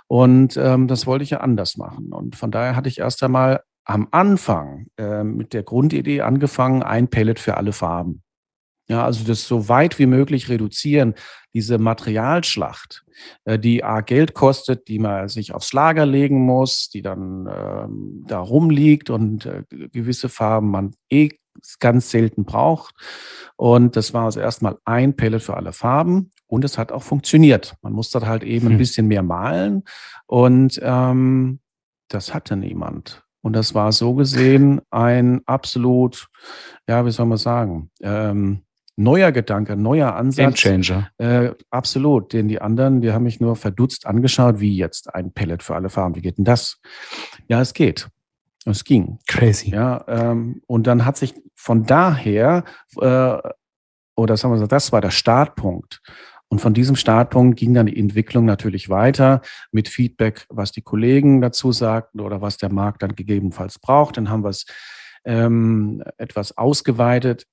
Und 0.07 0.57
ähm, 0.57 0.89
das 0.89 1.07
wollte 1.07 1.25
ich 1.25 1.31
ja 1.31 1.41
anders 1.41 1.77
machen. 1.77 2.13
Und 2.13 2.37
von 2.37 2.51
daher 2.51 2.75
hatte 2.75 2.89
ich 2.89 3.01
erst 3.01 3.23
einmal 3.23 3.61
am 3.87 4.09
Anfang 4.11 4.89
äh, 4.99 5.23
mit 5.23 5.55
der 5.55 5.63
Grundidee 5.63 6.21
angefangen, 6.21 6.83
ein 6.83 7.09
Pellet 7.09 7.39
für 7.39 7.57
alle 7.57 7.73
Farben. 7.73 8.23
Ja, 8.89 9.05
also 9.05 9.25
das 9.25 9.49
so 9.49 9.69
weit 9.69 9.99
wie 9.99 10.07
möglich 10.07 10.49
reduzieren, 10.49 11.15
diese 11.55 11.79
Materialschlacht, 11.79 13.05
äh, 13.45 13.59
die 13.59 13.83
A 13.83 14.01
Geld 14.01 14.35
kostet, 14.35 14.89
die 14.89 14.99
man 14.99 15.29
sich 15.29 15.55
aufs 15.55 15.73
Lager 15.73 16.05
legen 16.07 16.45
muss, 16.45 16.89
die 16.89 17.03
dann 17.03 17.49
ähm, 17.51 18.25
da 18.27 18.39
rumliegt 18.39 19.11
und 19.11 19.47
äh, 19.47 19.65
gewisse 19.71 20.29
Farben 20.29 20.71
man 20.71 20.95
eh 21.11 21.31
ganz 21.81 22.11
selten 22.11 22.45
braucht. 22.45 22.95
Und 23.57 23.97
das 23.97 24.13
war 24.13 24.27
also 24.27 24.41
erstmal 24.41 24.77
ein 24.85 25.17
Pellet 25.17 25.43
für 25.43 25.57
alle 25.57 25.73
Farben 25.73 26.31
und 26.47 26.65
es 26.65 26.77
hat 26.77 26.93
auch 26.93 27.03
funktioniert. 27.03 27.75
Man 27.83 27.93
musste 27.93 28.21
halt 28.27 28.45
eben 28.45 28.67
ein 28.67 28.73
hm. 28.73 28.79
bisschen 28.79 29.07
mehr 29.09 29.23
malen 29.23 29.85
und 30.27 30.79
ähm, 30.83 31.61
das 32.09 32.35
hatte 32.35 32.57
niemand. 32.57 33.26
Und 33.47 33.53
das 33.53 33.77
war 33.77 33.93
so 33.93 34.15
gesehen 34.15 34.81
ein 34.91 35.41
absolut, 35.47 36.27
ja, 36.89 37.07
wie 37.07 37.13
soll 37.13 37.27
man 37.27 37.39
sagen, 37.39 37.93
ähm, 38.03 38.63
neuer 38.97 39.31
Gedanke, 39.31 39.77
neuer 39.77 40.17
Ansatz. 40.17 40.61
Game 40.61 40.83
Changer. 40.83 41.11
Äh, 41.19 41.53
absolut. 41.71 42.33
Denn 42.33 42.49
die 42.49 42.61
anderen, 42.61 43.03
die 43.03 43.13
haben 43.13 43.23
mich 43.23 43.39
nur 43.39 43.55
verdutzt 43.55 44.05
angeschaut, 44.05 44.59
wie 44.59 44.77
jetzt 44.77 45.15
ein 45.15 45.31
Pellet 45.31 45.63
für 45.63 45.77
alle 45.77 45.91
Farben. 45.91 46.17
Wie 46.17 46.23
geht 46.23 46.39
denn 46.39 46.45
das? 46.45 46.81
Ja, 47.47 47.61
es 47.61 47.73
geht. 47.73 48.09
Es 48.65 48.83
ging. 48.83 49.21
Crazy. 49.29 49.71
Ja, 49.71 50.05
ähm, 50.09 50.61
und 50.67 50.89
dann 50.89 51.05
hat 51.05 51.17
sich 51.17 51.33
von 51.55 51.87
daher, 51.87 52.65
äh, 53.01 53.39
oder 54.17 54.37
sagen 54.37 54.55
wir 54.55 54.59
so, 54.59 54.67
das 54.67 54.91
war 54.91 55.01
der 55.01 55.11
Startpunkt. 55.11 56.03
Und 56.49 56.61
von 56.61 56.75
diesem 56.75 56.95
Startpunkt 56.95 57.59
ging 57.59 57.75
dann 57.75 57.87
die 57.87 57.99
Entwicklung 57.99 58.45
natürlich 58.45 58.89
weiter 58.89 59.43
mit 59.73 59.89
Feedback, 59.89 60.47
was 60.49 60.71
die 60.71 60.83
Kollegen 60.83 61.41
dazu 61.41 61.73
sagten 61.73 62.21
oder 62.21 62.41
was 62.41 62.57
der 62.57 62.73
Markt 62.73 63.03
dann 63.03 63.17
gegebenenfalls 63.17 63.79
braucht. 63.79 64.17
Dann 64.17 64.31
haben 64.31 64.45
wir 64.45 64.51
es 64.51 64.67
ähm, 65.25 66.03
etwas 66.19 66.57
ausgeweitet. 66.57 67.47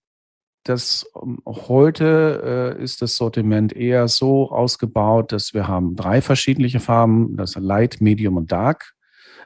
Das 0.64 1.06
ähm, 1.22 1.40
heute 1.46 2.76
äh, 2.80 2.84
ist 2.84 3.02
das 3.02 3.16
Sortiment 3.16 3.74
eher 3.74 4.08
so 4.08 4.52
ausgebaut, 4.52 5.32
dass 5.32 5.54
wir 5.54 5.68
haben 5.68 5.96
drei 5.96 6.22
verschiedene 6.22 6.80
Farben, 6.80 7.36
das 7.36 7.56
Light, 7.56 8.00
Medium 8.00 8.38
und 8.38 8.52
Dark 8.52 8.94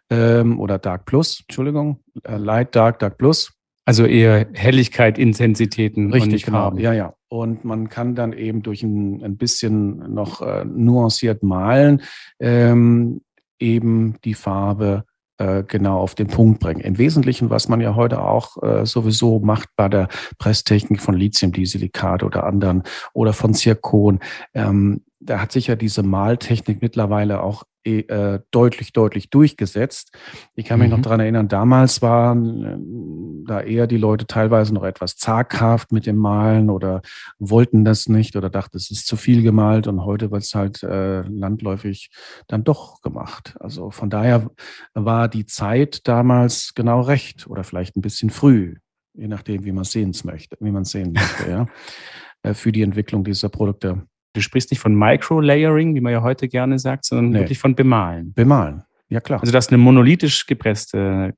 ähm, 0.10 0.60
oder 0.60 0.78
Dark 0.78 1.06
Plus, 1.06 1.42
Entschuldigung, 1.48 2.04
äh, 2.24 2.38
Light, 2.38 2.76
Dark, 2.76 3.00
Dark 3.00 3.18
Plus. 3.18 3.57
Also 3.88 4.06
eher 4.06 4.48
Helligkeit, 4.54 5.18
Intensitäten. 5.18 6.12
Richtig, 6.12 6.44
genau. 6.44 6.76
Ja, 6.76 6.92
ja. 6.92 7.14
Und 7.30 7.64
man 7.64 7.88
kann 7.88 8.16
dann 8.16 8.34
eben 8.34 8.62
durch 8.62 8.84
ein, 8.84 9.24
ein 9.24 9.38
bisschen 9.38 10.14
noch 10.14 10.42
äh, 10.42 10.66
nuanciert 10.66 11.42
malen, 11.42 12.02
ähm, 12.38 13.22
eben 13.60 14.16
die 14.26 14.34
Farbe 14.34 15.06
äh, 15.38 15.64
genau 15.64 16.00
auf 16.00 16.16
den 16.16 16.28
Punkt 16.28 16.60
bringen. 16.60 16.82
Im 16.82 16.98
Wesentlichen, 16.98 17.50
was 17.50 17.70
man 17.70 17.80
ja 17.80 17.96
heute 17.96 18.22
auch 18.22 18.62
äh, 18.62 18.86
sowieso 18.86 19.40
macht 19.40 19.70
bei 19.78 19.88
der 19.88 20.10
Presstechnik 20.38 21.02
von 21.02 21.16
Lithiumdisilikat 21.16 22.24
oder 22.24 22.44
anderen 22.44 22.84
oder 23.14 23.32
von 23.32 23.54
Zirkon, 23.54 24.20
ähm, 24.54 25.06
da 25.22 25.40
hat 25.40 25.54
sich 25.54 25.68
ja 25.68 25.78
diese 25.78 26.04
Maltechnik 26.04 26.82
mittlerweile 26.82 27.42
auch 27.42 27.64
äh, 27.88 28.40
deutlich, 28.52 28.94
deutlich 28.94 29.30
durchgesetzt. 29.30 30.16
Ich 30.56 30.66
kann 30.66 30.80
mich 30.80 30.90
mhm. 30.90 30.96
noch 30.96 31.02
daran 31.02 31.20
erinnern, 31.20 31.48
damals 31.48 32.02
waren 32.02 32.64
äh, 32.64 33.48
da 33.48 33.62
eher 33.62 33.88
die 33.88 33.98
Leute 33.98 34.28
teilweise 34.28 34.74
noch 34.74 34.84
etwas 34.84 35.16
zaghaft 35.16 35.92
mit 35.92 36.06
dem 36.06 36.18
Malen 36.18 36.70
oder 36.70 37.02
wollten 37.40 37.86
das 37.86 38.10
nicht 38.10 38.36
oder 38.36 38.50
dachten, 38.50 38.78
es 38.78 38.92
ist 38.92 39.08
zu 39.08 39.16
viel 39.16 39.42
gemalt 39.42 39.88
und 39.88 40.04
heute 40.04 40.32
wird 40.32 40.44
es 40.44 40.54
halt 40.54 40.84
äh, 40.84 41.22
landläufig 41.22 42.10
dann 42.48 42.64
doch 42.64 43.02
gemacht. 43.02 43.56
Also 43.60 43.90
von 43.90 44.10
daher 44.10 44.52
war 44.94 45.28
die 45.28 45.46
Zeit 45.46 46.08
damals 46.08 46.74
genau 46.76 47.02
recht 47.02 47.48
oder 47.48 47.64
vielleicht 47.64 47.96
ein 47.96 48.02
bisschen 48.02 48.30
früh, 48.30 48.76
je 49.14 49.28
nachdem, 49.28 49.64
wie 49.64 49.72
man 49.72 49.84
sehen 49.84 50.14
möchte, 50.24 50.58
wie 50.60 50.72
man 50.72 50.86
sehen 50.86 51.14
möchte, 51.14 51.50
ja, 51.50 51.68
äh, 52.44 52.54
für 52.54 52.72
die 52.72 52.82
Entwicklung 52.82 53.24
dieser 53.24 53.50
Produkte. 53.50 54.04
Du 54.38 54.42
sprichst 54.42 54.70
nicht 54.72 54.80
von 54.80 54.94
Micro-Layering, 54.94 55.96
wie 55.96 56.02
man 56.02 56.14
ja 56.14 56.22
heute 56.22 56.48
gerne 56.48 56.78
sagt, 56.78 57.06
sondern 57.06 57.30
nee. 57.32 57.40
wirklich 57.40 57.58
von 57.58 57.74
Bemalen. 57.74 58.34
Bemalen, 58.34 58.84
ja 59.10 59.20
klar. 59.20 59.40
Also 59.42 59.52
das 59.52 59.66
ist 59.66 59.72
eine 59.72 59.80
monolithisch 59.80 60.46
gepresste 60.46 61.34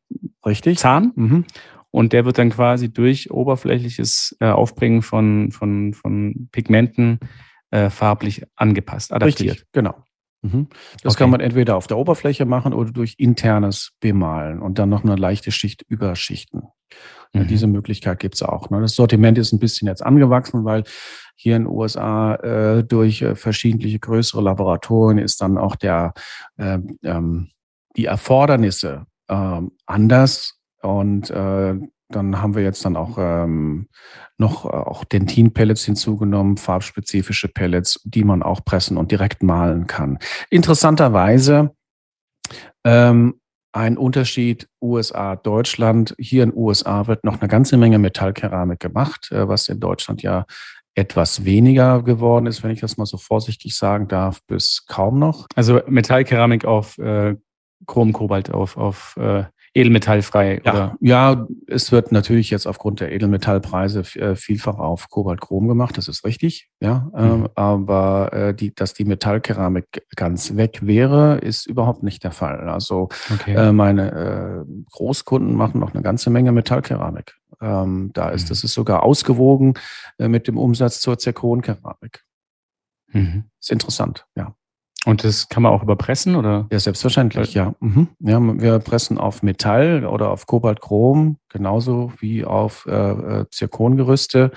Richtig. 0.46 0.80
Zahn. 0.80 1.14
Mhm. 1.16 1.46
Und 1.92 2.12
der 2.14 2.26
wird 2.26 2.38
dann 2.38 2.50
quasi 2.50 2.92
durch 2.92 3.32
oberflächliches 3.32 4.36
äh, 4.42 4.48
Aufbringen 4.48 5.02
von, 5.02 5.52
von, 5.52 5.94
von 5.94 6.50
Pigmenten 6.52 7.20
äh, 7.72 7.90
farblich 7.90 8.44
angepasst, 8.56 9.14
adaptiert. 9.14 9.52
Richtig, 9.52 9.72
genau. 9.72 10.04
Mhm. 10.42 10.68
Das 11.04 11.14
okay. 11.14 11.24
kann 11.24 11.30
man 11.30 11.40
entweder 11.40 11.78
auf 11.78 11.88
der 11.88 11.98
Oberfläche 11.98 12.46
machen 12.46 12.74
oder 12.74 12.92
durch 12.92 13.16
internes 13.18 13.92
Bemalen 14.02 14.60
und 14.60 14.78
dann 14.78 14.90
noch 14.90 15.04
eine 15.04 15.16
leichte 15.16 15.52
Schicht 15.52 15.84
überschichten. 15.88 16.64
Mhm. 17.34 17.48
Diese 17.48 17.68
Möglichkeit 17.68 18.20
gibt 18.20 18.36
es 18.36 18.44
auch. 18.44 18.70
Ne? 18.70 18.82
Das 18.82 18.96
Sortiment 18.96 19.38
ist 19.38 19.54
ein 19.54 19.60
bisschen 19.60 19.88
jetzt 19.88 20.04
angewachsen, 20.04 20.66
weil 20.66 20.84
hier 21.36 21.56
in 21.56 21.64
den 21.64 21.72
USA 21.72 22.36
äh, 22.36 22.84
durch 22.84 23.22
äh, 23.22 23.36
verschiedene 23.36 24.00
größere 24.00 24.42
Laboratorien 24.42 25.20
ist 25.20 25.42
dann 25.42 25.58
auch 25.58 25.76
der, 25.76 26.14
äh, 26.58 26.80
ähm, 27.04 27.50
die 27.96 28.06
Erfordernisse 28.06 29.06
äh, 29.28 29.62
anders 29.86 30.56
und 30.82 31.30
äh, 31.30 31.76
dann 32.12 32.42
haben 32.42 32.56
wir 32.56 32.64
jetzt 32.64 32.84
dann 32.86 32.96
auch 32.96 33.18
ähm, 33.20 33.88
noch 34.38 34.66
äh, 34.66 34.70
auch 34.70 35.04
Dentin-Pellets 35.04 35.86
hinzugenommen, 35.86 36.58
farbspezifische 36.58 37.48
Pellets, 37.48 38.02
die 38.04 38.24
man 38.24 38.42
auch 38.42 38.66
pressen 38.66 38.98
und 38.98 39.12
direkt 39.12 39.44
malen 39.44 39.86
kann. 39.86 40.18
Interessanterweise 40.50 41.76
ähm, 42.84 43.40
ein 43.72 43.98
Unterschied 43.98 44.68
USA, 44.82 45.36
Deutschland. 45.36 46.16
Hier 46.18 46.44
in 46.44 46.54
USA 46.56 47.08
wird 47.08 47.24
noch 47.24 47.40
eine 47.40 47.48
ganze 47.48 47.78
Menge 47.78 48.00
Metallkeramik 48.00 48.80
gemacht, 48.80 49.32
äh, 49.32 49.48
was 49.48 49.68
in 49.70 49.80
Deutschland 49.80 50.22
ja 50.22 50.46
etwas 50.96 51.46
weniger 51.46 52.04
geworden 52.04 52.46
ist, 52.46 52.64
wenn 52.64 52.72
ich 52.72 52.82
das 52.82 52.98
mal 52.98 53.06
so 53.06 53.18
vorsichtig 53.18 53.76
sagen 53.76 54.08
darf, 54.08 54.42
bis 54.48 54.86
kaum 54.88 55.20
noch. 55.20 55.48
Also 55.56 55.82
Metallkeramik 55.88 56.66
auf 56.66 56.98
äh, 56.98 57.36
Chrom, 57.86 58.12
Kobalt, 58.12 58.52
auf, 58.52 58.76
auf 58.76 59.16
äh, 59.18 59.46
edelmetallfrei. 59.74 60.62
Ja, 60.66 60.72
oder? 60.72 60.96
ja, 61.00 61.48
es 61.68 61.92
wird 61.92 62.12
natürlich 62.12 62.50
jetzt 62.50 62.66
aufgrund 62.66 63.00
der 63.00 63.12
Edelmetallpreise 63.12 64.02
äh, 64.16 64.36
vielfach 64.36 64.78
auf 64.78 65.10
Kobalt-Chrom 65.10 65.68
gemacht, 65.68 65.98
das 65.98 66.08
ist 66.08 66.26
richtig, 66.26 66.70
ja. 66.80 67.10
Ähm, 67.16 67.26
mhm. 67.26 67.32
Ähm, 67.32 67.50
aber 67.56 68.34
äh, 68.34 68.54
die, 68.54 68.74
dass 68.74 68.94
die 68.94 69.06
Metallkeramik 69.06 70.04
ganz 70.16 70.56
weg 70.56 70.80
wäre, 70.82 71.38
ist 71.38 71.68
überhaupt 71.68 72.04
nicht 72.04 72.24
der 72.24 72.32
Fall. 72.32 72.70
Also 72.70 73.10
okay. 73.34 73.54
äh, 73.54 73.72
meine 73.72 74.12
äh, 74.12 74.84
Großkunden 74.92 75.56
machen 75.56 75.80
noch 75.80 75.94
eine 75.94 76.04
ganze 76.04 76.30
Menge 76.30 76.52
Metallkeramik. 76.52 77.36
Ähm, 77.62 78.12
da 78.14 78.30
ist, 78.30 78.46
mhm. 78.46 78.50
das 78.50 78.64
ist 78.64 78.74
sogar 78.74 79.04
ausgewogen 79.04 79.74
mit 80.18 80.48
dem 80.48 80.58
Umsatz 80.58 81.02
zur 81.02 81.18
Zirkonkeramik. 81.18 82.24
Mhm. 83.12 83.46
Ist 83.60 83.72
interessant, 83.72 84.26
ja. 84.36 84.56
Und 85.10 85.24
das 85.24 85.50
kann 85.50 85.64
man 85.64 85.72
auch 85.72 85.82
überpressen, 85.82 86.36
oder? 86.36 86.68
Ja, 86.72 86.78
selbstverständlich, 86.78 87.56
ja. 87.56 87.74
Mhm. 87.80 88.10
ja. 88.20 88.40
Wir 88.40 88.78
pressen 88.78 89.18
auf 89.18 89.42
Metall 89.42 90.06
oder 90.06 90.30
auf 90.30 90.46
Kobaltchrom, 90.46 91.38
genauso 91.50 92.14
wie 92.20 92.46
auf 92.46 92.86
äh, 92.86 92.92
äh, 92.92 93.46
Zirkongerüste. 93.50 94.52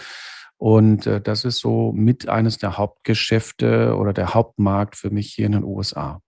Und 0.58 1.06
äh, 1.06 1.22
das 1.22 1.46
ist 1.46 1.58
so 1.58 1.92
mit 1.92 2.28
eines 2.28 2.58
der 2.58 2.76
Hauptgeschäfte 2.76 3.96
oder 3.96 4.12
der 4.12 4.34
Hauptmarkt 4.34 4.96
für 4.96 5.10
mich 5.10 5.32
hier 5.32 5.46
in 5.46 5.52
den 5.52 5.64
USA. 5.64 6.20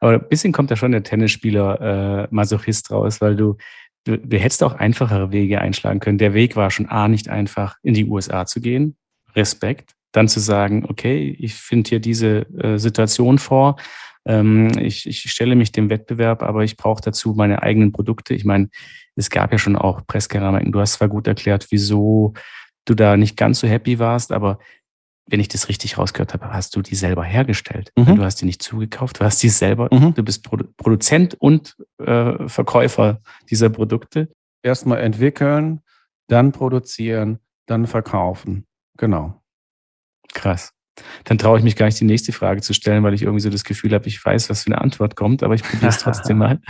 Aber 0.00 0.14
ein 0.14 0.28
bisschen 0.28 0.52
kommt 0.52 0.72
da 0.72 0.76
schon 0.76 0.90
der 0.90 1.04
Tennisspieler 1.04 2.24
äh, 2.24 2.28
Masochist 2.30 2.90
raus, 2.90 3.20
weil 3.20 3.36
du, 3.36 3.56
du, 4.04 4.18
du 4.18 4.36
hättest 4.36 4.64
auch 4.64 4.74
einfachere 4.74 5.30
Wege 5.30 5.60
einschlagen 5.60 6.00
können. 6.00 6.18
Der 6.18 6.34
Weg 6.34 6.56
war 6.56 6.72
schon 6.72 6.86
A, 6.86 7.06
nicht 7.06 7.28
einfach, 7.28 7.76
in 7.84 7.94
die 7.94 8.06
USA 8.06 8.46
zu 8.46 8.60
gehen. 8.60 8.96
Respekt 9.36 9.94
dann 10.12 10.28
zu 10.28 10.40
sagen, 10.40 10.86
okay, 10.88 11.36
ich 11.38 11.54
finde 11.54 11.88
hier 11.88 12.00
diese 12.00 12.46
äh, 12.58 12.78
Situation 12.78 13.38
vor, 13.38 13.76
ähm, 14.26 14.70
ich, 14.78 15.06
ich 15.06 15.30
stelle 15.30 15.54
mich 15.56 15.72
dem 15.72 15.90
Wettbewerb, 15.90 16.42
aber 16.42 16.64
ich 16.64 16.76
brauche 16.76 17.02
dazu 17.02 17.34
meine 17.34 17.62
eigenen 17.62 17.92
Produkte. 17.92 18.34
Ich 18.34 18.44
meine, 18.44 18.68
es 19.16 19.30
gab 19.30 19.52
ja 19.52 19.58
schon 19.58 19.76
auch 19.76 20.06
Presskeramiken. 20.06 20.72
Du 20.72 20.80
hast 20.80 20.94
zwar 20.94 21.08
gut 21.08 21.26
erklärt, 21.26 21.66
wieso 21.70 22.34
du 22.84 22.94
da 22.94 23.16
nicht 23.16 23.36
ganz 23.36 23.60
so 23.60 23.68
happy 23.68 23.98
warst, 23.98 24.32
aber 24.32 24.58
wenn 25.26 25.40
ich 25.40 25.48
das 25.48 25.68
richtig 25.68 25.96
rausgehört 25.96 26.34
habe, 26.34 26.52
hast 26.52 26.74
du 26.74 26.82
die 26.82 26.96
selber 26.96 27.24
hergestellt. 27.24 27.92
Mhm. 27.96 28.16
Du 28.16 28.24
hast 28.24 28.40
die 28.40 28.46
nicht 28.46 28.62
zugekauft, 28.62 29.20
du 29.20 29.24
hast 29.24 29.42
die 29.42 29.48
selber, 29.48 29.88
mhm. 29.92 30.14
du 30.14 30.22
bist 30.24 30.42
Produ 30.42 30.64
Produzent 30.76 31.34
und 31.34 31.76
äh, 31.98 32.48
Verkäufer 32.48 33.20
dieser 33.48 33.70
Produkte. 33.70 34.28
Erstmal 34.62 34.98
entwickeln, 34.98 35.80
dann 36.26 36.52
produzieren, 36.52 37.38
dann 37.66 37.86
verkaufen. 37.86 38.66
Genau. 38.96 39.39
Krass. 40.34 40.72
Dann 41.24 41.38
traue 41.38 41.58
ich 41.58 41.64
mich 41.64 41.76
gar 41.76 41.86
nicht, 41.86 42.00
die 42.00 42.04
nächste 42.04 42.32
Frage 42.32 42.60
zu 42.60 42.74
stellen, 42.74 43.02
weil 43.02 43.14
ich 43.14 43.22
irgendwie 43.22 43.40
so 43.40 43.50
das 43.50 43.64
Gefühl 43.64 43.92
habe, 43.94 44.06
ich 44.08 44.24
weiß, 44.24 44.50
was 44.50 44.64
für 44.64 44.68
eine 44.68 44.80
Antwort 44.80 45.16
kommt, 45.16 45.42
aber 45.42 45.54
ich 45.54 45.62
probiere 45.62 45.88
es 45.88 45.98
trotzdem 46.02 46.38
mal. 46.38 46.60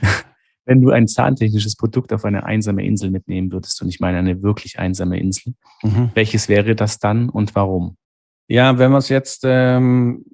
Wenn 0.66 0.80
du 0.80 0.90
ein 0.90 1.08
zahntechnisches 1.08 1.74
Produkt 1.74 2.12
auf 2.12 2.24
eine 2.24 2.44
einsame 2.44 2.84
Insel 2.84 3.10
mitnehmen 3.10 3.50
würdest, 3.50 3.82
und 3.82 3.88
ich 3.88 3.98
meine 3.98 4.18
eine 4.18 4.42
wirklich 4.42 4.78
einsame 4.78 5.18
Insel, 5.18 5.54
mhm. 5.82 6.10
welches 6.14 6.48
wäre 6.48 6.76
das 6.76 6.98
dann 6.98 7.28
und 7.28 7.54
warum? 7.54 7.96
Ja, 8.46 8.78
wenn 8.78 8.90
wir 8.92 8.98
es 8.98 9.08
jetzt 9.08 9.42
ähm, 9.44 10.24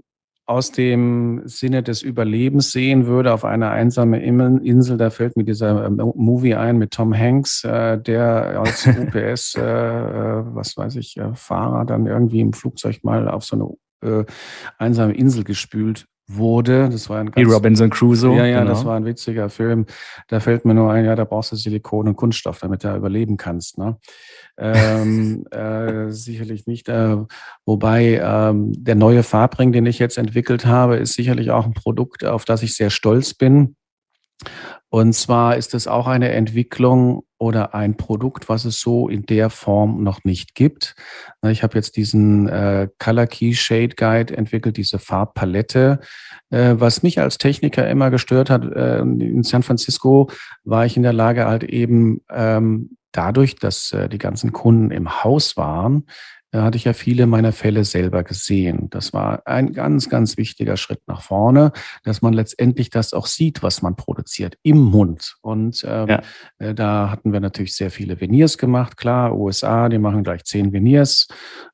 aus 0.46 0.70
dem 0.70 1.42
Sinne 1.44 1.82
des 1.82 2.02
Überlebens 2.02 2.70
sehen 2.70 3.06
würde 3.06 3.32
auf 3.32 3.44
einer 3.44 3.70
einsamen 3.70 4.20
Insel, 4.62 4.96
da 4.96 5.10
fällt 5.10 5.36
mir 5.36 5.44
dieser 5.44 5.84
ähm, 5.84 5.96
Movie 6.14 6.54
ein 6.54 6.78
mit 6.78 6.92
Tom 6.92 7.12
Hanks, 7.12 7.64
äh, 7.64 7.98
der 7.98 8.60
als 8.60 8.86
UPS, 8.86 9.56
äh, 9.56 9.60
äh, 9.60 10.44
was 10.54 10.76
weiß 10.76 10.96
ich, 10.96 11.20
Fahrer 11.34 11.84
dann 11.84 12.06
irgendwie 12.06 12.40
im 12.40 12.52
Flugzeug 12.52 13.02
mal 13.02 13.28
auf 13.28 13.44
so 13.44 13.56
eine 13.56 14.26
einsame 14.78 15.14
Insel 15.14 15.42
gespült 15.42 16.06
wurde. 16.26 16.88
Das 16.88 17.08
war 17.08 17.20
ein 17.20 17.30
ganz, 17.30 17.36
Wie 17.36 17.52
Robinson 17.52 17.90
Crusoe. 17.90 18.36
Ja, 18.36 18.46
ja, 18.46 18.60
genau. 18.60 18.72
das 18.72 18.84
war 18.84 18.96
ein 18.96 19.04
witziger 19.04 19.48
Film. 19.48 19.86
Da 20.28 20.40
fällt 20.40 20.64
mir 20.64 20.74
nur 20.74 20.90
ein, 20.90 21.04
ja, 21.04 21.14
da 21.14 21.24
brauchst 21.24 21.52
du 21.52 21.56
Silikon 21.56 22.08
und 22.08 22.16
Kunststoff, 22.16 22.58
damit 22.60 22.84
du 22.84 22.94
überleben 22.94 23.36
kannst. 23.36 23.78
Ne? 23.78 23.96
ähm, 24.58 25.46
äh, 25.50 26.10
sicherlich 26.10 26.66
nicht. 26.66 26.88
Äh, 26.88 27.16
wobei 27.64 28.20
ähm, 28.22 28.72
der 28.76 28.94
neue 28.94 29.22
Farbring, 29.22 29.72
den 29.72 29.86
ich 29.86 29.98
jetzt 29.98 30.18
entwickelt 30.18 30.66
habe, 30.66 30.96
ist 30.96 31.14
sicherlich 31.14 31.50
auch 31.50 31.66
ein 31.66 31.74
Produkt, 31.74 32.24
auf 32.24 32.44
das 32.44 32.62
ich 32.62 32.74
sehr 32.74 32.90
stolz 32.90 33.34
bin. 33.34 33.76
Und 34.88 35.14
zwar 35.14 35.56
ist 35.56 35.74
es 35.74 35.88
auch 35.88 36.06
eine 36.06 36.30
Entwicklung 36.30 37.24
oder 37.38 37.74
ein 37.74 37.96
Produkt, 37.96 38.48
was 38.48 38.64
es 38.64 38.80
so 38.80 39.08
in 39.08 39.26
der 39.26 39.50
Form 39.50 40.02
noch 40.02 40.24
nicht 40.24 40.54
gibt. 40.54 40.94
Ich 41.46 41.62
habe 41.62 41.76
jetzt 41.76 41.96
diesen 41.96 42.48
äh, 42.48 42.88
Color 42.98 43.26
Key 43.26 43.54
Shade 43.54 43.94
Guide 43.96 44.36
entwickelt, 44.36 44.76
diese 44.76 44.98
Farbpalette. 44.98 46.00
Äh, 46.50 46.74
was 46.78 47.02
mich 47.02 47.20
als 47.20 47.38
Techniker 47.38 47.88
immer 47.88 48.10
gestört 48.10 48.48
hat, 48.48 48.64
äh, 48.64 49.00
in 49.00 49.42
San 49.42 49.62
Francisco 49.62 50.30
war 50.64 50.86
ich 50.86 50.96
in 50.96 51.02
der 51.02 51.12
Lage, 51.12 51.46
halt 51.46 51.64
eben 51.64 52.22
ähm, 52.30 52.96
dadurch, 53.12 53.56
dass 53.56 53.92
äh, 53.92 54.08
die 54.08 54.18
ganzen 54.18 54.52
Kunden 54.52 54.90
im 54.90 55.24
Haus 55.24 55.56
waren, 55.56 56.06
da 56.56 56.64
hatte 56.64 56.78
ich 56.78 56.84
ja 56.84 56.94
viele 56.94 57.26
meiner 57.26 57.52
Fälle 57.52 57.84
selber 57.84 58.24
gesehen. 58.24 58.88
Das 58.88 59.12
war 59.12 59.42
ein 59.46 59.74
ganz, 59.74 60.08
ganz 60.08 60.38
wichtiger 60.38 60.78
Schritt 60.78 61.00
nach 61.06 61.20
vorne, 61.20 61.70
dass 62.02 62.22
man 62.22 62.32
letztendlich 62.32 62.88
das 62.88 63.12
auch 63.12 63.26
sieht, 63.26 63.62
was 63.62 63.82
man 63.82 63.94
produziert 63.94 64.56
im 64.62 64.78
Mund. 64.78 65.36
Und 65.42 65.84
ähm, 65.86 66.08
ja. 66.08 66.22
äh, 66.58 66.74
da 66.74 67.10
hatten 67.10 67.34
wir 67.34 67.40
natürlich 67.40 67.76
sehr 67.76 67.90
viele 67.90 68.22
Veneers 68.22 68.56
gemacht. 68.56 68.96
Klar, 68.96 69.36
USA, 69.36 69.90
die 69.90 69.98
machen 69.98 70.24
gleich 70.24 70.44
zehn 70.44 70.72
Veneers, 70.72 71.28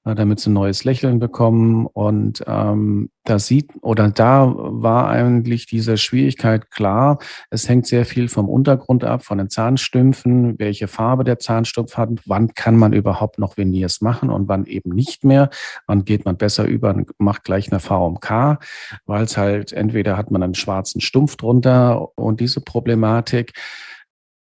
äh, 0.05 0.17
damit 0.17 0.41
sie 0.41 0.51
ein 0.51 0.55
neues 0.55 0.83
Lächeln 0.83 1.21
bekommen. 1.21 1.87
Und 1.87 2.43
ähm, 2.49 3.11
da 3.25 3.39
sieht 3.39 3.71
oder 3.83 4.11
da 4.11 4.53
war 4.57 5.09
eigentlich 5.09 5.67
diese 5.67 5.97
Schwierigkeit 5.97 6.71
klar. 6.71 7.19
Es 7.51 7.69
hängt 7.69 7.87
sehr 7.87 8.05
viel 8.05 8.29
vom 8.29 8.49
Untergrund 8.49 9.05
ab, 9.05 9.25
von 9.25 9.39
den 9.39 9.49
Zahnstümpfen, 9.49 10.59
welche 10.59 10.89
Farbe 10.89 11.23
der 11.23 11.39
Zahnstumpf 11.39 11.97
hat, 11.97 12.11
wann 12.27 12.55
kann 12.55 12.77
man 12.77 12.93
überhaupt 12.93 13.39
noch 13.39 13.57
Veneers 13.57 14.01
machen 14.01 14.31
und 14.31 14.49
wann 14.49 14.67
eben 14.67 14.91
nicht 14.91 15.25
mehr. 15.25 15.51
Wann 15.87 16.05
geht 16.05 16.25
man 16.25 16.37
besser 16.37 16.65
über 16.65 16.95
und 16.95 17.11
macht 17.19 17.45
gleich 17.45 17.71
eine 17.71 17.81
VMK, 17.81 18.59
weil 19.07 19.25
es 19.25 19.37
halt 19.37 19.73
entweder 19.73 20.17
hat 20.17 20.31
man 20.31 20.43
einen 20.43 20.55
schwarzen 20.55 21.01
Stumpf 21.01 21.37
drunter 21.37 22.19
und 22.19 22.41
diese 22.41 22.61
Problematik. 22.61 23.53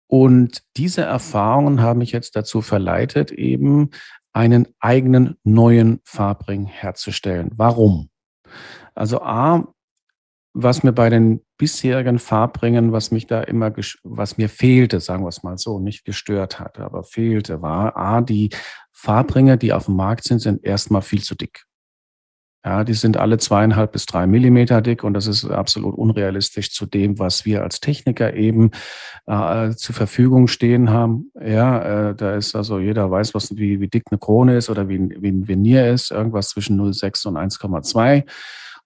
Und 0.07 0.62
diese 0.76 1.03
Erfahrungen 1.03 1.83
haben 1.83 1.99
mich 1.99 2.12
jetzt 2.12 2.35
dazu 2.37 2.62
verleitet, 2.62 3.31
eben 3.31 3.91
einen 4.33 4.68
eigenen 4.79 5.37
neuen 5.43 6.01
Farbring 6.05 6.66
herzustellen. 6.66 7.51
Warum? 7.57 8.09
Also 8.94 9.22
A, 9.22 9.72
was 10.55 10.82
mir 10.82 10.92
bei 10.92 11.09
den 11.09 11.44
bisherigen 11.57 12.18
Farbringen, 12.18 12.92
was 12.92 13.11
mich 13.11 13.26
da 13.26 13.42
immer, 13.42 13.72
was 14.03 14.38
mir 14.38 14.49
fehlte, 14.49 15.01
sagen 15.01 15.24
wir 15.24 15.28
es 15.28 15.42
mal 15.42 15.59
so, 15.59 15.78
nicht 15.78 16.05
gestört 16.05 16.59
hat, 16.59 16.78
aber 16.78 17.05
fehlte, 17.05 17.62
war 17.62 17.96
A, 17.96 18.20
die 18.20 18.51
Farbringe, 18.92 19.59
die 19.59 19.72
auf 19.72 19.86
dem 19.86 19.96
Markt 19.96 20.24
sind, 20.24 20.40
sind 20.40 20.64
erstmal 20.64 21.03
viel 21.03 21.22
zu 21.22 21.34
dick. 21.34 21.68
Ja, 22.65 22.83
die 22.83 22.95
sind 22.95 23.17
alle 23.17 23.39
zweieinhalb 23.39 23.93
bis 23.93 24.07
drei 24.07 24.27
Millimeter 24.27 24.83
dick 24.83 25.05
und 25.05 25.15
das 25.15 25.29
ist 25.29 25.45
absolut 25.45 25.95
unrealistisch 25.95 26.73
zu 26.73 26.87
dem, 26.87 27.19
was 27.19 27.45
wir 27.45 27.63
als 27.63 27.81
Techniker 27.81 28.35
eben 28.35 28.73
äh, 29.27 29.71
zur 29.71 29.95
Verfügung 29.95 30.49
stehen 30.49 30.91
haben. 30.91 31.31
Ja, 31.41 32.11
äh, 32.11 32.15
da 32.17 32.35
ist 32.35 32.57
also 32.57 32.81
jeder 32.81 33.11
weiß, 33.11 33.35
was 33.35 33.57
wie, 33.57 33.81
wie 33.81 33.89
dick 33.89 34.05
eine 34.11 34.19
Krone 34.19 34.57
ist 34.57 34.71
oder 34.71 34.89
wie, 34.89 34.99
wie 34.99 35.29
ein 35.29 35.47
Venier 35.47 35.93
ist, 35.93 36.11
irgendwas 36.11 36.49
zwischen 36.49 36.81
0,6 36.81 37.29
und 37.29 37.37
1,2. 37.37 38.25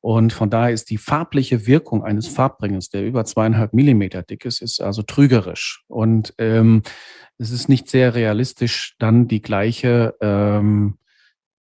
Und 0.03 0.33
von 0.33 0.51
daher 0.51 0.75
ist 0.75 0.91
die 0.91 0.99
farbliche 0.99 1.67
Wirkung 1.67 2.03
eines 2.03 2.27
Farbbringens, 2.27 2.91
der 2.91 3.07
über 3.07 3.25
zweieinhalb 3.25 3.73
Millimeter 3.73 4.23
dick 4.23 4.45
ist, 4.45 4.61
ist 4.61 4.83
also 4.83 5.03
trügerisch. 5.03 5.85
Und 5.87 6.35
ähm, 6.39 6.83
es 7.39 7.53
ist 7.53 7.69
nicht 7.69 7.89
sehr 7.89 8.15
realistisch, 8.15 8.97
dann 8.99 9.29
die 9.29 9.41
gleiche, 9.41 10.15
ähm, 10.21 10.99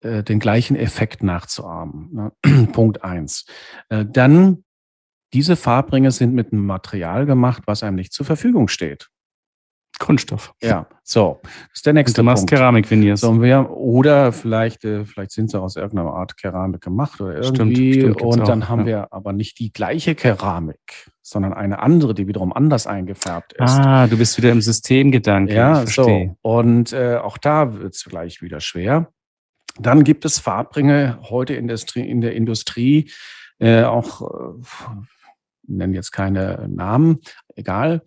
äh, 0.02 0.24
den 0.24 0.40
gleichen 0.40 0.76
Effekt 0.76 1.24
nachzuahmen. 1.24 2.10
Ne? 2.44 2.68
Punkt 2.72 3.04
eins. 3.04 3.46
Äh, 3.90 4.06
dann 4.06 4.64
diese 5.34 5.56
Farbringe 5.56 6.12
sind 6.12 6.34
mit 6.34 6.52
einem 6.52 6.66
Material 6.66 7.26
gemacht, 7.26 7.64
was 7.66 7.84
einem 7.84 7.96
nicht 7.96 8.14
zur 8.14 8.26
Verfügung 8.26 8.68
steht. 8.68 9.10
Kunststoff. 10.00 10.54
Ja, 10.62 10.88
so. 11.04 11.40
Das 11.44 11.52
ist 11.76 11.86
der 11.86 11.94
nächste 11.94 12.22
und 12.22 12.26
du 12.26 12.32
machst 12.32 12.42
Punkt. 12.44 12.52
Keramikveneers. 12.52 13.20
So, 13.20 13.42
wir, 13.42 13.70
oder 13.70 14.32
vielleicht, 14.32 14.86
äh, 14.86 15.04
vielleicht 15.04 15.32
sind 15.32 15.52
sie 15.52 15.60
aus 15.60 15.76
irgendeiner 15.76 16.14
Art 16.14 16.38
Keramik 16.38 16.82
gemacht 16.82 17.20
oder 17.20 17.36
irgendwie. 17.36 17.94
Stimmt, 17.94 18.16
stimmt, 18.16 18.22
und 18.22 18.48
dann 18.48 18.64
auch, 18.64 18.70
haben 18.70 18.80
ja. 18.82 18.86
wir 18.86 19.14
aber 19.14 19.34
nicht 19.34 19.60
die 19.60 19.74
gleiche 19.74 20.16
Keramik, 20.16 21.12
sondern 21.22 21.54
eine 21.54 21.80
andere, 21.80 22.14
die 22.14 22.28
wiederum 22.28 22.54
anders 22.54 22.88
eingefärbt 22.88 23.54
ist. 23.54 23.78
Ah, 23.78 24.08
du 24.08 24.18
bist 24.18 24.38
wieder 24.38 24.52
im 24.52 24.62
Systemgedanke. 24.62 25.54
Ja, 25.54 25.86
so. 25.86 26.36
Und 26.42 26.94
äh, 26.94 27.18
auch 27.18 27.38
da 27.38 27.74
wird 27.74 27.94
es 27.94 28.06
gleich 28.06 28.42
wieder 28.42 28.62
schwer. 28.62 29.12
Dann 29.80 30.04
gibt 30.04 30.26
es 30.26 30.40
Farbringe 30.40 31.20
heute 31.30 31.54
in 31.54 31.68
der, 31.68 31.80
in 31.96 32.22
der 32.22 32.36
Industrie, 32.36 33.12
äh, 33.60 33.84
auch, 33.84 34.22
äh, 34.22 34.64
nennen 35.68 35.94
jetzt 35.94 36.12
keine 36.12 36.68
Namen, 36.70 37.20
egal, 37.56 38.02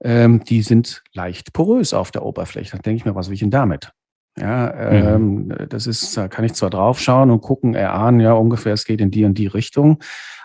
ähm, 0.00 0.42
die 0.44 0.62
sind 0.62 1.02
leicht 1.12 1.52
porös 1.52 1.92
auf 1.92 2.10
der 2.10 2.24
Oberfläche. 2.24 2.72
Dann 2.72 2.82
denke 2.82 2.96
ich 2.98 3.04
mir, 3.04 3.14
was 3.14 3.28
will 3.28 3.34
ich 3.34 3.40
denn 3.40 3.50
damit? 3.50 3.92
Ja, 4.38 4.72
ähm, 4.72 5.46
mhm. 5.46 5.68
das 5.68 5.86
ist, 5.86 6.16
da 6.16 6.28
kann 6.28 6.44
ich 6.44 6.52
zwar 6.54 6.70
drauf 6.70 7.00
schauen 7.00 7.30
und 7.30 7.40
gucken, 7.40 7.74
erahnen, 7.74 8.20
ja, 8.20 8.32
ungefähr, 8.32 8.72
es 8.72 8.84
geht 8.84 9.00
in 9.00 9.10
die 9.10 9.24
und 9.24 9.36
die 9.36 9.48
Richtung, 9.48 10.02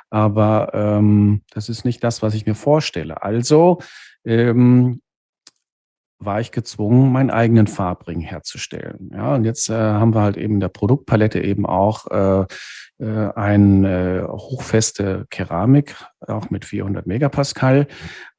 aber 0.10 0.72
ähm, 0.74 1.44
das 1.52 1.70
ist 1.70 1.86
nicht 1.86 2.04
das, 2.04 2.22
was 2.22 2.34
ich 2.34 2.46
mir 2.46 2.56
vorstelle. 2.56 3.22
Also 3.22 3.80
ähm, 4.26 5.02
war 6.26 6.40
ich 6.40 6.52
gezwungen, 6.52 7.12
meinen 7.12 7.32
eigenen 7.32 7.68
Farbring 7.68 8.22
herzustellen. 8.22 9.12
Ja, 9.14 9.36
und 9.36 9.46
jetzt 9.46 9.70
äh, 9.70 9.74
haben 9.74 10.14
wir 10.14 10.22
halt 10.22 10.38
eben 10.38 10.56
in 10.56 10.60
der 10.60 10.70
Produktpalette 10.70 11.42
eben 11.42 11.66
auch 11.66 12.08
äh, 12.12 12.46
äh, 13.00 13.30
eine 13.36 14.28
hochfeste 14.30 15.26
Keramik, 15.30 15.96
auch 16.22 16.50
mit 16.50 16.66
400 16.66 17.08
Megapascal, 17.08 17.88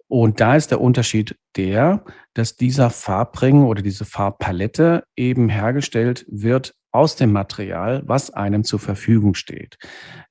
und 0.08 0.40
da 0.40 0.54
ist 0.54 0.70
der 0.70 0.80
Unterschied 0.80 1.36
der, 1.56 2.04
dass 2.34 2.56
dieser 2.56 2.90
Farbring 2.90 3.64
oder 3.64 3.82
diese 3.82 4.04
Farbpalette 4.04 5.04
eben 5.16 5.48
hergestellt 5.48 6.24
wird 6.28 6.74
aus 6.92 7.16
dem 7.16 7.32
Material, 7.32 8.02
was 8.06 8.30
einem 8.30 8.64
zur 8.64 8.78
Verfügung 8.78 9.34
steht. 9.34 9.76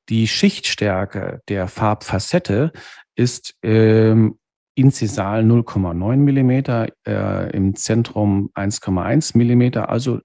Die 0.10 0.28
Schichtstärke 0.28 1.42
der 1.50 1.68
Farbfacette 1.68 2.72
ist 3.16 3.56
ähm, 3.64 4.38
inzisal 4.76 5.44
0,9 5.44 6.18
Millimeter, 6.18 6.88
äh, 7.08 7.52
im 7.56 7.76
Zentrum 7.76 8.50
1,1 8.56 9.38
Millimeter, 9.38 9.90
also 9.90 10.20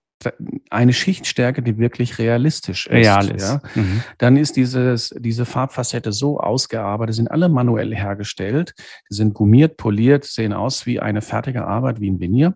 eine 0.70 0.92
Schichtstärke, 0.92 1.62
die 1.62 1.78
wirklich 1.78 2.18
realistisch 2.18 2.86
ist. 2.86 2.92
Real 2.92 3.30
ist. 3.30 3.48
Ja? 3.48 3.60
Mhm. 3.74 4.02
Dann 4.18 4.36
ist 4.36 4.56
dieses, 4.56 5.14
diese 5.16 5.44
Farbfacette 5.44 6.12
so 6.12 6.40
ausgearbeitet, 6.40 7.14
sind 7.14 7.30
alle 7.30 7.48
manuell 7.48 7.94
hergestellt, 7.94 8.74
die 9.10 9.14
sind 9.14 9.34
gummiert, 9.34 9.76
poliert, 9.76 10.24
sehen 10.24 10.52
aus 10.52 10.86
wie 10.86 10.98
eine 10.98 11.22
fertige 11.22 11.66
Arbeit, 11.66 12.00
wie 12.00 12.10
ein 12.10 12.20
Venier. 12.20 12.54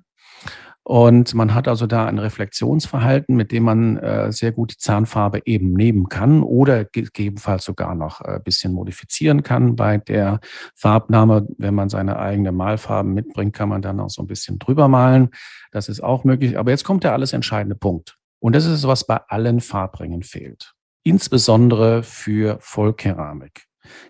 Und 0.85 1.35
man 1.35 1.55
hat 1.55 1.69
also 1.69 1.87
da 1.87 2.07
ein 2.07 2.19
Reflexionsverhalten, 2.19 3.37
mit 3.37 3.53
dem 3.53 3.63
man 3.63 3.99
äh, 3.99 4.33
sehr 4.33 4.51
gut 4.51 4.73
die 4.73 4.79
Zahnfarbe 4.79 5.43
eben 5.45 5.73
nehmen 5.75 6.09
kann 6.09 6.43
oder 6.43 6.85
gegebenenfalls 6.85 7.65
sogar 7.65 7.95
noch 7.95 8.21
ein 8.21 8.37
äh, 8.37 8.41
bisschen 8.41 8.73
modifizieren 8.73 9.45
kann 9.45 9.77
bei 9.77 9.99
der 9.99 10.41
Farbnahme. 10.75 11.47
Wenn 11.57 11.75
man 11.75 11.89
seine 11.89 12.19
eigene 12.19 12.51
Malfarben 12.51 13.15
mitbringt, 13.15 13.55
kann 13.55 13.69
man 13.69 13.81
dann 13.81 14.01
auch 14.01 14.11
so 14.11 14.23
ein 14.23 14.27
bisschen 14.27 14.59
drüber 14.59 14.89
malen. 14.89 15.31
Das 15.71 15.89
ist 15.89 16.03
auch 16.03 16.25
möglich. 16.25 16.59
Aber 16.59 16.73
jetzt 16.73 16.85
kommt 16.85 17.05
der 17.05 17.13
alles 17.13 17.33
entscheidende 17.33 17.77
Punkt. 17.77 18.19
Und 18.41 18.57
das 18.57 18.67
ist, 18.67 18.87
was 18.87 19.07
bei 19.07 19.21
allen 19.29 19.61
Farbringen 19.61 20.25
fehlt. 20.25 20.73
Insbesondere 21.05 22.03
für 22.03 22.59
Vollkeramik. 22.61 23.67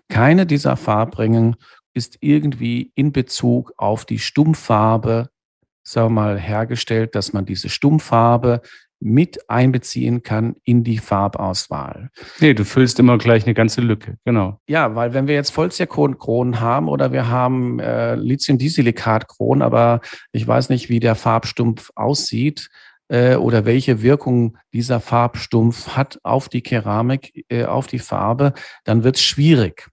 Keine 0.09 0.47
dieser 0.47 0.75
Farbringen 0.75 1.55
ist 1.93 2.17
irgendwie 2.21 2.91
in 2.95 3.11
Bezug 3.11 3.73
auf 3.77 4.05
die 4.05 4.17
Stummfarbe 4.17 5.29
sagen 5.83 6.07
wir 6.07 6.21
mal, 6.21 6.39
hergestellt, 6.39 7.15
dass 7.15 7.33
man 7.33 7.45
diese 7.45 7.69
Stummfarbe 7.69 8.61
mit 9.03 9.49
einbeziehen 9.49 10.23
kann 10.23 10.55
in 10.63 10.85
die 10.85 10.97
Farbauswahl. 10.97 12.09
Nee, 12.39 12.53
du 12.53 12.63
füllst 12.63 12.99
immer 12.99 13.17
gleich 13.17 13.43
eine 13.43 13.53
ganze 13.53 13.81
Lücke, 13.81 14.17
genau. 14.23 14.61
Ja, 14.65 14.95
weil 14.95 15.13
wenn 15.13 15.27
wir 15.27 15.35
jetzt 15.35 15.49
Vollzirkonkronen 15.49 16.61
haben 16.61 16.87
oder 16.87 17.11
wir 17.11 17.27
haben 17.27 17.79
äh, 17.79 18.15
Lithium-Disilikat-Kronen, 18.15 19.61
aber 19.61 19.99
ich 20.31 20.47
weiß 20.47 20.69
nicht, 20.69 20.87
wie 20.87 21.01
der 21.01 21.15
Farbstumpf 21.15 21.91
aussieht 21.95 22.69
äh, 23.09 23.35
oder 23.35 23.65
welche 23.65 24.01
Wirkung 24.01 24.57
dieser 24.71 25.01
Farbstumpf 25.01 25.97
hat 25.97 26.19
auf 26.23 26.47
die 26.47 26.61
Keramik, 26.61 27.45
äh, 27.49 27.65
auf 27.65 27.87
die 27.87 27.99
Farbe, 27.99 28.53
dann 28.85 29.03
wird 29.03 29.17
es 29.17 29.23
schwierig. 29.23 29.89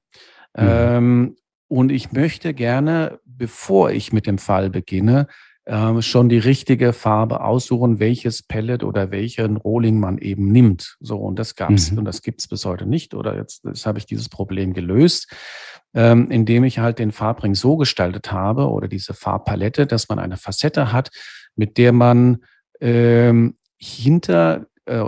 Mhm. 0.57 0.69
Ähm, 0.69 1.37
und 1.67 1.91
ich 1.91 2.13
möchte 2.13 2.55
gerne, 2.55 3.19
bevor 3.25 3.91
ich 3.91 4.13
mit 4.13 4.27
dem 4.27 4.39
Fall 4.39 4.71
beginne, 4.71 5.27
ähm, 5.71 6.03
schon 6.03 6.29
die 6.29 6.39
richtige 6.39 6.93
Farbe 6.93 7.43
aussuchen, 7.43 8.01
welches 8.01 8.43
Pellet 8.43 8.83
oder 8.83 9.13
welchen 9.13 9.57
Rohling 9.57 10.01
man 10.01 10.19
eben 10.19 10.51
nimmt. 10.51 10.97
So, 10.99 11.17
und 11.17 11.39
das 11.39 11.55
gab 11.55 11.71
es 11.71 11.93
mhm. 11.93 11.99
und 11.99 12.05
das 12.07 12.23
gibt 12.23 12.41
es 12.41 12.49
bis 12.49 12.65
heute 12.65 12.87
nicht. 12.87 13.15
Oder 13.15 13.37
jetzt, 13.37 13.65
jetzt 13.65 13.87
habe 13.87 13.99
ich 13.99 14.05
dieses 14.05 14.29
Problem 14.29 14.75
gelöst, 14.75 15.33
ähm, 15.95 16.29
indem 16.29 16.65
ich 16.65 16.81
halt 16.81 16.99
den 16.99 17.13
Farbring 17.13 17.55
so 17.55 17.77
gestaltet 17.77 18.33
habe 18.33 18.69
oder 18.69 18.89
diese 18.89 19.15
Farbpalette, 19.15 19.87
dass 19.87 20.09
man 20.09 20.19
eine 20.19 20.37
Facette 20.37 20.93
hat, 20.93 21.11
mit 21.55 21.79
der 21.79 21.93
man 21.93 22.39
ähm, 22.81 23.57
hinter 23.77 24.67
äh, 24.87 25.05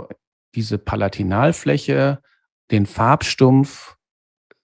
diese 0.55 0.77
Palatinalfläche 0.77 2.19
den 2.71 2.85
Farbstumpf 2.85 3.97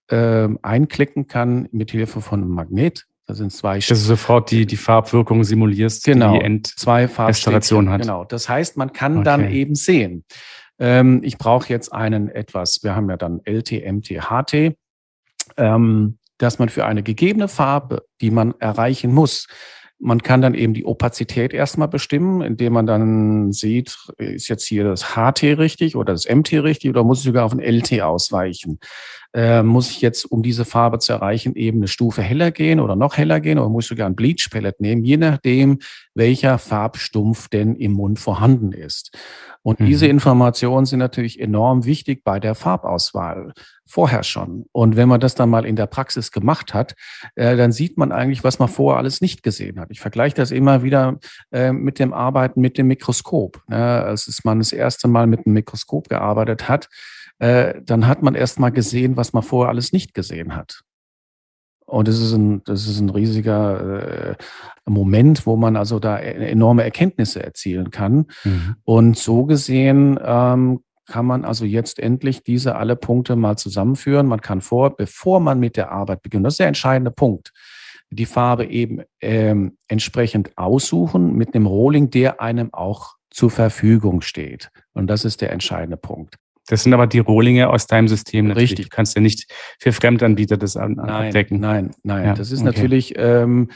äh, 0.07 0.47
einklicken 0.61 1.27
kann 1.27 1.67
mit 1.73 1.91
Hilfe 1.91 2.21
von 2.21 2.41
einem 2.41 2.51
Magnet 2.51 3.08
da 3.29 3.35
sind 3.35 3.51
zwei 3.51 3.75
Dass 3.75 3.87
du 3.87 3.95
sofort 3.95 4.49
die, 4.49 4.65
die 4.65 4.75
Farbwirkung 4.75 5.43
simulierst, 5.43 6.03
genau, 6.03 6.33
die 6.33 6.43
End 6.43 6.65
zwei 6.65 7.05
Restauration 7.05 7.87
hat. 7.91 8.01
Genau. 8.01 8.23
Das 8.23 8.49
heißt, 8.49 8.75
man 8.75 8.91
kann 8.91 9.17
okay. 9.17 9.23
dann 9.23 9.51
eben 9.51 9.75
sehen, 9.75 10.25
ähm, 10.79 11.21
ich 11.23 11.37
brauche 11.37 11.69
jetzt 11.69 11.93
einen 11.93 12.29
etwas, 12.29 12.79
wir 12.81 12.95
haben 12.95 13.07
ja 13.07 13.17
dann 13.17 13.39
LT, 13.45 13.85
MT, 13.85 14.31
HT, 14.31 14.75
ähm, 15.57 16.17
dass 16.39 16.57
man 16.57 16.69
für 16.69 16.85
eine 16.85 17.03
gegebene 17.03 17.47
Farbe, 17.47 18.03
die 18.19 18.31
man 18.31 18.55
erreichen 18.59 19.13
muss, 19.13 19.45
Man 20.01 20.23
kann 20.23 20.41
dann 20.41 20.53
eben 20.53 20.73
die 20.73 20.85
Opazität 20.85 21.53
erstmal 21.53 21.89
bestimmen, 21.89 22.41
indem 22.41 22.71
man 22.71 22.87
dann 22.87 23.51
sieht, 23.51 23.95
ist 24.17 24.47
jetzt 24.47 24.65
hier 24.65 24.85
das 24.85 25.13
HT 25.13 25.43
richtig 25.43 25.97
oder 25.97 26.13
das 26.13 26.25
MT 26.27 26.53
richtig 26.63 26.89
oder 26.89 27.03
muss 27.03 27.19
ich 27.19 27.25
sogar 27.25 27.43
auf 27.45 27.51
ein 27.51 27.59
LT 27.59 28.01
ausweichen? 28.01 28.79
Äh, 29.31 29.61
muss 29.61 29.91
ich 29.91 30.01
jetzt, 30.01 30.25
um 30.25 30.41
diese 30.41 30.65
Farbe 30.65 30.97
zu 30.97 31.13
erreichen, 31.13 31.55
eben 31.55 31.79
eine 31.79 31.87
Stufe 31.87 32.23
heller 32.23 32.49
gehen 32.49 32.79
oder 32.79 32.95
noch 32.95 33.15
heller 33.15 33.39
gehen 33.39 33.59
oder 33.59 33.69
muss 33.69 33.85
ich 33.85 33.89
sogar 33.89 34.07
ein 34.07 34.15
Bleach 34.15 34.49
Palette 34.51 34.81
nehmen, 34.81 35.03
je 35.03 35.17
nachdem, 35.17 35.79
welcher 36.15 36.57
Farbstumpf 36.57 37.47
denn 37.47 37.75
im 37.75 37.91
Mund 37.91 38.19
vorhanden 38.19 38.71
ist. 38.71 39.15
Und 39.61 39.79
mhm. 39.81 39.85
diese 39.85 40.07
Informationen 40.07 40.87
sind 40.87 40.99
natürlich 40.99 41.39
enorm 41.39 41.85
wichtig 41.85 42.23
bei 42.23 42.39
der 42.39 42.55
Farbauswahl 42.55 43.53
vorher 43.85 44.23
schon. 44.23 44.65
Und 44.71 44.95
wenn 44.95 45.09
man 45.09 45.19
das 45.19 45.35
dann 45.35 45.49
mal 45.49 45.65
in 45.65 45.75
der 45.75 45.87
Praxis 45.87 46.31
gemacht 46.31 46.73
hat, 46.73 46.95
äh, 47.35 47.55
dann 47.55 47.71
sieht 47.71 47.97
man 47.97 48.11
eigentlich, 48.11 48.43
was 48.43 48.57
man 48.57 48.67
vorher 48.67 48.97
alles 48.97 49.21
nicht 49.21 49.43
gesehen 49.43 49.79
hat. 49.79 49.89
Ich 49.91 49.99
vergleiche 49.99 50.35
das 50.35 50.51
immer 50.51 50.81
wieder 50.81 51.19
äh, 51.51 51.71
mit 51.71 51.99
dem 51.99 52.13
Arbeiten 52.13 52.61
mit 52.61 52.77
dem 52.77 52.87
Mikroskop. 52.87 53.61
Ne? 53.67 53.77
Als 53.77 54.41
man 54.43 54.59
das 54.59 54.71
erste 54.71 55.07
Mal 55.07 55.27
mit 55.27 55.45
dem 55.45 55.53
Mikroskop 55.53 56.09
gearbeitet 56.09 56.69
hat, 56.69 56.89
äh, 57.39 57.81
dann 57.83 58.07
hat 58.07 58.21
man 58.21 58.35
erst 58.35 58.59
mal 58.59 58.69
gesehen, 58.69 59.17
was 59.17 59.33
man 59.33 59.43
vorher 59.43 59.69
alles 59.69 59.91
nicht 59.93 60.13
gesehen 60.13 60.55
hat. 60.55 60.81
Und 61.85 62.07
das 62.07 62.19
ist 62.19 62.33
ein, 62.33 62.63
das 62.65 62.87
ist 62.87 62.99
ein 62.99 63.09
riesiger 63.09 64.31
äh, 64.31 64.35
Moment, 64.85 65.45
wo 65.45 65.55
man 65.55 65.75
also 65.75 65.99
da 65.99 66.19
e-, 66.19 66.49
enorme 66.49 66.83
Erkenntnisse 66.83 67.43
erzielen 67.43 67.89
kann. 67.91 68.27
Mhm. 68.43 68.75
Und 68.83 69.17
so 69.17 69.45
gesehen 69.45 70.19
ähm, 70.23 70.83
kann 71.07 71.25
man 71.25 71.45
also 71.45 71.65
jetzt 71.65 71.99
endlich 71.99 72.43
diese 72.43 72.75
alle 72.75 72.95
Punkte 72.95 73.35
mal 73.35 73.57
zusammenführen. 73.57 74.27
Man 74.27 74.41
kann 74.41 74.61
vor, 74.61 74.95
bevor 74.95 75.39
man 75.39 75.59
mit 75.59 75.77
der 75.77 75.91
Arbeit 75.91 76.21
beginnt, 76.21 76.45
das 76.45 76.53
ist 76.53 76.59
der 76.59 76.67
entscheidende 76.67 77.11
Punkt, 77.11 77.51
die 78.11 78.27
Farbe 78.27 78.65
eben 78.65 79.01
ähm, 79.19 79.77
entsprechend 79.87 80.55
aussuchen 80.57 81.33
mit 81.33 81.55
einem 81.55 81.65
Rolling, 81.65 82.11
der 82.11 82.39
einem 82.39 82.73
auch 82.73 83.15
zur 83.31 83.49
Verfügung 83.49 84.21
steht. 84.21 84.69
Und 84.93 85.07
das 85.07 85.25
ist 85.25 85.41
der 85.41 85.51
entscheidende 85.51 85.97
Punkt. 85.97 86.35
Das 86.69 86.83
sind 86.83 86.93
aber 86.93 87.07
die 87.07 87.19
Rohlinge 87.19 87.69
aus 87.69 87.87
deinem 87.87 88.07
System. 88.07 88.47
Natürlich. 88.47 88.71
Richtig. 88.71 88.89
Du 88.89 88.95
kannst 88.95 89.15
ja 89.15 89.21
nicht 89.21 89.51
für 89.79 89.91
Fremdanbieter 89.91 90.55
das 90.55 90.77
an, 90.77 90.93
nein, 90.93 91.09
abdecken. 91.09 91.59
Nein, 91.59 91.91
nein, 92.03 92.25
ja, 92.25 92.33
Das 92.35 92.51
ist 92.51 92.59
okay. 92.61 92.65
natürlich 92.65 93.13
ähm, 93.17 93.69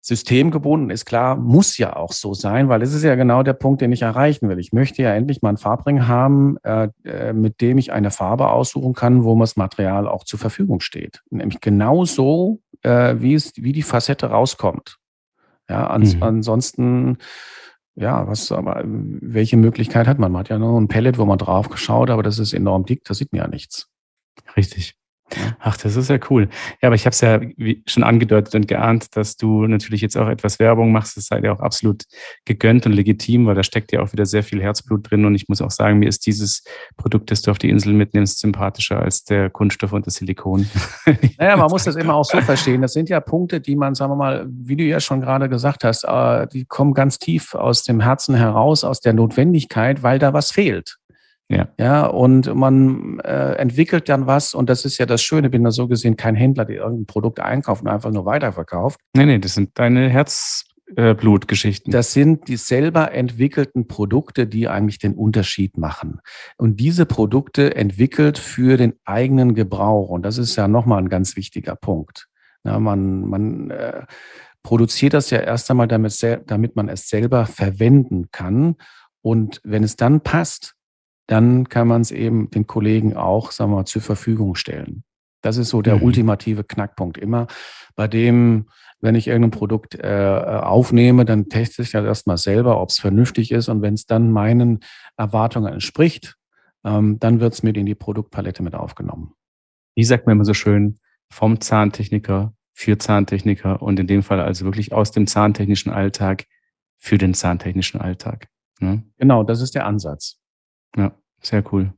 systemgebunden, 0.00 0.90
ist 0.90 1.06
klar, 1.06 1.34
muss 1.34 1.76
ja 1.76 1.96
auch 1.96 2.12
so 2.12 2.34
sein, 2.34 2.68
weil 2.68 2.82
es 2.82 2.94
ist 2.94 3.02
ja 3.02 3.16
genau 3.16 3.42
der 3.42 3.52
Punkt, 3.52 3.80
den 3.80 3.90
ich 3.90 4.02
erreichen 4.02 4.48
will. 4.48 4.60
Ich 4.60 4.72
möchte 4.72 5.02
ja 5.02 5.12
endlich 5.12 5.42
mal 5.42 5.48
einen 5.48 5.58
Farbring 5.58 6.06
haben, 6.06 6.56
äh, 6.62 6.88
äh, 7.04 7.32
mit 7.32 7.60
dem 7.60 7.78
ich 7.78 7.92
eine 7.92 8.12
Farbe 8.12 8.48
aussuchen 8.50 8.94
kann, 8.94 9.24
wo 9.24 9.38
das 9.40 9.56
Material 9.56 10.06
auch 10.06 10.22
zur 10.22 10.38
Verfügung 10.38 10.78
steht. 10.78 11.22
Nämlich 11.30 11.60
genau 11.60 12.04
so, 12.04 12.60
äh, 12.82 13.16
wie, 13.18 13.34
es, 13.34 13.54
wie 13.56 13.72
die 13.72 13.82
Facette 13.82 14.26
rauskommt. 14.26 14.98
Ja, 15.68 15.90
ans, 15.90 16.14
mhm. 16.14 16.22
ansonsten 16.22 17.18
ja, 17.98 18.26
was 18.26 18.52
aber, 18.52 18.82
welche 18.84 19.56
Möglichkeit 19.56 20.06
hat 20.06 20.18
man? 20.18 20.32
Man 20.32 20.40
hat 20.40 20.48
ja 20.48 20.58
nur 20.58 20.80
ein 20.80 20.88
Pellet, 20.88 21.18
wo 21.18 21.24
man 21.24 21.38
drauf 21.38 21.68
geschaut, 21.68 22.10
aber 22.10 22.22
das 22.22 22.38
ist 22.38 22.52
enorm 22.52 22.84
dick, 22.84 23.04
da 23.04 23.14
sieht 23.14 23.32
man 23.32 23.42
ja 23.42 23.48
nichts. 23.48 23.88
Richtig. 24.56 24.97
Ach, 25.60 25.76
das 25.76 25.96
ist 25.96 26.08
ja 26.08 26.18
cool. 26.30 26.48
Ja, 26.80 26.88
aber 26.88 26.94
ich 26.94 27.04
habe 27.04 27.12
es 27.12 27.20
ja 27.20 27.40
schon 27.86 28.02
angedeutet 28.02 28.54
und 28.54 28.68
geahnt, 28.68 29.16
dass 29.16 29.36
du 29.36 29.66
natürlich 29.66 30.00
jetzt 30.00 30.16
auch 30.16 30.28
etwas 30.28 30.58
Werbung 30.58 30.92
machst. 30.92 31.16
Das 31.16 31.26
sei 31.26 31.40
dir 31.40 31.52
auch 31.52 31.60
absolut 31.60 32.04
gegönnt 32.44 32.86
und 32.86 32.92
legitim, 32.92 33.46
weil 33.46 33.54
da 33.54 33.62
steckt 33.62 33.92
ja 33.92 34.00
auch 34.00 34.12
wieder 34.12 34.26
sehr 34.26 34.42
viel 34.42 34.62
Herzblut 34.62 35.10
drin. 35.10 35.24
Und 35.24 35.34
ich 35.34 35.48
muss 35.48 35.60
auch 35.60 35.70
sagen, 35.70 35.98
mir 35.98 36.08
ist 36.08 36.26
dieses 36.26 36.64
Produkt, 36.96 37.30
das 37.30 37.42
du 37.42 37.50
auf 37.50 37.58
die 37.58 37.68
Insel 37.68 37.92
mitnimmst, 37.92 38.38
sympathischer 38.38 39.00
als 39.00 39.24
der 39.24 39.50
Kunststoff 39.50 39.92
und 39.92 40.06
das 40.06 40.14
Silikon. 40.14 40.68
Naja, 41.38 41.56
man 41.56 41.70
muss 41.70 41.84
das 41.84 41.96
immer 41.96 42.14
auch 42.14 42.24
so 42.24 42.40
verstehen. 42.40 42.82
Das 42.82 42.92
sind 42.92 43.08
ja 43.08 43.20
Punkte, 43.20 43.60
die 43.60 43.76
man, 43.76 43.94
sagen 43.94 44.12
wir 44.12 44.16
mal, 44.16 44.46
wie 44.48 44.76
du 44.76 44.84
ja 44.84 45.00
schon 45.00 45.20
gerade 45.20 45.48
gesagt 45.48 45.84
hast, 45.84 46.04
äh, 46.04 46.46
die 46.48 46.64
kommen 46.64 46.94
ganz 46.94 47.18
tief 47.18 47.54
aus 47.54 47.82
dem 47.82 48.00
Herzen 48.00 48.34
heraus, 48.34 48.84
aus 48.84 49.00
der 49.00 49.12
Notwendigkeit, 49.12 50.02
weil 50.02 50.18
da 50.18 50.32
was 50.32 50.50
fehlt. 50.50 50.98
Ja. 51.50 51.68
ja, 51.78 52.06
und 52.06 52.54
man 52.54 53.20
äh, 53.20 53.54
entwickelt 53.54 54.10
dann 54.10 54.26
was 54.26 54.52
und 54.52 54.68
das 54.68 54.84
ist 54.84 54.98
ja 54.98 55.06
das 55.06 55.22
Schöne, 55.22 55.48
bin 55.48 55.64
da 55.64 55.70
so 55.70 55.88
gesehen 55.88 56.16
kein 56.16 56.34
Händler, 56.34 56.66
der 56.66 56.76
irgendein 56.76 57.06
Produkt 57.06 57.40
einkauft 57.40 57.82
und 57.82 57.88
einfach 57.88 58.10
nur 58.10 58.26
weiterverkauft. 58.26 59.00
Nee, 59.16 59.24
nee, 59.24 59.38
das 59.38 59.54
sind 59.54 59.70
deine 59.78 60.10
Herzblutgeschichten. 60.10 61.90
Äh, 61.90 61.96
das 61.96 62.12
sind 62.12 62.48
die 62.48 62.58
selber 62.58 63.12
entwickelten 63.12 63.88
Produkte, 63.88 64.46
die 64.46 64.68
eigentlich 64.68 64.98
den 64.98 65.14
Unterschied 65.14 65.78
machen. 65.78 66.20
Und 66.58 66.80
diese 66.80 67.06
Produkte 67.06 67.74
entwickelt 67.74 68.36
für 68.36 68.76
den 68.76 68.92
eigenen 69.06 69.54
Gebrauch. 69.54 70.10
Und 70.10 70.24
das 70.24 70.36
ist 70.36 70.54
ja 70.56 70.68
nochmal 70.68 70.98
ein 70.98 71.08
ganz 71.08 71.34
wichtiger 71.34 71.76
Punkt. 71.76 72.28
Ja, 72.64 72.78
man 72.78 73.22
man 73.22 73.70
äh, 73.70 74.02
produziert 74.62 75.14
das 75.14 75.30
ja 75.30 75.38
erst 75.38 75.70
einmal, 75.70 75.88
damit, 75.88 76.14
damit 76.44 76.76
man 76.76 76.90
es 76.90 77.08
selber 77.08 77.46
verwenden 77.46 78.28
kann. 78.32 78.76
Und 79.22 79.62
wenn 79.64 79.82
es 79.82 79.96
dann 79.96 80.20
passt, 80.20 80.74
dann 81.28 81.68
kann 81.68 81.86
man 81.86 82.00
es 82.00 82.10
eben 82.10 82.50
den 82.50 82.66
Kollegen 82.66 83.16
auch, 83.16 83.52
sagen 83.52 83.70
wir 83.70 83.76
mal, 83.76 83.84
zur 83.84 84.02
Verfügung 84.02 84.56
stellen. 84.56 85.04
Das 85.42 85.56
ist 85.56 85.68
so 85.68 85.82
der 85.82 85.96
mhm. 85.96 86.02
ultimative 86.02 86.64
Knackpunkt. 86.64 87.16
Immer 87.16 87.46
bei 87.94 88.08
dem, 88.08 88.66
wenn 89.00 89.14
ich 89.14 89.28
irgendein 89.28 89.52
Produkt 89.52 89.94
äh, 89.94 90.60
aufnehme, 90.62 91.24
dann 91.24 91.48
teste 91.48 91.82
ich 91.82 91.92
das 91.92 92.04
erstmal 92.04 92.38
selber, 92.38 92.80
ob 92.80 92.88
es 92.88 92.98
vernünftig 92.98 93.52
ist. 93.52 93.68
Und 93.68 93.82
wenn 93.82 93.94
es 93.94 94.06
dann 94.06 94.32
meinen 94.32 94.80
Erwartungen 95.16 95.72
entspricht, 95.72 96.36
ähm, 96.84 97.18
dann 97.20 97.40
wird 97.40 97.52
es 97.52 97.62
mit 97.62 97.76
in 97.76 97.86
die 97.86 97.94
Produktpalette 97.94 98.62
mit 98.62 98.74
aufgenommen. 98.74 99.34
Wie 99.94 100.04
sagt 100.04 100.26
man 100.26 100.36
immer 100.36 100.44
so 100.44 100.54
schön, 100.54 100.98
vom 101.30 101.60
Zahntechniker 101.60 102.54
für 102.72 102.96
Zahntechniker 102.96 103.82
und 103.82 103.98
in 103.98 104.06
dem 104.06 104.22
Fall 104.22 104.40
also 104.40 104.64
wirklich 104.64 104.92
aus 104.92 105.10
dem 105.10 105.26
zahntechnischen 105.26 105.92
Alltag 105.92 106.46
für 106.96 107.18
den 107.18 107.34
zahntechnischen 107.34 108.00
Alltag. 108.00 108.48
Ne? 108.80 109.02
Genau, 109.18 109.42
das 109.42 109.60
ist 109.60 109.74
der 109.74 109.84
Ansatz. 109.84 110.37
Ja, 110.96 111.12
sehr 111.40 111.64
cool. 111.72 111.92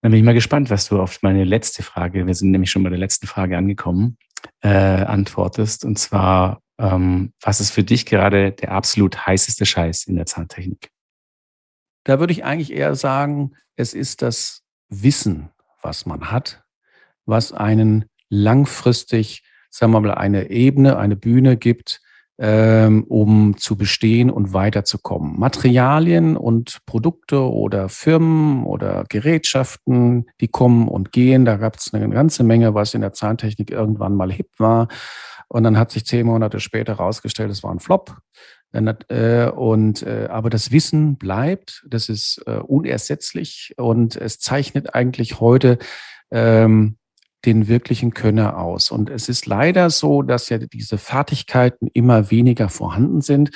Dann 0.00 0.12
bin 0.12 0.20
ich 0.20 0.24
mal 0.24 0.34
gespannt, 0.34 0.70
was 0.70 0.88
du 0.88 1.00
auf 1.00 1.22
meine 1.22 1.44
letzte 1.44 1.82
Frage, 1.82 2.26
wir 2.26 2.34
sind 2.34 2.50
nämlich 2.50 2.70
schon 2.70 2.84
bei 2.84 2.90
der 2.90 2.98
letzten 2.98 3.26
Frage 3.26 3.56
angekommen, 3.56 4.16
äh, 4.60 4.68
antwortest. 4.68 5.84
Und 5.84 5.98
zwar, 5.98 6.62
ähm, 6.78 7.32
was 7.40 7.60
ist 7.60 7.72
für 7.72 7.82
dich 7.82 8.06
gerade 8.06 8.52
der 8.52 8.72
absolut 8.72 9.26
heißeste 9.26 9.66
Scheiß 9.66 10.04
in 10.04 10.16
der 10.16 10.26
Zahntechnik? 10.26 10.90
Da 12.04 12.20
würde 12.20 12.32
ich 12.32 12.44
eigentlich 12.44 12.72
eher 12.72 12.94
sagen, 12.94 13.54
es 13.76 13.92
ist 13.92 14.22
das 14.22 14.62
Wissen, 14.88 15.50
was 15.82 16.06
man 16.06 16.30
hat, 16.30 16.64
was 17.26 17.52
einen 17.52 18.06
langfristig, 18.30 19.42
sagen 19.70 19.92
wir 19.92 20.00
mal, 20.00 20.14
eine 20.14 20.50
Ebene, 20.50 20.96
eine 20.96 21.16
Bühne 21.16 21.56
gibt, 21.56 22.00
ähm, 22.38 23.04
um 23.08 23.56
zu 23.56 23.76
bestehen 23.76 24.30
und 24.30 24.52
weiterzukommen. 24.52 25.38
Materialien 25.38 26.36
und 26.36 26.78
Produkte 26.86 27.40
oder 27.40 27.88
Firmen 27.88 28.64
oder 28.64 29.04
Gerätschaften, 29.08 30.26
die 30.40 30.48
kommen 30.48 30.86
und 30.88 31.10
gehen. 31.10 31.44
Da 31.44 31.56
gab 31.56 31.76
es 31.76 31.92
eine 31.92 32.08
ganze 32.08 32.44
Menge, 32.44 32.74
was 32.74 32.94
in 32.94 33.00
der 33.00 33.12
Zahntechnik 33.12 33.70
irgendwann 33.70 34.14
mal 34.14 34.32
hip 34.32 34.50
war. 34.58 34.88
Und 35.48 35.64
dann 35.64 35.78
hat 35.78 35.90
sich 35.90 36.04
zehn 36.06 36.26
Monate 36.26 36.60
später 36.60 36.98
herausgestellt, 36.98 37.50
es 37.50 37.62
war 37.62 37.72
ein 37.72 37.80
Flop. 37.80 38.18
Äh, 38.72 39.48
und, 39.48 40.02
äh, 40.02 40.28
aber 40.30 40.50
das 40.50 40.70
Wissen 40.70 41.16
bleibt, 41.16 41.84
das 41.88 42.08
ist 42.08 42.42
äh, 42.46 42.58
unersetzlich 42.58 43.72
und 43.78 44.14
es 44.14 44.38
zeichnet 44.38 44.94
eigentlich 44.94 45.40
heute 45.40 45.78
ähm, 46.30 46.97
den 47.44 47.68
wirklichen 47.68 48.12
Könner 48.14 48.58
aus. 48.58 48.90
Und 48.90 49.10
es 49.10 49.28
ist 49.28 49.46
leider 49.46 49.90
so, 49.90 50.22
dass 50.22 50.48
ja 50.48 50.58
diese 50.58 50.98
Fertigkeiten 50.98 51.88
immer 51.88 52.30
weniger 52.30 52.68
vorhanden 52.68 53.20
sind. 53.20 53.50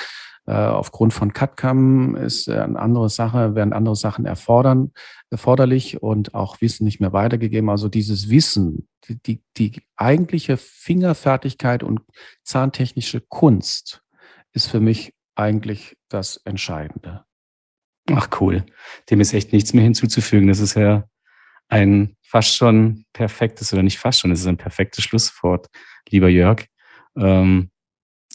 Äh, 0.47 0.53
aufgrund 0.53 1.13
von 1.13 1.33
CAD-CAM 1.33 2.17
ist 2.17 2.49
eine 2.49 2.79
andere 2.79 3.09
Sache, 3.09 3.55
werden 3.55 3.73
andere 3.73 3.97
Sachen 3.97 4.25
erfordern, 4.25 4.93
erforderlich 5.31 6.03
und 6.03 6.35
auch 6.35 6.61
Wissen 6.61 6.85
nicht 6.85 7.01
mehr 7.01 7.13
weitergegeben. 7.13 7.71
Also 7.71 7.89
dieses 7.89 8.29
Wissen, 8.29 8.89
die, 9.09 9.21
die, 9.23 9.43
die 9.57 9.83
eigentliche 9.97 10.57
Fingerfertigkeit 10.57 11.83
und 11.83 12.01
zahntechnische 12.45 13.21
Kunst 13.21 14.03
ist 14.53 14.69
für 14.69 14.81
mich 14.81 15.15
eigentlich 15.35 15.97
das 16.09 16.37
Entscheidende. 16.45 17.25
Ach 18.11 18.29
cool. 18.41 18.65
Dem 19.11 19.21
ist 19.21 19.33
echt 19.33 19.53
nichts 19.53 19.73
mehr 19.73 19.85
hinzuzufügen. 19.85 20.49
Das 20.49 20.59
ist 20.59 20.75
ja 20.75 21.05
ein 21.73 22.17
fast 22.21 22.55
schon 22.55 23.05
perfektes, 23.15 23.73
oder 23.73 23.83
nicht 23.83 23.99
fast 23.99 24.21
schon, 24.21 24.31
es 24.31 24.41
ist 24.41 24.47
ein 24.47 24.59
perfektes 24.59 25.05
Schlusswort, 25.05 25.69
lieber 26.11 26.29
Jörg. 26.29 26.67
Ähm, 27.17 27.71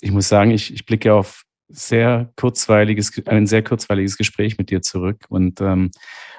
ich 0.02 0.12
muss 0.12 0.28
sagen, 0.28 0.50
ich, 0.52 0.74
ich 0.74 0.86
blicke 0.86 1.14
auf 1.14 1.44
sehr 1.70 2.32
kurzweiliges, 2.36 3.12
ein 3.28 3.46
sehr 3.46 3.64
kurzweiliges 3.64 4.18
Gespräch 4.18 4.58
mit 4.58 4.72
dir 4.72 4.82
zurück 4.82 5.26
und 5.30 5.62
ähm, 5.62 5.92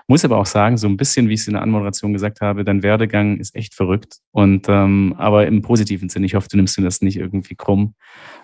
muss 0.09 0.25
aber 0.25 0.39
auch 0.39 0.47
sagen, 0.47 0.77
so 0.77 0.89
ein 0.89 0.97
bisschen, 0.97 1.29
wie 1.29 1.35
ich 1.35 1.41
es 1.41 1.47
in 1.47 1.53
der 1.53 1.63
Anmoderation 1.63 2.13
gesagt 2.13 2.41
habe, 2.41 2.65
dein 2.65 2.83
Werdegang 2.83 3.39
ist 3.39 3.55
echt 3.55 3.75
verrückt 3.75 4.17
und 4.33 4.67
ähm, 4.69 5.15
aber 5.19 5.47
im 5.47 5.63
positiven 5.63 6.09
Sinn. 6.09 6.25
Ich 6.25 6.35
hoffe, 6.35 6.49
du 6.51 6.57
nimmst 6.57 6.79
dir 6.79 6.83
das 6.83 7.01
nicht 7.01 7.17
irgendwie 7.17 7.55
krumm, 7.55 7.95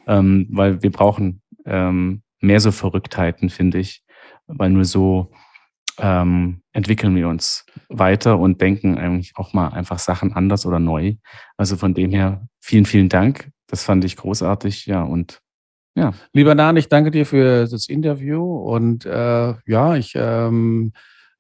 ähm, 0.07 0.47
weil 0.51 0.81
wir 0.83 0.93
brauchen 0.93 1.43
ähm, 1.65 2.23
mehr 2.41 2.61
so 2.61 2.71
Verrücktheiten, 2.71 3.49
finde 3.49 3.79
ich, 3.79 4.03
weil 4.47 4.71
nur 4.71 4.85
so 4.85 5.33
ähm, 5.99 6.63
entwickeln 6.73 7.15
wir 7.15 7.29
uns 7.29 7.67
weiter 7.89 8.39
und 8.39 8.61
denken 8.61 8.99
eigentlich 8.99 9.33
auch 9.37 9.53
mal 9.53 9.69
einfach 9.69 9.99
Sachen 9.99 10.33
anders 10.33 10.67
oder 10.67 10.79
neu. 10.79 11.15
Also 11.57 11.77
von 11.77 11.95
dem 11.95 12.11
her 12.11 12.47
vielen, 12.61 12.87
vielen 12.87 13.09
Dank 13.09 13.51
Das 13.67 13.85
fand 13.85 14.05
ich 14.05 14.17
großartig, 14.17 14.87
ja. 14.87 15.03
Und 15.03 15.41
ja. 15.97 16.13
Lieber 16.33 16.55
Dan, 16.55 16.77
ich 16.77 16.89
danke 16.89 17.11
dir 17.11 17.25
für 17.25 17.67
das 17.67 17.89
Interview 17.89 18.43
und 18.43 19.07
äh, 19.07 19.55
ja, 19.67 19.95
ich 19.95 20.15
ähm, 20.17 20.93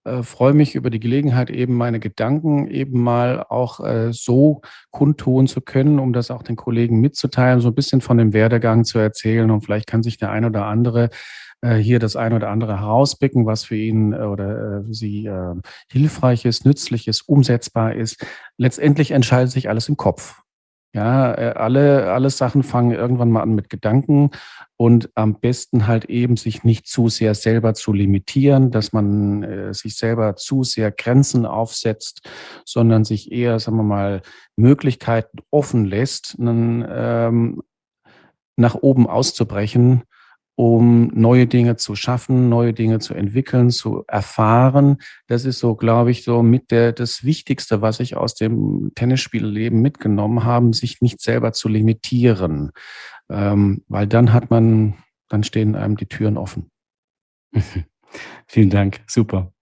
äh, 0.04 0.22
freue 0.22 0.52
mich 0.52 0.74
über 0.74 0.90
die 0.90 1.00
Gelegenheit, 1.00 1.50
eben 1.50 1.74
meine 1.74 1.98
Gedanken 1.98 2.68
eben 2.68 3.02
mal 3.02 3.42
auch 3.48 3.80
äh, 3.80 4.12
so 4.12 4.60
kundtun 4.90 5.46
zu 5.46 5.60
können, 5.62 5.98
um 5.98 6.12
das 6.12 6.30
auch 6.30 6.42
den 6.42 6.56
Kollegen 6.56 7.00
mitzuteilen, 7.00 7.60
so 7.60 7.68
ein 7.68 7.74
bisschen 7.74 8.00
von 8.00 8.18
dem 8.18 8.32
Werdegang 8.32 8.84
zu 8.84 8.98
erzählen. 8.98 9.50
Und 9.50 9.62
vielleicht 9.62 9.88
kann 9.88 10.02
sich 10.02 10.18
der 10.18 10.30
ein 10.30 10.44
oder 10.44 10.66
andere 10.66 11.08
hier 11.72 11.98
das 11.98 12.16
ein 12.16 12.32
oder 12.32 12.50
andere 12.50 12.80
herauspicken, 12.80 13.46
was 13.46 13.64
für 13.64 13.76
ihn 13.76 14.12
äh, 14.12 14.18
oder 14.18 14.78
äh, 14.78 14.92
sie 14.92 15.26
äh, 15.26 15.54
hilfreich 15.90 16.44
ist, 16.44 16.64
nützlich 16.64 17.08
ist, 17.08 17.22
umsetzbar 17.22 17.94
ist. 17.94 18.24
Letztendlich 18.58 19.10
entscheidet 19.10 19.50
sich 19.50 19.68
alles 19.68 19.88
im 19.88 19.96
Kopf. 19.96 20.40
Ja, 20.94 21.34
äh, 21.34 21.54
alle, 21.56 22.12
alle 22.12 22.30
Sachen 22.30 22.62
fangen 22.62 22.92
irgendwann 22.92 23.32
mal 23.32 23.42
an 23.42 23.56
mit 23.56 23.68
Gedanken 23.68 24.30
und 24.76 25.10
am 25.16 25.40
besten 25.40 25.88
halt 25.88 26.04
eben 26.04 26.36
sich 26.36 26.62
nicht 26.62 26.86
zu 26.86 27.08
sehr 27.08 27.34
selber 27.34 27.74
zu 27.74 27.92
limitieren, 27.92 28.70
dass 28.70 28.92
man 28.92 29.42
äh, 29.42 29.74
sich 29.74 29.96
selber 29.96 30.36
zu 30.36 30.62
sehr 30.62 30.92
Grenzen 30.92 31.46
aufsetzt, 31.46 32.28
sondern 32.64 33.04
sich 33.04 33.32
eher, 33.32 33.58
sagen 33.58 33.76
wir 33.76 33.82
mal, 33.82 34.22
Möglichkeiten 34.54 35.38
offen 35.50 35.84
lässt, 35.84 36.36
dann, 36.38 36.86
ähm, 36.88 37.62
nach 38.56 38.76
oben 38.76 39.08
auszubrechen 39.08 40.04
um 40.56 41.08
neue 41.14 41.46
Dinge 41.46 41.76
zu 41.76 41.96
schaffen, 41.96 42.48
neue 42.48 42.72
Dinge 42.72 43.00
zu 43.00 43.14
entwickeln, 43.14 43.70
zu 43.70 44.04
erfahren. 44.06 44.98
Das 45.26 45.44
ist 45.44 45.58
so, 45.58 45.74
glaube 45.74 46.10
ich, 46.10 46.22
so 46.22 46.42
mit 46.42 46.70
der, 46.70 46.92
das 46.92 47.24
Wichtigste, 47.24 47.82
was 47.82 48.00
ich 48.00 48.16
aus 48.16 48.34
dem 48.34 48.92
Tennisspielleben 48.94 49.80
mitgenommen 49.80 50.44
habe, 50.44 50.72
sich 50.74 51.00
nicht 51.00 51.20
selber 51.20 51.52
zu 51.52 51.68
limitieren. 51.68 52.70
Ähm, 53.30 53.84
weil 53.88 54.06
dann 54.06 54.32
hat 54.32 54.50
man, 54.50 54.94
dann 55.28 55.42
stehen 55.42 55.74
einem 55.74 55.96
die 55.96 56.06
Türen 56.06 56.36
offen. 56.36 56.70
Vielen 58.46 58.70
Dank. 58.70 59.00
Super. 59.06 59.53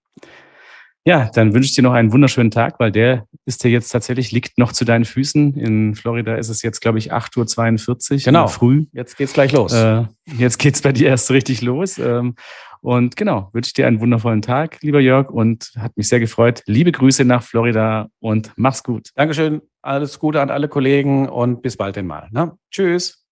Ja, 1.05 1.31
dann 1.35 1.53
wünsche 1.53 1.69
ich 1.69 1.75
dir 1.75 1.83
noch 1.83 1.95
einen 1.95 2.13
wunderschönen 2.13 2.53
Tag, 2.53 2.79
weil 2.79 2.93
der 2.93 3.27
ist 3.45 3.65
ja 3.65 3.71
jetzt 3.71 3.89
tatsächlich, 3.89 4.31
liegt 4.31 4.57
noch 4.57 4.73
zu 4.73 4.85
deinen 4.85 5.05
Füßen. 5.05 5.55
In 5.55 5.97
Florida 5.97 6.37
ist 6.37 6.49
es 6.49 6.63
jetzt, 6.63 6.81
glaube 6.81 6.99
ich, 6.99 7.13
8.42 7.13 8.13
Uhr 8.13 8.19
genau. 8.19 8.47
früh. 8.47 8.87
Jetzt 8.93 9.17
geht's 9.17 9.33
gleich 9.33 9.51
los. 9.51 9.73
Äh, 9.73 10.05
jetzt 10.39 10.59
geht's 10.59 10.81
bei 10.81 10.93
dir 10.93 11.09
erst 11.09 11.31
richtig 11.33 11.61
los. 11.61 11.99
Ähm, 11.99 12.37
und 12.83 13.17
genau, 13.17 13.49
wünsche 13.53 13.69
ich 13.69 13.73
dir 13.75 13.87
einen 13.87 14.01
wundervollen 14.01 14.43
Tag, 14.43 14.81
lieber 14.83 15.01
Jörg, 15.01 15.31
und 15.31 15.73
hat 15.77 15.97
mich 15.97 16.09
sehr 16.09 16.21
gefreut. 16.21 16.63
Liebe 16.67 16.93
Grüße 16.93 17.25
nach 17.25 17.43
Florida 17.43 18.09
und 18.21 18.53
mach's 18.57 18.85
gut. 18.85 19.11
Dankeschön. 19.17 19.61
Alles 19.83 20.21
Gute 20.21 20.41
an 20.41 20.51
alle 20.51 20.69
Kollegen 20.69 21.29
und 21.29 21.63
bis 21.63 21.77
bald 21.77 21.99
einmal. 21.99 22.29
Ne? 22.31 22.53
Tschüss. 22.71 23.25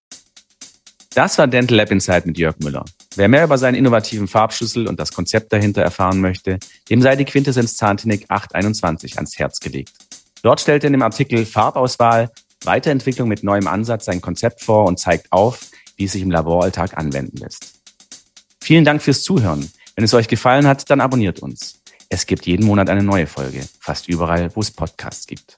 Das 1.13 1.37
war 1.37 1.47
Dental 1.47 1.77
Lab 1.77 1.91
Insight 1.91 2.25
mit 2.25 2.37
Jörg 2.37 2.57
Müller. 2.59 2.83
Wer 3.15 3.27
mehr 3.27 3.43
über 3.43 3.57
seinen 3.57 3.75
innovativen 3.75 4.27
Farbschlüssel 4.27 4.87
und 4.87 4.99
das 4.99 5.11
Konzept 5.11 5.51
dahinter 5.51 5.81
erfahren 5.81 6.21
möchte, 6.21 6.59
dem 6.89 7.01
sei 7.01 7.17
die 7.17 7.25
Quintessenz 7.25 7.75
Zahntechnik 7.75 8.25
821 8.29 9.17
ans 9.17 9.37
Herz 9.37 9.59
gelegt. 9.59 9.91
Dort 10.43 10.61
stellt 10.61 10.83
er 10.83 10.87
in 10.87 10.93
dem 10.93 11.01
Artikel 11.01 11.45
Farbauswahl, 11.45 12.31
Weiterentwicklung 12.63 13.27
mit 13.27 13.43
neuem 13.43 13.67
Ansatz 13.67 14.05
sein 14.05 14.21
Konzept 14.21 14.61
vor 14.63 14.85
und 14.85 14.97
zeigt 14.97 15.31
auf, 15.31 15.59
wie 15.97 16.05
es 16.05 16.13
sich 16.13 16.21
im 16.21 16.31
Laboralltag 16.31 16.97
anwenden 16.97 17.37
lässt. 17.37 17.81
Vielen 18.61 18.85
Dank 18.85 19.01
fürs 19.01 19.23
Zuhören. 19.23 19.69
Wenn 19.95 20.05
es 20.05 20.13
euch 20.13 20.27
gefallen 20.27 20.65
hat, 20.65 20.89
dann 20.89 21.01
abonniert 21.01 21.39
uns. 21.39 21.81
Es 22.07 22.25
gibt 22.25 22.45
jeden 22.45 22.65
Monat 22.65 22.89
eine 22.89 23.03
neue 23.03 23.27
Folge, 23.27 23.67
fast 23.79 24.07
überall, 24.07 24.55
wo 24.55 24.61
es 24.61 24.71
Podcasts 24.71 25.27
gibt. 25.27 25.57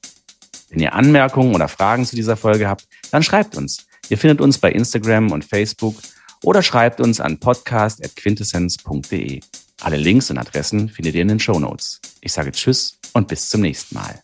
Wenn 0.70 0.80
ihr 0.80 0.94
Anmerkungen 0.94 1.54
oder 1.54 1.68
Fragen 1.68 2.06
zu 2.06 2.16
dieser 2.16 2.36
Folge 2.36 2.68
habt, 2.68 2.88
dann 3.12 3.22
schreibt 3.22 3.56
uns. 3.56 3.86
Ihr 4.10 4.18
findet 4.18 4.42
uns 4.42 4.58
bei 4.58 4.72
Instagram 4.72 5.32
und 5.32 5.46
Facebook 5.46 5.96
oder 6.44 6.62
schreibt 6.62 7.02
uns 7.02 7.20
an 7.20 7.40
podcast.quintessenz.de. 7.40 9.40
Alle 9.82 9.98
Links 9.98 10.30
und 10.30 10.38
Adressen 10.38 10.90
findet 10.90 11.16
ihr 11.16 11.24
in 11.24 11.30
den 11.30 11.40
Show 11.40 11.60
Notes. 11.60 12.00
Ich 12.22 12.32
sage 12.32 12.52
Tschüss 12.52 13.00
und 13.14 13.28
bis 13.28 13.50
zum 13.50 13.62
nächsten 13.62 13.96
Mal. 13.96 14.22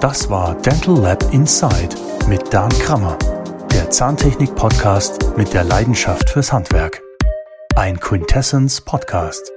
Das 0.00 0.30
war 0.30 0.54
Dental 0.62 0.98
Lab 0.98 1.22
Inside 1.32 1.94
mit 2.26 2.54
Dan 2.54 2.70
Krammer, 2.78 3.18
der 3.70 3.90
Zahntechnik-Podcast 3.90 5.36
mit 5.36 5.52
der 5.52 5.64
Leidenschaft 5.64 6.30
fürs 6.30 6.52
Handwerk. 6.52 7.02
Ein 7.76 8.00
Quintessence 8.00 8.80
Podcast. 8.80 9.52